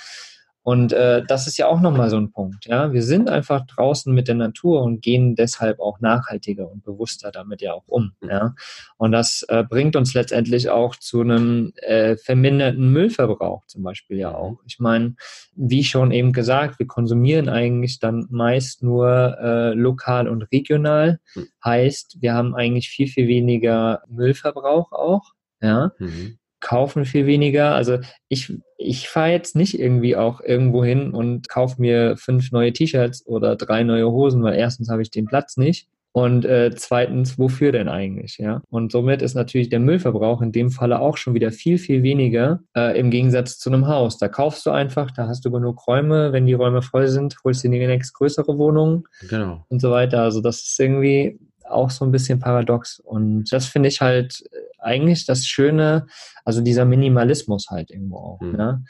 Und 0.64 0.92
äh, 0.92 1.24
das 1.26 1.48
ist 1.48 1.56
ja 1.56 1.66
auch 1.66 1.80
nochmal 1.80 2.08
so 2.08 2.16
ein 2.16 2.30
Punkt. 2.30 2.66
Ja, 2.66 2.92
wir 2.92 3.02
sind 3.02 3.28
einfach 3.28 3.66
draußen 3.66 4.14
mit 4.14 4.28
der 4.28 4.36
Natur 4.36 4.82
und 4.82 5.02
gehen 5.02 5.34
deshalb 5.34 5.80
auch 5.80 5.98
nachhaltiger 6.00 6.70
und 6.70 6.84
bewusster 6.84 7.32
damit 7.32 7.62
ja 7.62 7.72
auch 7.72 7.82
um. 7.86 8.12
Ja, 8.22 8.54
und 8.96 9.10
das 9.10 9.44
äh, 9.48 9.64
bringt 9.64 9.96
uns 9.96 10.14
letztendlich 10.14 10.70
auch 10.70 10.94
zu 10.94 11.20
einem 11.20 11.72
äh, 11.76 12.16
verminderten 12.16 12.92
Müllverbrauch 12.92 13.66
zum 13.66 13.82
Beispiel 13.82 14.18
ja 14.18 14.34
auch. 14.34 14.60
Ich 14.64 14.78
meine, 14.78 15.16
wie 15.56 15.82
schon 15.82 16.12
eben 16.12 16.32
gesagt, 16.32 16.78
wir 16.78 16.86
konsumieren 16.86 17.48
eigentlich 17.48 17.98
dann 17.98 18.28
meist 18.30 18.84
nur 18.84 19.38
äh, 19.40 19.74
lokal 19.74 20.28
und 20.28 20.42
regional. 20.52 21.18
Mhm. 21.34 21.48
Heißt, 21.64 22.18
wir 22.20 22.34
haben 22.34 22.54
eigentlich 22.54 22.88
viel 22.88 23.08
viel 23.08 23.26
weniger 23.26 24.02
Müllverbrauch 24.08 24.92
auch. 24.92 25.32
Ja. 25.60 25.92
Mhm 25.98 26.38
kaufen 26.62 27.04
viel 27.04 27.26
weniger. 27.26 27.74
Also 27.74 27.98
ich, 28.28 28.54
ich 28.78 29.08
fahre 29.08 29.32
jetzt 29.32 29.54
nicht 29.54 29.78
irgendwie 29.78 30.16
auch 30.16 30.40
irgendwo 30.40 30.82
hin 30.82 31.12
und 31.12 31.48
kaufe 31.50 31.80
mir 31.80 32.16
fünf 32.16 32.52
neue 32.52 32.72
T-Shirts 32.72 33.26
oder 33.26 33.56
drei 33.56 33.82
neue 33.82 34.10
Hosen, 34.10 34.42
weil 34.42 34.54
erstens 34.54 34.88
habe 34.88 35.02
ich 35.02 35.10
den 35.10 35.26
Platz 35.26 35.58
nicht. 35.58 35.88
Und 36.14 36.44
äh, 36.44 36.70
zweitens, 36.76 37.38
wofür 37.38 37.72
denn 37.72 37.88
eigentlich? 37.88 38.36
Ja. 38.36 38.60
Und 38.68 38.92
somit 38.92 39.22
ist 39.22 39.34
natürlich 39.34 39.70
der 39.70 39.80
Müllverbrauch 39.80 40.42
in 40.42 40.52
dem 40.52 40.70
Falle 40.70 41.00
auch 41.00 41.16
schon 41.16 41.32
wieder 41.32 41.50
viel, 41.50 41.78
viel 41.78 42.02
weniger 42.02 42.60
äh, 42.76 42.98
im 42.98 43.10
Gegensatz 43.10 43.58
zu 43.58 43.70
einem 43.70 43.86
Haus. 43.86 44.18
Da 44.18 44.28
kaufst 44.28 44.66
du 44.66 44.70
einfach, 44.70 45.10
da 45.10 45.26
hast 45.26 45.42
du 45.46 45.50
genug 45.50 45.86
Räume. 45.86 46.32
Wenn 46.32 46.46
die 46.46 46.52
Räume 46.52 46.82
voll 46.82 47.08
sind, 47.08 47.36
holst 47.44 47.64
du 47.64 47.70
dir 47.70 47.80
die 47.80 47.86
nächst 47.86 48.12
größere 48.12 48.58
Wohnung 48.58 49.08
genau. 49.26 49.64
und 49.70 49.80
so 49.80 49.90
weiter. 49.90 50.20
Also 50.20 50.42
das 50.42 50.62
ist 50.62 50.78
irgendwie 50.78 51.38
auch 51.72 51.90
so 51.90 52.04
ein 52.04 52.12
bisschen 52.12 52.38
paradox. 52.38 53.00
Und 53.00 53.52
das 53.52 53.66
finde 53.66 53.88
ich 53.88 54.00
halt 54.00 54.44
eigentlich 54.78 55.26
das 55.26 55.46
Schöne, 55.46 56.06
also 56.44 56.60
dieser 56.60 56.84
Minimalismus 56.84 57.66
halt 57.70 57.90
irgendwo 57.90 58.16
auch, 58.16 58.40
mhm. 58.40 58.52
ne? 58.52 58.84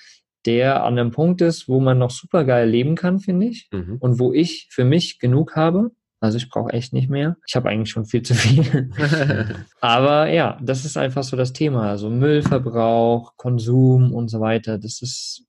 der 0.46 0.82
an 0.84 0.98
einem 0.98 1.10
Punkt 1.12 1.40
ist, 1.40 1.68
wo 1.68 1.80
man 1.80 1.98
noch 1.98 2.10
super 2.10 2.44
geil 2.44 2.68
leben 2.68 2.96
kann, 2.96 3.20
finde 3.20 3.46
ich, 3.46 3.68
mhm. 3.72 3.96
und 4.00 4.18
wo 4.18 4.32
ich 4.32 4.68
für 4.70 4.84
mich 4.84 5.18
genug 5.18 5.54
habe. 5.56 5.92
Also 6.20 6.36
ich 6.36 6.48
brauche 6.48 6.72
echt 6.72 6.92
nicht 6.92 7.10
mehr. 7.10 7.36
Ich 7.48 7.56
habe 7.56 7.68
eigentlich 7.68 7.90
schon 7.90 8.06
viel 8.06 8.22
zu 8.22 8.34
viel. 8.34 8.90
Aber 9.80 10.28
ja, 10.28 10.56
das 10.62 10.84
ist 10.84 10.96
einfach 10.96 11.24
so 11.24 11.36
das 11.36 11.52
Thema. 11.52 11.90
Also 11.90 12.10
Müllverbrauch, 12.10 13.36
Konsum 13.36 14.14
und 14.14 14.28
so 14.28 14.40
weiter. 14.40 14.78
Das 14.78 15.02
ist, 15.02 15.44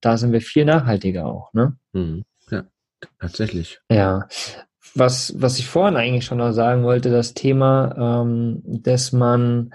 da 0.00 0.16
sind 0.16 0.32
wir 0.32 0.40
viel 0.40 0.64
nachhaltiger 0.64 1.26
auch, 1.26 1.52
ne? 1.52 1.76
Mhm. 1.92 2.22
Ja, 2.50 2.64
tatsächlich. 3.18 3.80
Ja 3.90 4.28
was, 4.94 5.34
was 5.40 5.58
ich 5.58 5.68
vorhin 5.68 5.96
eigentlich 5.96 6.24
schon 6.24 6.38
noch 6.38 6.52
sagen 6.52 6.84
wollte, 6.84 7.10
das 7.10 7.34
Thema, 7.34 8.22
ähm, 8.22 8.62
dass 8.64 9.12
man, 9.12 9.72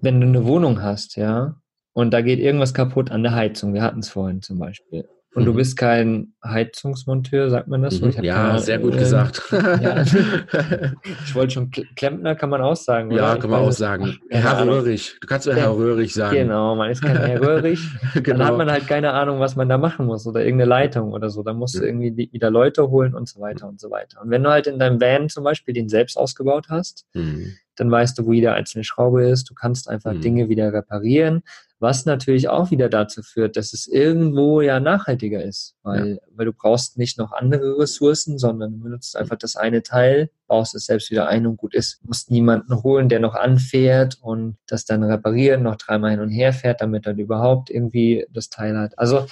wenn 0.00 0.20
du 0.20 0.26
eine 0.26 0.44
Wohnung 0.44 0.82
hast, 0.82 1.16
ja, 1.16 1.56
und 1.92 2.12
da 2.12 2.20
geht 2.20 2.38
irgendwas 2.38 2.74
kaputt 2.74 3.10
an 3.10 3.22
der 3.22 3.34
Heizung, 3.34 3.74
wir 3.74 3.82
hatten 3.82 4.00
es 4.00 4.08
vorhin 4.08 4.42
zum 4.42 4.58
Beispiel, 4.58 5.08
und 5.32 5.42
mhm. 5.42 5.46
du 5.46 5.54
bist 5.54 5.76
kein 5.76 6.32
Heizungsmonteur, 6.44 7.50
sagt 7.50 7.68
man 7.68 7.82
das? 7.82 8.00
Mhm. 8.00 8.24
ja, 8.24 8.58
sehr 8.58 8.80
gut 8.80 8.94
äh, 8.94 8.98
gesagt. 8.98 9.42
Ja. 9.52 10.02
ich 11.24 11.34
wollte 11.34 11.54
schon 11.54 11.70
Klempner, 11.70 12.34
kann 12.34 12.50
man 12.50 12.60
auch 12.60 12.74
sagen. 12.74 13.12
Ja, 13.12 13.36
kann 13.36 13.50
man 13.50 13.60
auch 13.60 13.70
sagen. 13.70 14.18
Herr 14.28 14.66
Röhrig. 14.66 15.18
Du 15.20 15.28
kannst 15.28 15.46
ja 15.46 15.54
Herr 15.54 15.76
Röhrig 15.76 16.12
sagen. 16.12 16.34
Genau, 16.34 16.74
man 16.74 16.90
ist 16.90 17.02
kein 17.02 17.16
Herr 17.16 17.40
Röhrig. 17.40 17.78
genau. 18.14 18.38
Dann 18.38 18.46
hat 18.46 18.56
man 18.58 18.70
halt 18.72 18.88
keine 18.88 19.12
Ahnung, 19.12 19.38
was 19.38 19.54
man 19.54 19.68
da 19.68 19.78
machen 19.78 20.06
muss 20.06 20.26
oder 20.26 20.40
irgendeine 20.40 20.68
Leitung 20.68 21.12
oder 21.12 21.30
so. 21.30 21.44
Dann 21.44 21.56
musst 21.56 21.76
du 21.76 21.84
irgendwie 21.84 22.28
wieder 22.32 22.50
Leute 22.50 22.90
holen 22.90 23.14
und 23.14 23.28
so 23.28 23.40
weiter 23.40 23.68
und 23.68 23.80
so 23.80 23.88
weiter. 23.90 24.20
Und 24.22 24.30
wenn 24.30 24.42
du 24.42 24.50
halt 24.50 24.66
in 24.66 24.80
deinem 24.80 25.00
Van 25.00 25.28
zum 25.28 25.44
Beispiel 25.44 25.74
den 25.74 25.88
selbst 25.88 26.16
ausgebaut 26.16 26.66
hast, 26.70 27.06
mhm. 27.14 27.54
Dann 27.76 27.90
weißt 27.90 28.18
du, 28.18 28.26
wo 28.26 28.32
jede 28.32 28.52
einzelne 28.52 28.84
Schraube 28.84 29.28
ist. 29.28 29.48
Du 29.48 29.54
kannst 29.54 29.88
einfach 29.88 30.12
mhm. 30.12 30.20
Dinge 30.20 30.48
wieder 30.48 30.72
reparieren 30.72 31.42
was 31.80 32.04
natürlich 32.04 32.48
auch 32.48 32.70
wieder 32.70 32.90
dazu 32.90 33.22
führt, 33.22 33.56
dass 33.56 33.72
es 33.72 33.86
irgendwo 33.86 34.60
ja 34.60 34.80
nachhaltiger 34.80 35.42
ist, 35.42 35.74
weil, 35.82 36.08
ja. 36.12 36.16
weil 36.36 36.46
du 36.46 36.52
brauchst 36.52 36.98
nicht 36.98 37.18
noch 37.18 37.32
andere 37.32 37.78
Ressourcen, 37.78 38.38
sondern 38.38 38.72
du 38.72 38.80
benutzt 38.80 39.16
einfach 39.16 39.36
das 39.36 39.56
eine 39.56 39.82
Teil, 39.82 40.30
baust 40.46 40.74
es 40.74 40.84
selbst 40.84 41.10
wieder 41.10 41.28
ein 41.28 41.46
und 41.46 41.56
gut 41.56 41.74
ist. 41.74 42.00
Du 42.02 42.08
musst 42.08 42.30
niemanden 42.30 42.82
holen, 42.82 43.08
der 43.08 43.18
noch 43.18 43.34
anfährt 43.34 44.18
und 44.20 44.58
das 44.66 44.84
dann 44.84 45.02
reparieren, 45.02 45.62
noch 45.62 45.76
dreimal 45.76 46.10
hin 46.10 46.20
und 46.20 46.28
her 46.28 46.52
fährt, 46.52 46.82
damit 46.82 47.06
er 47.06 47.16
überhaupt 47.16 47.70
irgendwie 47.70 48.26
das 48.30 48.50
Teil 48.50 48.76
hat. 48.76 48.98
Also 48.98 49.26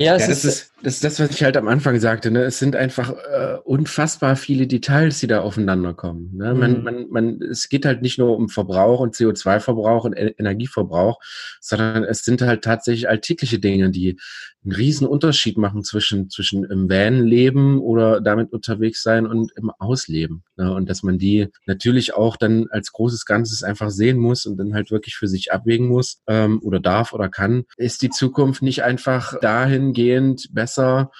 ja, 0.00 0.16
ja 0.16 0.26
das, 0.26 0.44
ist, 0.44 0.72
das 0.82 0.94
ist 0.94 1.04
das, 1.04 1.20
was 1.20 1.30
ich 1.30 1.44
halt 1.44 1.56
am 1.58 1.68
Anfang 1.68 2.00
sagte. 2.00 2.30
Ne? 2.30 2.42
Es 2.42 2.58
sind 2.58 2.74
einfach 2.74 3.10
äh, 3.10 3.58
unfassbar 3.64 4.34
viele 4.34 4.66
Details, 4.66 5.20
die 5.20 5.26
da 5.26 5.42
aufeinander 5.42 5.92
kommen. 5.92 6.34
Ne? 6.34 6.54
Man, 6.54 6.78
mhm. 6.78 6.84
man, 6.84 7.06
man, 7.10 7.42
es 7.42 7.68
geht 7.68 7.84
halt 7.84 8.00
nicht 8.00 8.18
nur 8.18 8.36
um 8.36 8.48
Verbrauch 8.48 9.00
und 9.00 9.14
CO2-Verbrauch 9.14 10.04
und 10.04 10.14
e 10.14 10.34
Energieverbrauch, 10.38 11.20
sondern 11.60 12.04
es 12.04 12.24
sind 12.24 12.40
halt 12.40 12.64
tatsächlich 12.64 13.08
alltägliche 13.08 13.58
Dinge, 13.58 13.90
die 13.90 14.18
einen 14.64 14.72
riesen 14.72 15.06
Unterschied 15.06 15.56
machen 15.56 15.84
zwischen, 15.84 16.28
zwischen 16.28 16.64
im 16.64 16.90
Van 16.90 17.24
leben 17.24 17.80
oder 17.80 18.20
damit 18.20 18.52
unterwegs 18.52 19.02
sein 19.02 19.26
und 19.26 19.52
im 19.56 19.70
Ausleben. 19.70 20.44
Ne? 20.56 20.72
Und 20.74 20.90
dass 20.90 21.02
man 21.02 21.18
die 21.18 21.48
natürlich 21.66 22.14
auch 22.14 22.36
dann 22.36 22.66
als 22.70 22.92
großes 22.92 23.24
Ganzes 23.24 23.62
einfach 23.62 23.90
sehen 23.90 24.18
muss 24.18 24.44
und 24.44 24.58
dann 24.58 24.74
halt 24.74 24.90
wirklich 24.90 25.16
für 25.16 25.28
sich 25.28 25.52
abwägen 25.52 25.88
muss 25.88 26.20
ähm, 26.26 26.60
oder 26.62 26.78
darf 26.78 27.12
oder 27.14 27.28
kann. 27.30 27.64
Ist 27.76 28.02
die 28.02 28.10
Zukunft 28.10 28.62
nicht 28.62 28.82
einfach 28.82 29.38
dahingehend 29.90 30.48
besser, 30.52 31.10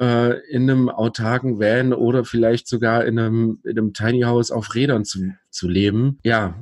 äh, 0.00 0.38
in 0.50 0.70
einem 0.70 0.88
autarken 0.88 1.58
Van 1.58 1.92
oder 1.92 2.24
vielleicht 2.24 2.68
sogar 2.68 3.04
in 3.04 3.18
einem, 3.18 3.58
in 3.64 3.78
einem 3.78 3.92
Tiny 3.92 4.22
House 4.22 4.50
auf 4.50 4.74
Rädern 4.74 5.04
zu, 5.04 5.32
zu 5.50 5.68
leben? 5.68 6.18
Ja, 6.22 6.54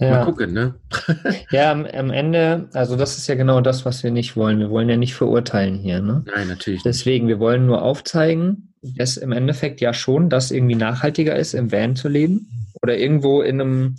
ja. 0.00 0.10
Mal 0.10 0.24
gucken, 0.24 0.54
ne? 0.54 0.76
ja, 1.50 1.70
am, 1.70 1.84
am, 1.84 2.10
Ende, 2.10 2.70
also 2.72 2.96
das 2.96 3.18
ist 3.18 3.26
ja 3.26 3.34
genau 3.34 3.60
das, 3.60 3.84
was 3.84 4.02
wir 4.02 4.10
nicht 4.10 4.34
wollen. 4.34 4.58
Wir 4.58 4.70
wollen 4.70 4.88
ja 4.88 4.96
nicht 4.96 5.14
verurteilen 5.14 5.74
hier, 5.74 6.00
ne? 6.00 6.24
Nein, 6.34 6.48
natürlich. 6.48 6.82
Deswegen, 6.82 7.28
wir 7.28 7.38
wollen 7.38 7.66
nur 7.66 7.82
aufzeigen, 7.82 8.72
dass 8.80 9.18
im 9.18 9.30
Endeffekt 9.30 9.82
ja 9.82 9.92
schon 9.92 10.30
das 10.30 10.52
irgendwie 10.52 10.74
nachhaltiger 10.74 11.36
ist, 11.36 11.52
im 11.52 11.70
Van 11.70 11.96
zu 11.96 12.08
leben. 12.08 12.48
Oder 12.82 12.96
irgendwo 12.96 13.42
in 13.42 13.60
einem, 13.60 13.96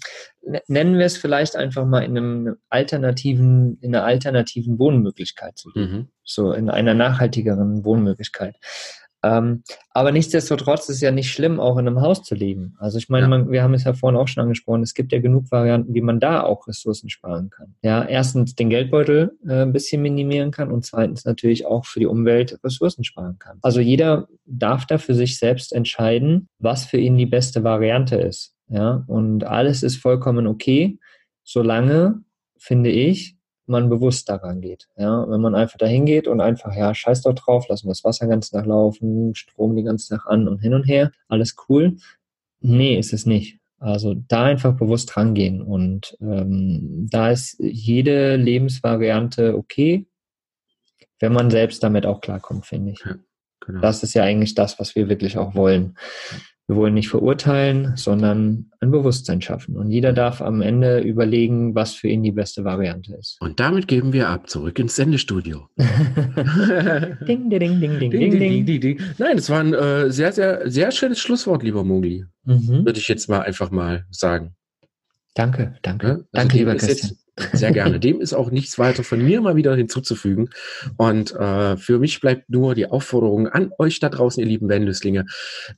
nennen 0.68 0.98
wir 0.98 1.06
es 1.06 1.18
vielleicht 1.18 1.56
einfach 1.56 1.86
mal 1.86 2.04
in 2.04 2.18
einem 2.18 2.56
alternativen, 2.70 3.78
in 3.82 3.96
einer 3.96 4.06
alternativen 4.06 4.80
Wohnmöglichkeit 4.80 5.58
zu 5.58 5.70
leben. 5.74 5.94
Mhm. 5.94 6.08
So 6.24 6.54
in 6.54 6.70
einer 6.70 6.94
nachhaltigeren 6.94 7.84
Wohnmöglichkeit. 7.84 8.56
Ähm, 9.24 9.64
aber 9.92 10.12
nichtsdestotrotz 10.12 10.90
ist 10.90 10.96
es 10.96 11.02
ja 11.02 11.12
nicht 11.12 11.32
schlimm, 11.32 11.60
auch 11.60 11.78
in 11.78 11.88
einem 11.88 12.02
Haus 12.02 12.24
zu 12.24 12.34
leben. 12.34 12.76
Also 12.80 12.98
ich 12.98 13.08
meine, 13.08 13.26
Ja. 13.26 13.28
man, 13.30 13.52
wir 13.52 13.62
haben 13.62 13.76
es 13.76 13.84
ja 13.84 13.94
vorhin 13.94 14.20
auch 14.20 14.28
schon 14.28 14.42
angesprochen, 14.42 14.82
es 14.82 14.96
gibt 14.96 15.12
ja 15.12 15.20
genug 15.20 15.52
Varianten, 15.52 15.94
wie 15.94 16.02
man 16.02 16.20
da 16.20 16.42
auch 16.42 16.68
Ressourcen 16.68 17.10
sparen 17.12 17.52
kann. 17.52 17.76
Ja, 17.84 18.04
erstens 18.04 18.56
den 18.56 18.72
Geldbeutel 18.72 19.38
äh, 19.48 19.62
ein 19.62 19.74
bisschen 19.74 20.02
minimieren 20.02 20.50
kann 20.50 20.72
und 20.72 20.86
zweitens 20.86 21.24
natürlich 21.24 21.68
auch 21.68 21.86
für 21.86 22.00
die 22.00 22.08
Umwelt 22.08 22.58
Ressourcen 22.64 23.04
sparen 23.04 23.38
kann. 23.38 23.60
Also 23.62 23.80
jeder 23.80 24.28
darf 24.46 24.88
da 24.88 24.98
für 24.98 25.14
sich 25.14 25.38
selbst 25.38 25.72
entscheiden, 25.72 26.50
was 26.58 26.86
für 26.86 26.98
ihn 26.98 27.16
die 27.16 27.28
beste 27.28 27.64
Variante 27.64 28.16
ist. 28.16 28.56
Ja, 28.72 29.04
und 29.08 29.44
alles 29.44 29.84
ist 29.84 29.98
vollkommen 29.98 30.48
okay, 30.48 30.98
solange, 31.44 32.24
finde 32.58 32.90
ich, 32.90 33.36
man 33.66 33.90
bewusst 33.90 34.30
daran 34.30 34.62
geht. 34.62 34.88
Ja, 34.98 35.30
wenn 35.30 35.42
man 35.42 35.56
einfach 35.56 35.78
dahin 35.78 36.06
geht 36.06 36.28
und 36.28 36.40
einfach, 36.40 36.74
ja, 36.74 36.96
scheiß 36.96 37.22
doch 37.22 37.34
drauf, 37.34 37.68
lassen 37.68 37.88
wir 37.88 37.92
das 37.92 38.06
Wasser 38.06 38.28
ganz 38.28 38.50
Tag 38.50 38.66
laufen, 38.66 39.36
Strom 39.36 39.76
die 39.76 39.84
ganze 39.84 40.16
Tag 40.16 40.26
an 40.26 40.48
und 40.48 40.60
hin 40.60 40.74
und 40.74 40.84
her, 40.84 41.12
alles 41.28 41.56
cool. 41.68 41.98
Nee, 42.62 42.98
ist 42.98 43.12
es 43.12 43.26
nicht. 43.26 43.60
Also 43.78 44.14
da 44.14 44.46
einfach 44.46 44.78
bewusst 44.78 45.18
rangehen 45.18 45.62
und 45.62 46.16
ähm, 46.22 47.08
da 47.10 47.32
ist 47.32 47.58
jede 47.60 48.38
Lebensvariante 48.38 49.58
okay, 49.58 50.06
wenn 51.20 51.34
man 51.34 51.50
selbst 51.50 51.84
damit 51.84 52.06
auch 52.06 52.22
klarkommt, 52.22 52.66
finde 52.66 52.92
ich. 52.92 53.04
Genau. 53.66 53.82
Das 53.82 54.02
ist 54.04 54.14
ja 54.14 54.24
eigentlich 54.24 54.56
das, 54.56 54.80
was 54.80 54.96
wir 54.96 55.10
wirklich 55.10 55.38
auch 55.38 55.56
wollen. 55.56 55.98
Wir 56.72 56.78
wollen 56.78 56.94
nicht 56.94 57.10
verurteilen, 57.10 57.98
sondern 57.98 58.72
ein 58.80 58.92
Bewusstsein 58.92 59.42
schaffen. 59.42 59.76
Und 59.76 59.92
jeder 59.92 60.14
darf 60.14 60.42
am 60.42 60.62
Ende 60.62 61.02
überlegen, 61.02 61.76
was 61.76 61.96
für 61.96 62.08
ihn 62.08 62.24
die 62.24 62.32
beste 62.32 62.64
Variante 62.64 63.14
ist. 63.14 63.36
Und 63.42 63.60
damit 63.60 63.90
geben 63.90 64.14
wir 64.14 64.30
ab, 64.30 64.50
zurück 64.50 64.80
ins 64.80 64.96
Sendestudio. 64.96 65.68
ding, 67.28 67.50
ding, 67.50 67.50
ding, 67.50 67.82
ding, 67.82 68.00
ding, 68.00 68.10
ding, 68.10 68.40
ding. 68.40 68.66
ding, 68.66 68.80
ding. 68.80 69.02
Nein, 69.18 69.38
es 69.38 69.50
war 69.50 69.60
ein 69.60 69.74
äh, 69.74 70.12
sehr, 70.12 70.32
sehr, 70.32 70.72
sehr 70.72 70.92
schönes 70.92 71.20
Schlusswort, 71.20 71.62
lieber 71.62 71.84
Mogli. 71.84 72.24
Mhm. 72.46 72.86
Würde 72.86 73.00
ich 73.00 73.10
jetzt 73.10 73.28
mal 73.28 73.42
einfach 73.42 73.70
mal 73.70 74.06
sagen. 74.10 74.56
Danke, 75.34 75.76
danke. 75.82 76.08
Ne? 76.08 76.14
Also 76.14 76.28
danke, 76.32 76.58
lieber 76.58 76.76
ist 76.76 76.86
Christian. 76.86 77.12
Jetzt, 77.12 77.21
sehr 77.54 77.72
gerne. 77.72 78.00
Dem 78.00 78.20
ist 78.20 78.34
auch 78.34 78.52
nichts 78.52 78.78
weiter 78.78 79.04
von 79.04 79.24
mir 79.24 79.42
mal 79.42 79.56
wieder 79.56 79.76
hinzuzufügen. 79.76 80.50
Und 80.98 81.34
äh, 81.34 81.78
für 81.78 82.00
mich 82.00 82.20
bleibt 82.20 82.50
nur 82.50 82.76
die 82.76 82.88
Aufforderung 82.88 83.48
an 83.48 83.72
euch 83.80 84.00
da 84.00 84.10
draußen, 84.10 84.42
ihr 84.42 84.48
lieben 84.48 84.70
Vanlüsslinge. 84.70 85.26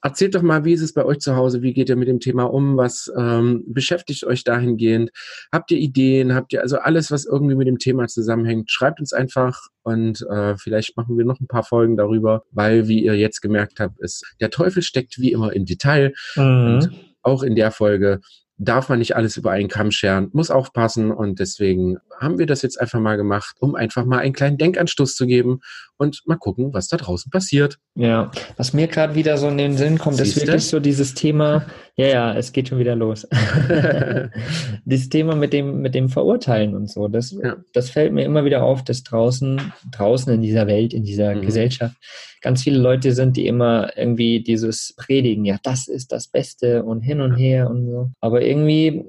Erzählt 0.01 0.35
doch 0.35 0.41
mal, 0.41 0.65
wie 0.65 0.73
ist 0.73 0.81
es 0.81 0.93
bei 0.93 1.05
euch 1.05 1.19
zu 1.19 1.35
Hause? 1.35 1.61
Wie 1.61 1.73
geht 1.73 1.89
ihr 1.89 1.95
mit 1.95 2.07
dem 2.07 2.19
Thema 2.19 2.45
um? 2.45 2.77
Was 2.77 3.11
ähm, 3.17 3.63
beschäftigt 3.67 4.23
euch 4.23 4.43
dahingehend? 4.43 5.11
Habt 5.51 5.71
ihr 5.71 5.77
Ideen? 5.77 6.33
Habt 6.33 6.53
ihr 6.53 6.61
also 6.61 6.77
alles, 6.79 7.11
was 7.11 7.25
irgendwie 7.25 7.55
mit 7.55 7.67
dem 7.67 7.77
Thema 7.77 8.07
zusammenhängt? 8.07 8.71
Schreibt 8.71 8.99
uns 8.99 9.13
einfach 9.13 9.59
und 9.83 10.25
äh, 10.29 10.57
vielleicht 10.57 10.97
machen 10.97 11.17
wir 11.17 11.25
noch 11.25 11.39
ein 11.39 11.47
paar 11.47 11.63
Folgen 11.63 11.97
darüber, 11.97 12.43
weil, 12.51 12.87
wie 12.87 13.03
ihr 13.03 13.15
jetzt 13.15 13.41
gemerkt 13.41 13.79
habt, 13.79 13.99
ist 13.99 14.25
der 14.39 14.49
Teufel 14.49 14.81
steckt 14.81 15.19
wie 15.19 15.31
immer 15.31 15.53
im 15.53 15.65
Detail. 15.65 16.13
Mhm. 16.35 16.43
Und 16.43 16.91
auch 17.21 17.43
in 17.43 17.55
der 17.55 17.71
Folge 17.71 18.19
darf 18.57 18.89
man 18.89 18.99
nicht 18.99 19.15
alles 19.15 19.37
über 19.37 19.51
einen 19.51 19.67
Kamm 19.67 19.91
scheren, 19.91 20.29
muss 20.33 20.51
aufpassen. 20.51 21.11
Und 21.11 21.39
deswegen 21.39 21.97
haben 22.19 22.37
wir 22.37 22.45
das 22.45 22.61
jetzt 22.61 22.79
einfach 22.79 22.99
mal 22.99 23.17
gemacht, 23.17 23.55
um 23.59 23.75
einfach 23.75 24.05
mal 24.05 24.19
einen 24.19 24.33
kleinen 24.33 24.57
Denkanstoß 24.57 25.15
zu 25.15 25.25
geben 25.25 25.59
und 25.97 26.21
mal 26.25 26.37
gucken, 26.37 26.73
was 26.73 26.87
da 26.87 26.97
draußen 26.97 27.29
passiert. 27.31 27.77
Ja, 27.95 28.31
was 28.57 28.73
mir 28.73 28.87
gerade 28.87 29.15
wieder 29.15 29.37
so 29.37 29.47
in 29.47 29.57
den 29.57 29.77
Sinn 29.77 29.97
kommt, 29.97 30.19
ist 30.19 30.33
Siehste? 30.33 30.47
wirklich 30.47 30.65
so 30.67 30.79
dieses 30.79 31.13
Thema, 31.13 31.65
ja, 31.95 32.07
ja, 32.07 32.33
es 32.35 32.51
geht 32.51 32.69
schon 32.69 32.79
wieder 32.79 32.95
los. 32.95 33.27
dieses 34.85 35.09
Thema 35.09 35.35
mit 35.35 35.53
dem, 35.53 35.81
mit 35.81 35.95
dem 35.95 36.09
Verurteilen 36.09 36.75
und 36.75 36.89
so, 36.89 37.07
das, 37.07 37.31
Ja. 37.31 37.57
das 37.73 37.89
fällt 37.89 38.13
mir 38.13 38.23
immer 38.25 38.45
wieder 38.45 38.63
auf, 38.63 38.83
dass 38.83 39.03
draußen, 39.03 39.73
draußen 39.91 40.33
in 40.33 40.41
dieser 40.41 40.67
Welt, 40.67 40.93
in 40.93 41.03
dieser 41.03 41.35
Mhm. 41.35 41.41
Gesellschaft, 41.41 41.95
ganz 42.41 42.63
viele 42.63 42.79
Leute 42.79 43.13
sind, 43.13 43.37
die 43.37 43.47
immer 43.47 43.95
irgendwie 43.97 44.41
dieses 44.41 44.93
predigen, 44.97 45.45
ja, 45.45 45.57
das 45.63 45.87
ist 45.87 46.11
das 46.11 46.27
Beste 46.27 46.83
und 46.83 47.01
hin 47.01 47.21
und 47.21 47.35
her 47.35 47.69
und 47.69 47.85
so. 47.87 48.09
Aber 48.19 48.41
irgendwie, 48.41 49.05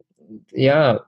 ja, 0.52 1.04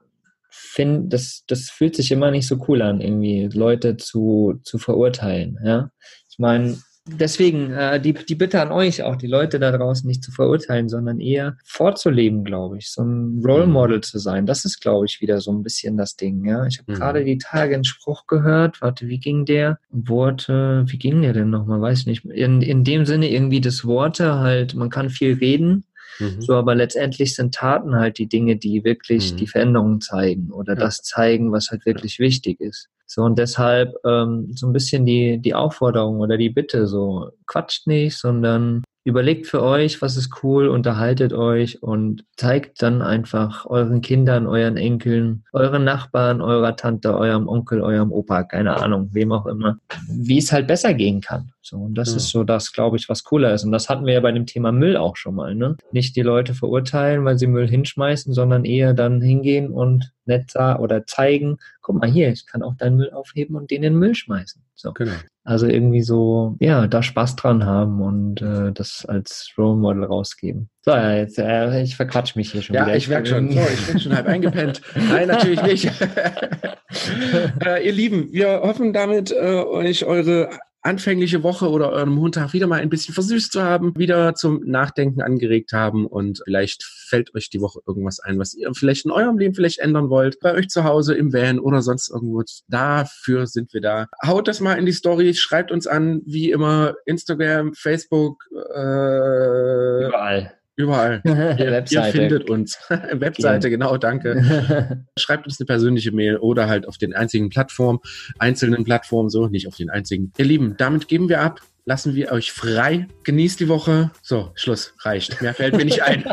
find, 0.57 1.13
das, 1.13 1.43
das 1.47 1.69
fühlt 1.69 1.95
sich 1.95 2.11
immer 2.11 2.31
nicht 2.31 2.47
so 2.47 2.63
cool 2.67 2.81
an, 2.81 3.01
irgendwie 3.01 3.49
Leute 3.53 3.97
zu, 3.97 4.59
zu 4.63 4.77
verurteilen, 4.77 5.57
ja. 5.63 5.89
Ich 6.29 6.39
meine, 6.39 6.77
deswegen 7.07 7.71
äh, 7.71 7.99
die, 8.01 8.13
die 8.13 8.35
Bitte 8.35 8.61
an 8.61 8.71
euch, 8.71 9.01
auch 9.01 9.15
die 9.15 9.27
Leute 9.27 9.59
da 9.59 9.71
draußen 9.71 10.05
nicht 10.07 10.23
zu 10.23 10.31
verurteilen, 10.31 10.89
sondern 10.89 11.19
eher 11.19 11.57
vorzuleben, 11.65 12.43
glaube 12.43 12.77
ich, 12.77 12.91
so 12.91 13.01
ein 13.01 13.41
Role 13.45 13.65
Mhm. 13.65 13.71
Model 13.71 14.01
zu 14.01 14.19
sein. 14.19 14.45
Das 14.45 14.65
ist, 14.65 14.81
glaube 14.81 15.05
ich, 15.05 15.21
wieder 15.21 15.39
so 15.39 15.51
ein 15.51 15.63
bisschen 15.63 15.97
das 15.97 16.15
Ding. 16.15 16.45
Ja, 16.45 16.65
ich 16.65 16.79
habe 16.79 16.91
Mhm. 16.91 16.95
gerade 16.95 17.23
die 17.25 17.37
Tage 17.37 17.75
einen 17.75 17.85
Spruch 17.85 18.27
gehört. 18.27 18.81
Warte, 18.81 19.07
wie 19.07 19.19
ging 19.19 19.45
der? 19.45 19.79
Worte, 19.89 20.83
wie 20.87 20.97
ging 20.99 21.21
der 21.21 21.33
denn 21.33 21.49
nochmal? 21.49 21.81
Weiß 21.81 22.05
nicht. 22.07 22.25
In, 22.25 22.61
in 22.61 22.83
dem 22.83 23.05
Sinne 23.05 23.31
irgendwie 23.31 23.61
das 23.61 23.85
Worte 23.85 24.35
halt. 24.39 24.75
Man 24.75 24.89
kann 24.89 25.09
viel 25.09 25.35
reden, 25.35 25.85
Mhm. 26.19 26.41
so, 26.41 26.53
aber 26.55 26.75
letztendlich 26.75 27.35
sind 27.35 27.53
Taten 27.53 27.95
halt 27.95 28.17
die 28.17 28.27
Dinge, 28.27 28.55
die 28.57 28.83
wirklich 28.83 29.33
Mhm. 29.33 29.37
die 29.37 29.47
Veränderung 29.47 30.01
zeigen 30.01 30.51
oder 30.51 30.73
Ja. 30.73 30.79
das 30.79 31.01
zeigen, 31.01 31.51
was 31.51 31.69
halt 31.69 31.85
wirklich 31.85 32.19
wichtig 32.19 32.59
ist. 32.59 32.89
So, 33.05 33.21
und 33.23 33.39
deshalb 33.39 33.93
ähm, 34.05 34.51
so 34.53 34.67
ein 34.67 34.73
bisschen 34.73 35.05
die, 35.05 35.37
die 35.39 35.53
Aufforderung 35.53 36.19
oder 36.19 36.37
die 36.37 36.49
Bitte, 36.49 36.87
so 36.87 37.29
quatscht 37.45 37.87
nicht, 37.87 38.17
sondern 38.17 38.83
überlegt 39.07 39.47
für 39.47 39.63
euch, 39.63 40.01
was 40.01 40.17
ist 40.17 40.43
cool, 40.43 40.67
unterhaltet 40.67 41.31
euch 41.31 41.81
und 41.81 42.25
zeigt 42.35 42.81
dann 42.81 43.01
einfach 43.01 43.65
euren 43.65 44.01
Kindern, 44.01 44.47
euren 44.47 44.75
Enkeln, 44.75 45.45
euren 45.53 45.85
Nachbarn, 45.85 46.41
eurer 46.41 46.75
Tante, 46.75 47.17
eurem 47.17 47.47
Onkel, 47.47 47.81
eurem 47.81 48.11
Opa, 48.11 48.43
keine 48.43 48.75
Ahnung, 48.75 49.09
wem 49.13 49.31
auch 49.31 49.45
immer, 49.45 49.77
wie 50.09 50.37
es 50.39 50.51
halt 50.51 50.67
besser 50.67 50.93
gehen 50.93 51.21
kann. 51.21 51.51
So, 51.61 51.77
und 51.77 51.95
das 51.95 52.11
Ja. 52.11 52.17
ist 52.17 52.29
so 52.29 52.43
das, 52.43 52.73
glaube 52.73 52.97
ich, 52.97 53.07
was 53.07 53.23
cooler 53.23 53.53
ist. 53.53 53.63
Und 53.63 53.71
das 53.71 53.87
hatten 53.89 54.05
wir 54.05 54.13
ja 54.13 54.19
bei 54.19 54.31
dem 54.33 54.45
Thema 54.45 54.71
Müll 54.73 54.97
auch 54.97 55.15
schon 55.15 55.35
mal, 55.35 55.55
ne? 55.55 55.77
Nicht 55.91 56.15
die 56.17 56.21
Leute 56.21 56.53
verurteilen, 56.53 57.23
weil 57.23 57.37
sie 57.37 57.47
Müll 57.47 57.67
hinschmeißen, 57.69 58.33
sondern 58.33 58.65
eher 58.65 58.93
dann 58.93 59.21
hingehen 59.21 59.71
und 59.71 60.11
nett 60.25 60.51
sa- 60.51 60.79
oder 60.79 61.05
zeigen, 61.05 61.57
guck 61.81 62.01
mal 62.01 62.09
hier, 62.09 62.29
ich 62.29 62.45
kann 62.45 62.61
auch 62.61 62.75
deinen 62.75 62.97
Müll 62.97 63.11
aufheben 63.11 63.55
und 63.55 63.71
den 63.71 63.77
in 63.77 63.93
den 63.93 63.99
Müll 63.99 64.15
schmeißen. 64.15 64.61
So. 64.75 64.91
Genau. 64.93 65.13
Also 65.47 65.65
irgendwie 65.65 66.01
so, 66.01 66.57
ja, 66.59 66.87
da 66.87 67.01
Spaß 67.01 67.37
dran 67.37 67.65
haben 67.65 68.01
und 68.01 68.41
äh, 68.41 68.73
das 68.73 69.05
als 69.05 69.49
Role 69.57 69.77
Model 69.77 70.03
rausgeben. 70.03 70.69
So, 70.81 70.91
ja, 70.91 71.13
jetzt, 71.15 71.39
äh, 71.39 71.83
ich 71.83 71.95
verquatsch 71.95 72.35
mich 72.35 72.51
hier 72.51 72.61
schon 72.61 72.75
Ja, 72.75 72.85
wieder. 72.85 72.97
ich 72.97 73.07
merke 73.07 73.29
schon. 73.29 73.49
So, 73.49 73.59
ich 73.61 73.87
bin 73.87 73.97
schon 73.97 74.13
halb 74.13 74.27
eingepennt. 74.27 74.81
Nein, 75.09 75.29
natürlich 75.29 75.61
nicht. 75.63 75.85
äh, 77.65 77.85
ihr 77.85 77.93
Lieben, 77.93 78.27
wir 78.33 78.59
hoffen 78.61 78.91
damit, 78.91 79.31
äh, 79.31 79.63
euch 79.63 80.03
eure 80.03 80.49
anfängliche 80.87 81.43
Woche 81.43 81.69
oder 81.69 81.91
euren 81.91 82.09
Montag 82.09 82.53
wieder 82.53 82.65
mal 82.65 82.79
ein 82.79 82.89
bisschen 82.89 83.13
versüßt 83.13 83.51
zu 83.51 83.61
haben, 83.61 83.93
wieder 83.97 84.33
zum 84.35 84.61
Nachdenken 84.65 85.21
angeregt 85.21 85.73
haben 85.73 86.07
und 86.07 86.41
vielleicht 86.45 86.83
fällt 86.83 87.35
euch 87.35 87.49
die 87.49 87.61
Woche 87.61 87.81
irgendwas 87.85 88.19
ein, 88.19 88.39
was 88.39 88.53
ihr 88.53 88.71
vielleicht 88.73 89.05
in 89.05 89.11
eurem 89.11 89.37
Leben 89.37 89.53
vielleicht 89.53 89.79
ändern 89.79 90.09
wollt, 90.09 90.39
bei 90.39 90.53
euch 90.53 90.69
zu 90.69 90.85
Hause 90.85 91.13
im 91.15 91.33
Van 91.33 91.59
oder 91.59 91.81
sonst 91.81 92.09
irgendwo. 92.09 92.43
Dafür 92.67 93.47
sind 93.47 93.73
wir 93.73 93.81
da. 93.81 94.07
Haut 94.25 94.47
das 94.47 94.61
mal 94.61 94.75
in 94.75 94.85
die 94.85 94.93
Story, 94.93 95.33
schreibt 95.33 95.71
uns 95.71 95.87
an, 95.87 96.21
wie 96.25 96.51
immer, 96.51 96.95
Instagram, 97.05 97.73
Facebook, 97.73 98.45
äh, 98.53 100.07
Überall. 100.07 100.56
Überall. 100.77 101.21
Ihr, 101.25 101.85
ihr 101.89 102.03
findet 102.03 102.49
uns. 102.49 102.77
Webseite, 102.89 103.69
genau, 103.69 103.97
danke. 103.97 105.03
Schreibt 105.19 105.45
uns 105.45 105.59
eine 105.59 105.65
persönliche 105.65 106.11
Mail 106.11 106.37
oder 106.37 106.69
halt 106.69 106.87
auf 106.87 106.97
den 106.97 107.13
einzigen 107.13 107.49
Plattformen, 107.49 107.99
einzelnen 108.39 108.85
Plattformen, 108.85 109.29
so, 109.29 109.47
nicht 109.47 109.67
auf 109.67 109.75
den 109.75 109.89
einzigen. 109.89 110.31
Ihr 110.37 110.45
Lieben, 110.45 110.75
damit 110.77 111.07
geben 111.07 111.27
wir 111.27 111.41
ab. 111.41 111.61
Lassen 111.85 112.15
wir 112.15 112.33
euch 112.33 112.51
frei. 112.51 113.07
Genießt 113.23 113.61
die 113.61 113.69
Woche. 113.69 114.11
So, 114.21 114.51
Schluss. 114.55 114.93
Reicht. 114.99 115.41
Mehr 115.41 115.53
fällt 115.53 115.75
mir 115.77 115.85
nicht 115.85 116.03
ein. 116.03 116.25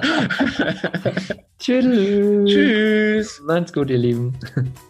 Tschüss. 1.61 2.51
Tschüss. 2.51 3.42
Macht's 3.47 3.72
gut, 3.72 3.88
ihr 3.88 3.99
Lieben. 3.99 4.36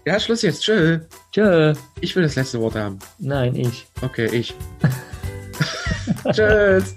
Ja, 0.06 0.18
Schluss 0.18 0.40
jetzt. 0.40 0.62
Tschö. 0.62 1.00
Tschö. 1.32 1.74
Ich 2.00 2.16
will 2.16 2.22
das 2.22 2.36
letzte 2.36 2.60
Wort 2.60 2.76
haben. 2.76 2.98
Nein, 3.18 3.54
ich. 3.56 3.86
Okay, 4.00 4.26
ich. 4.32 4.54
Tschüss. 6.32 6.96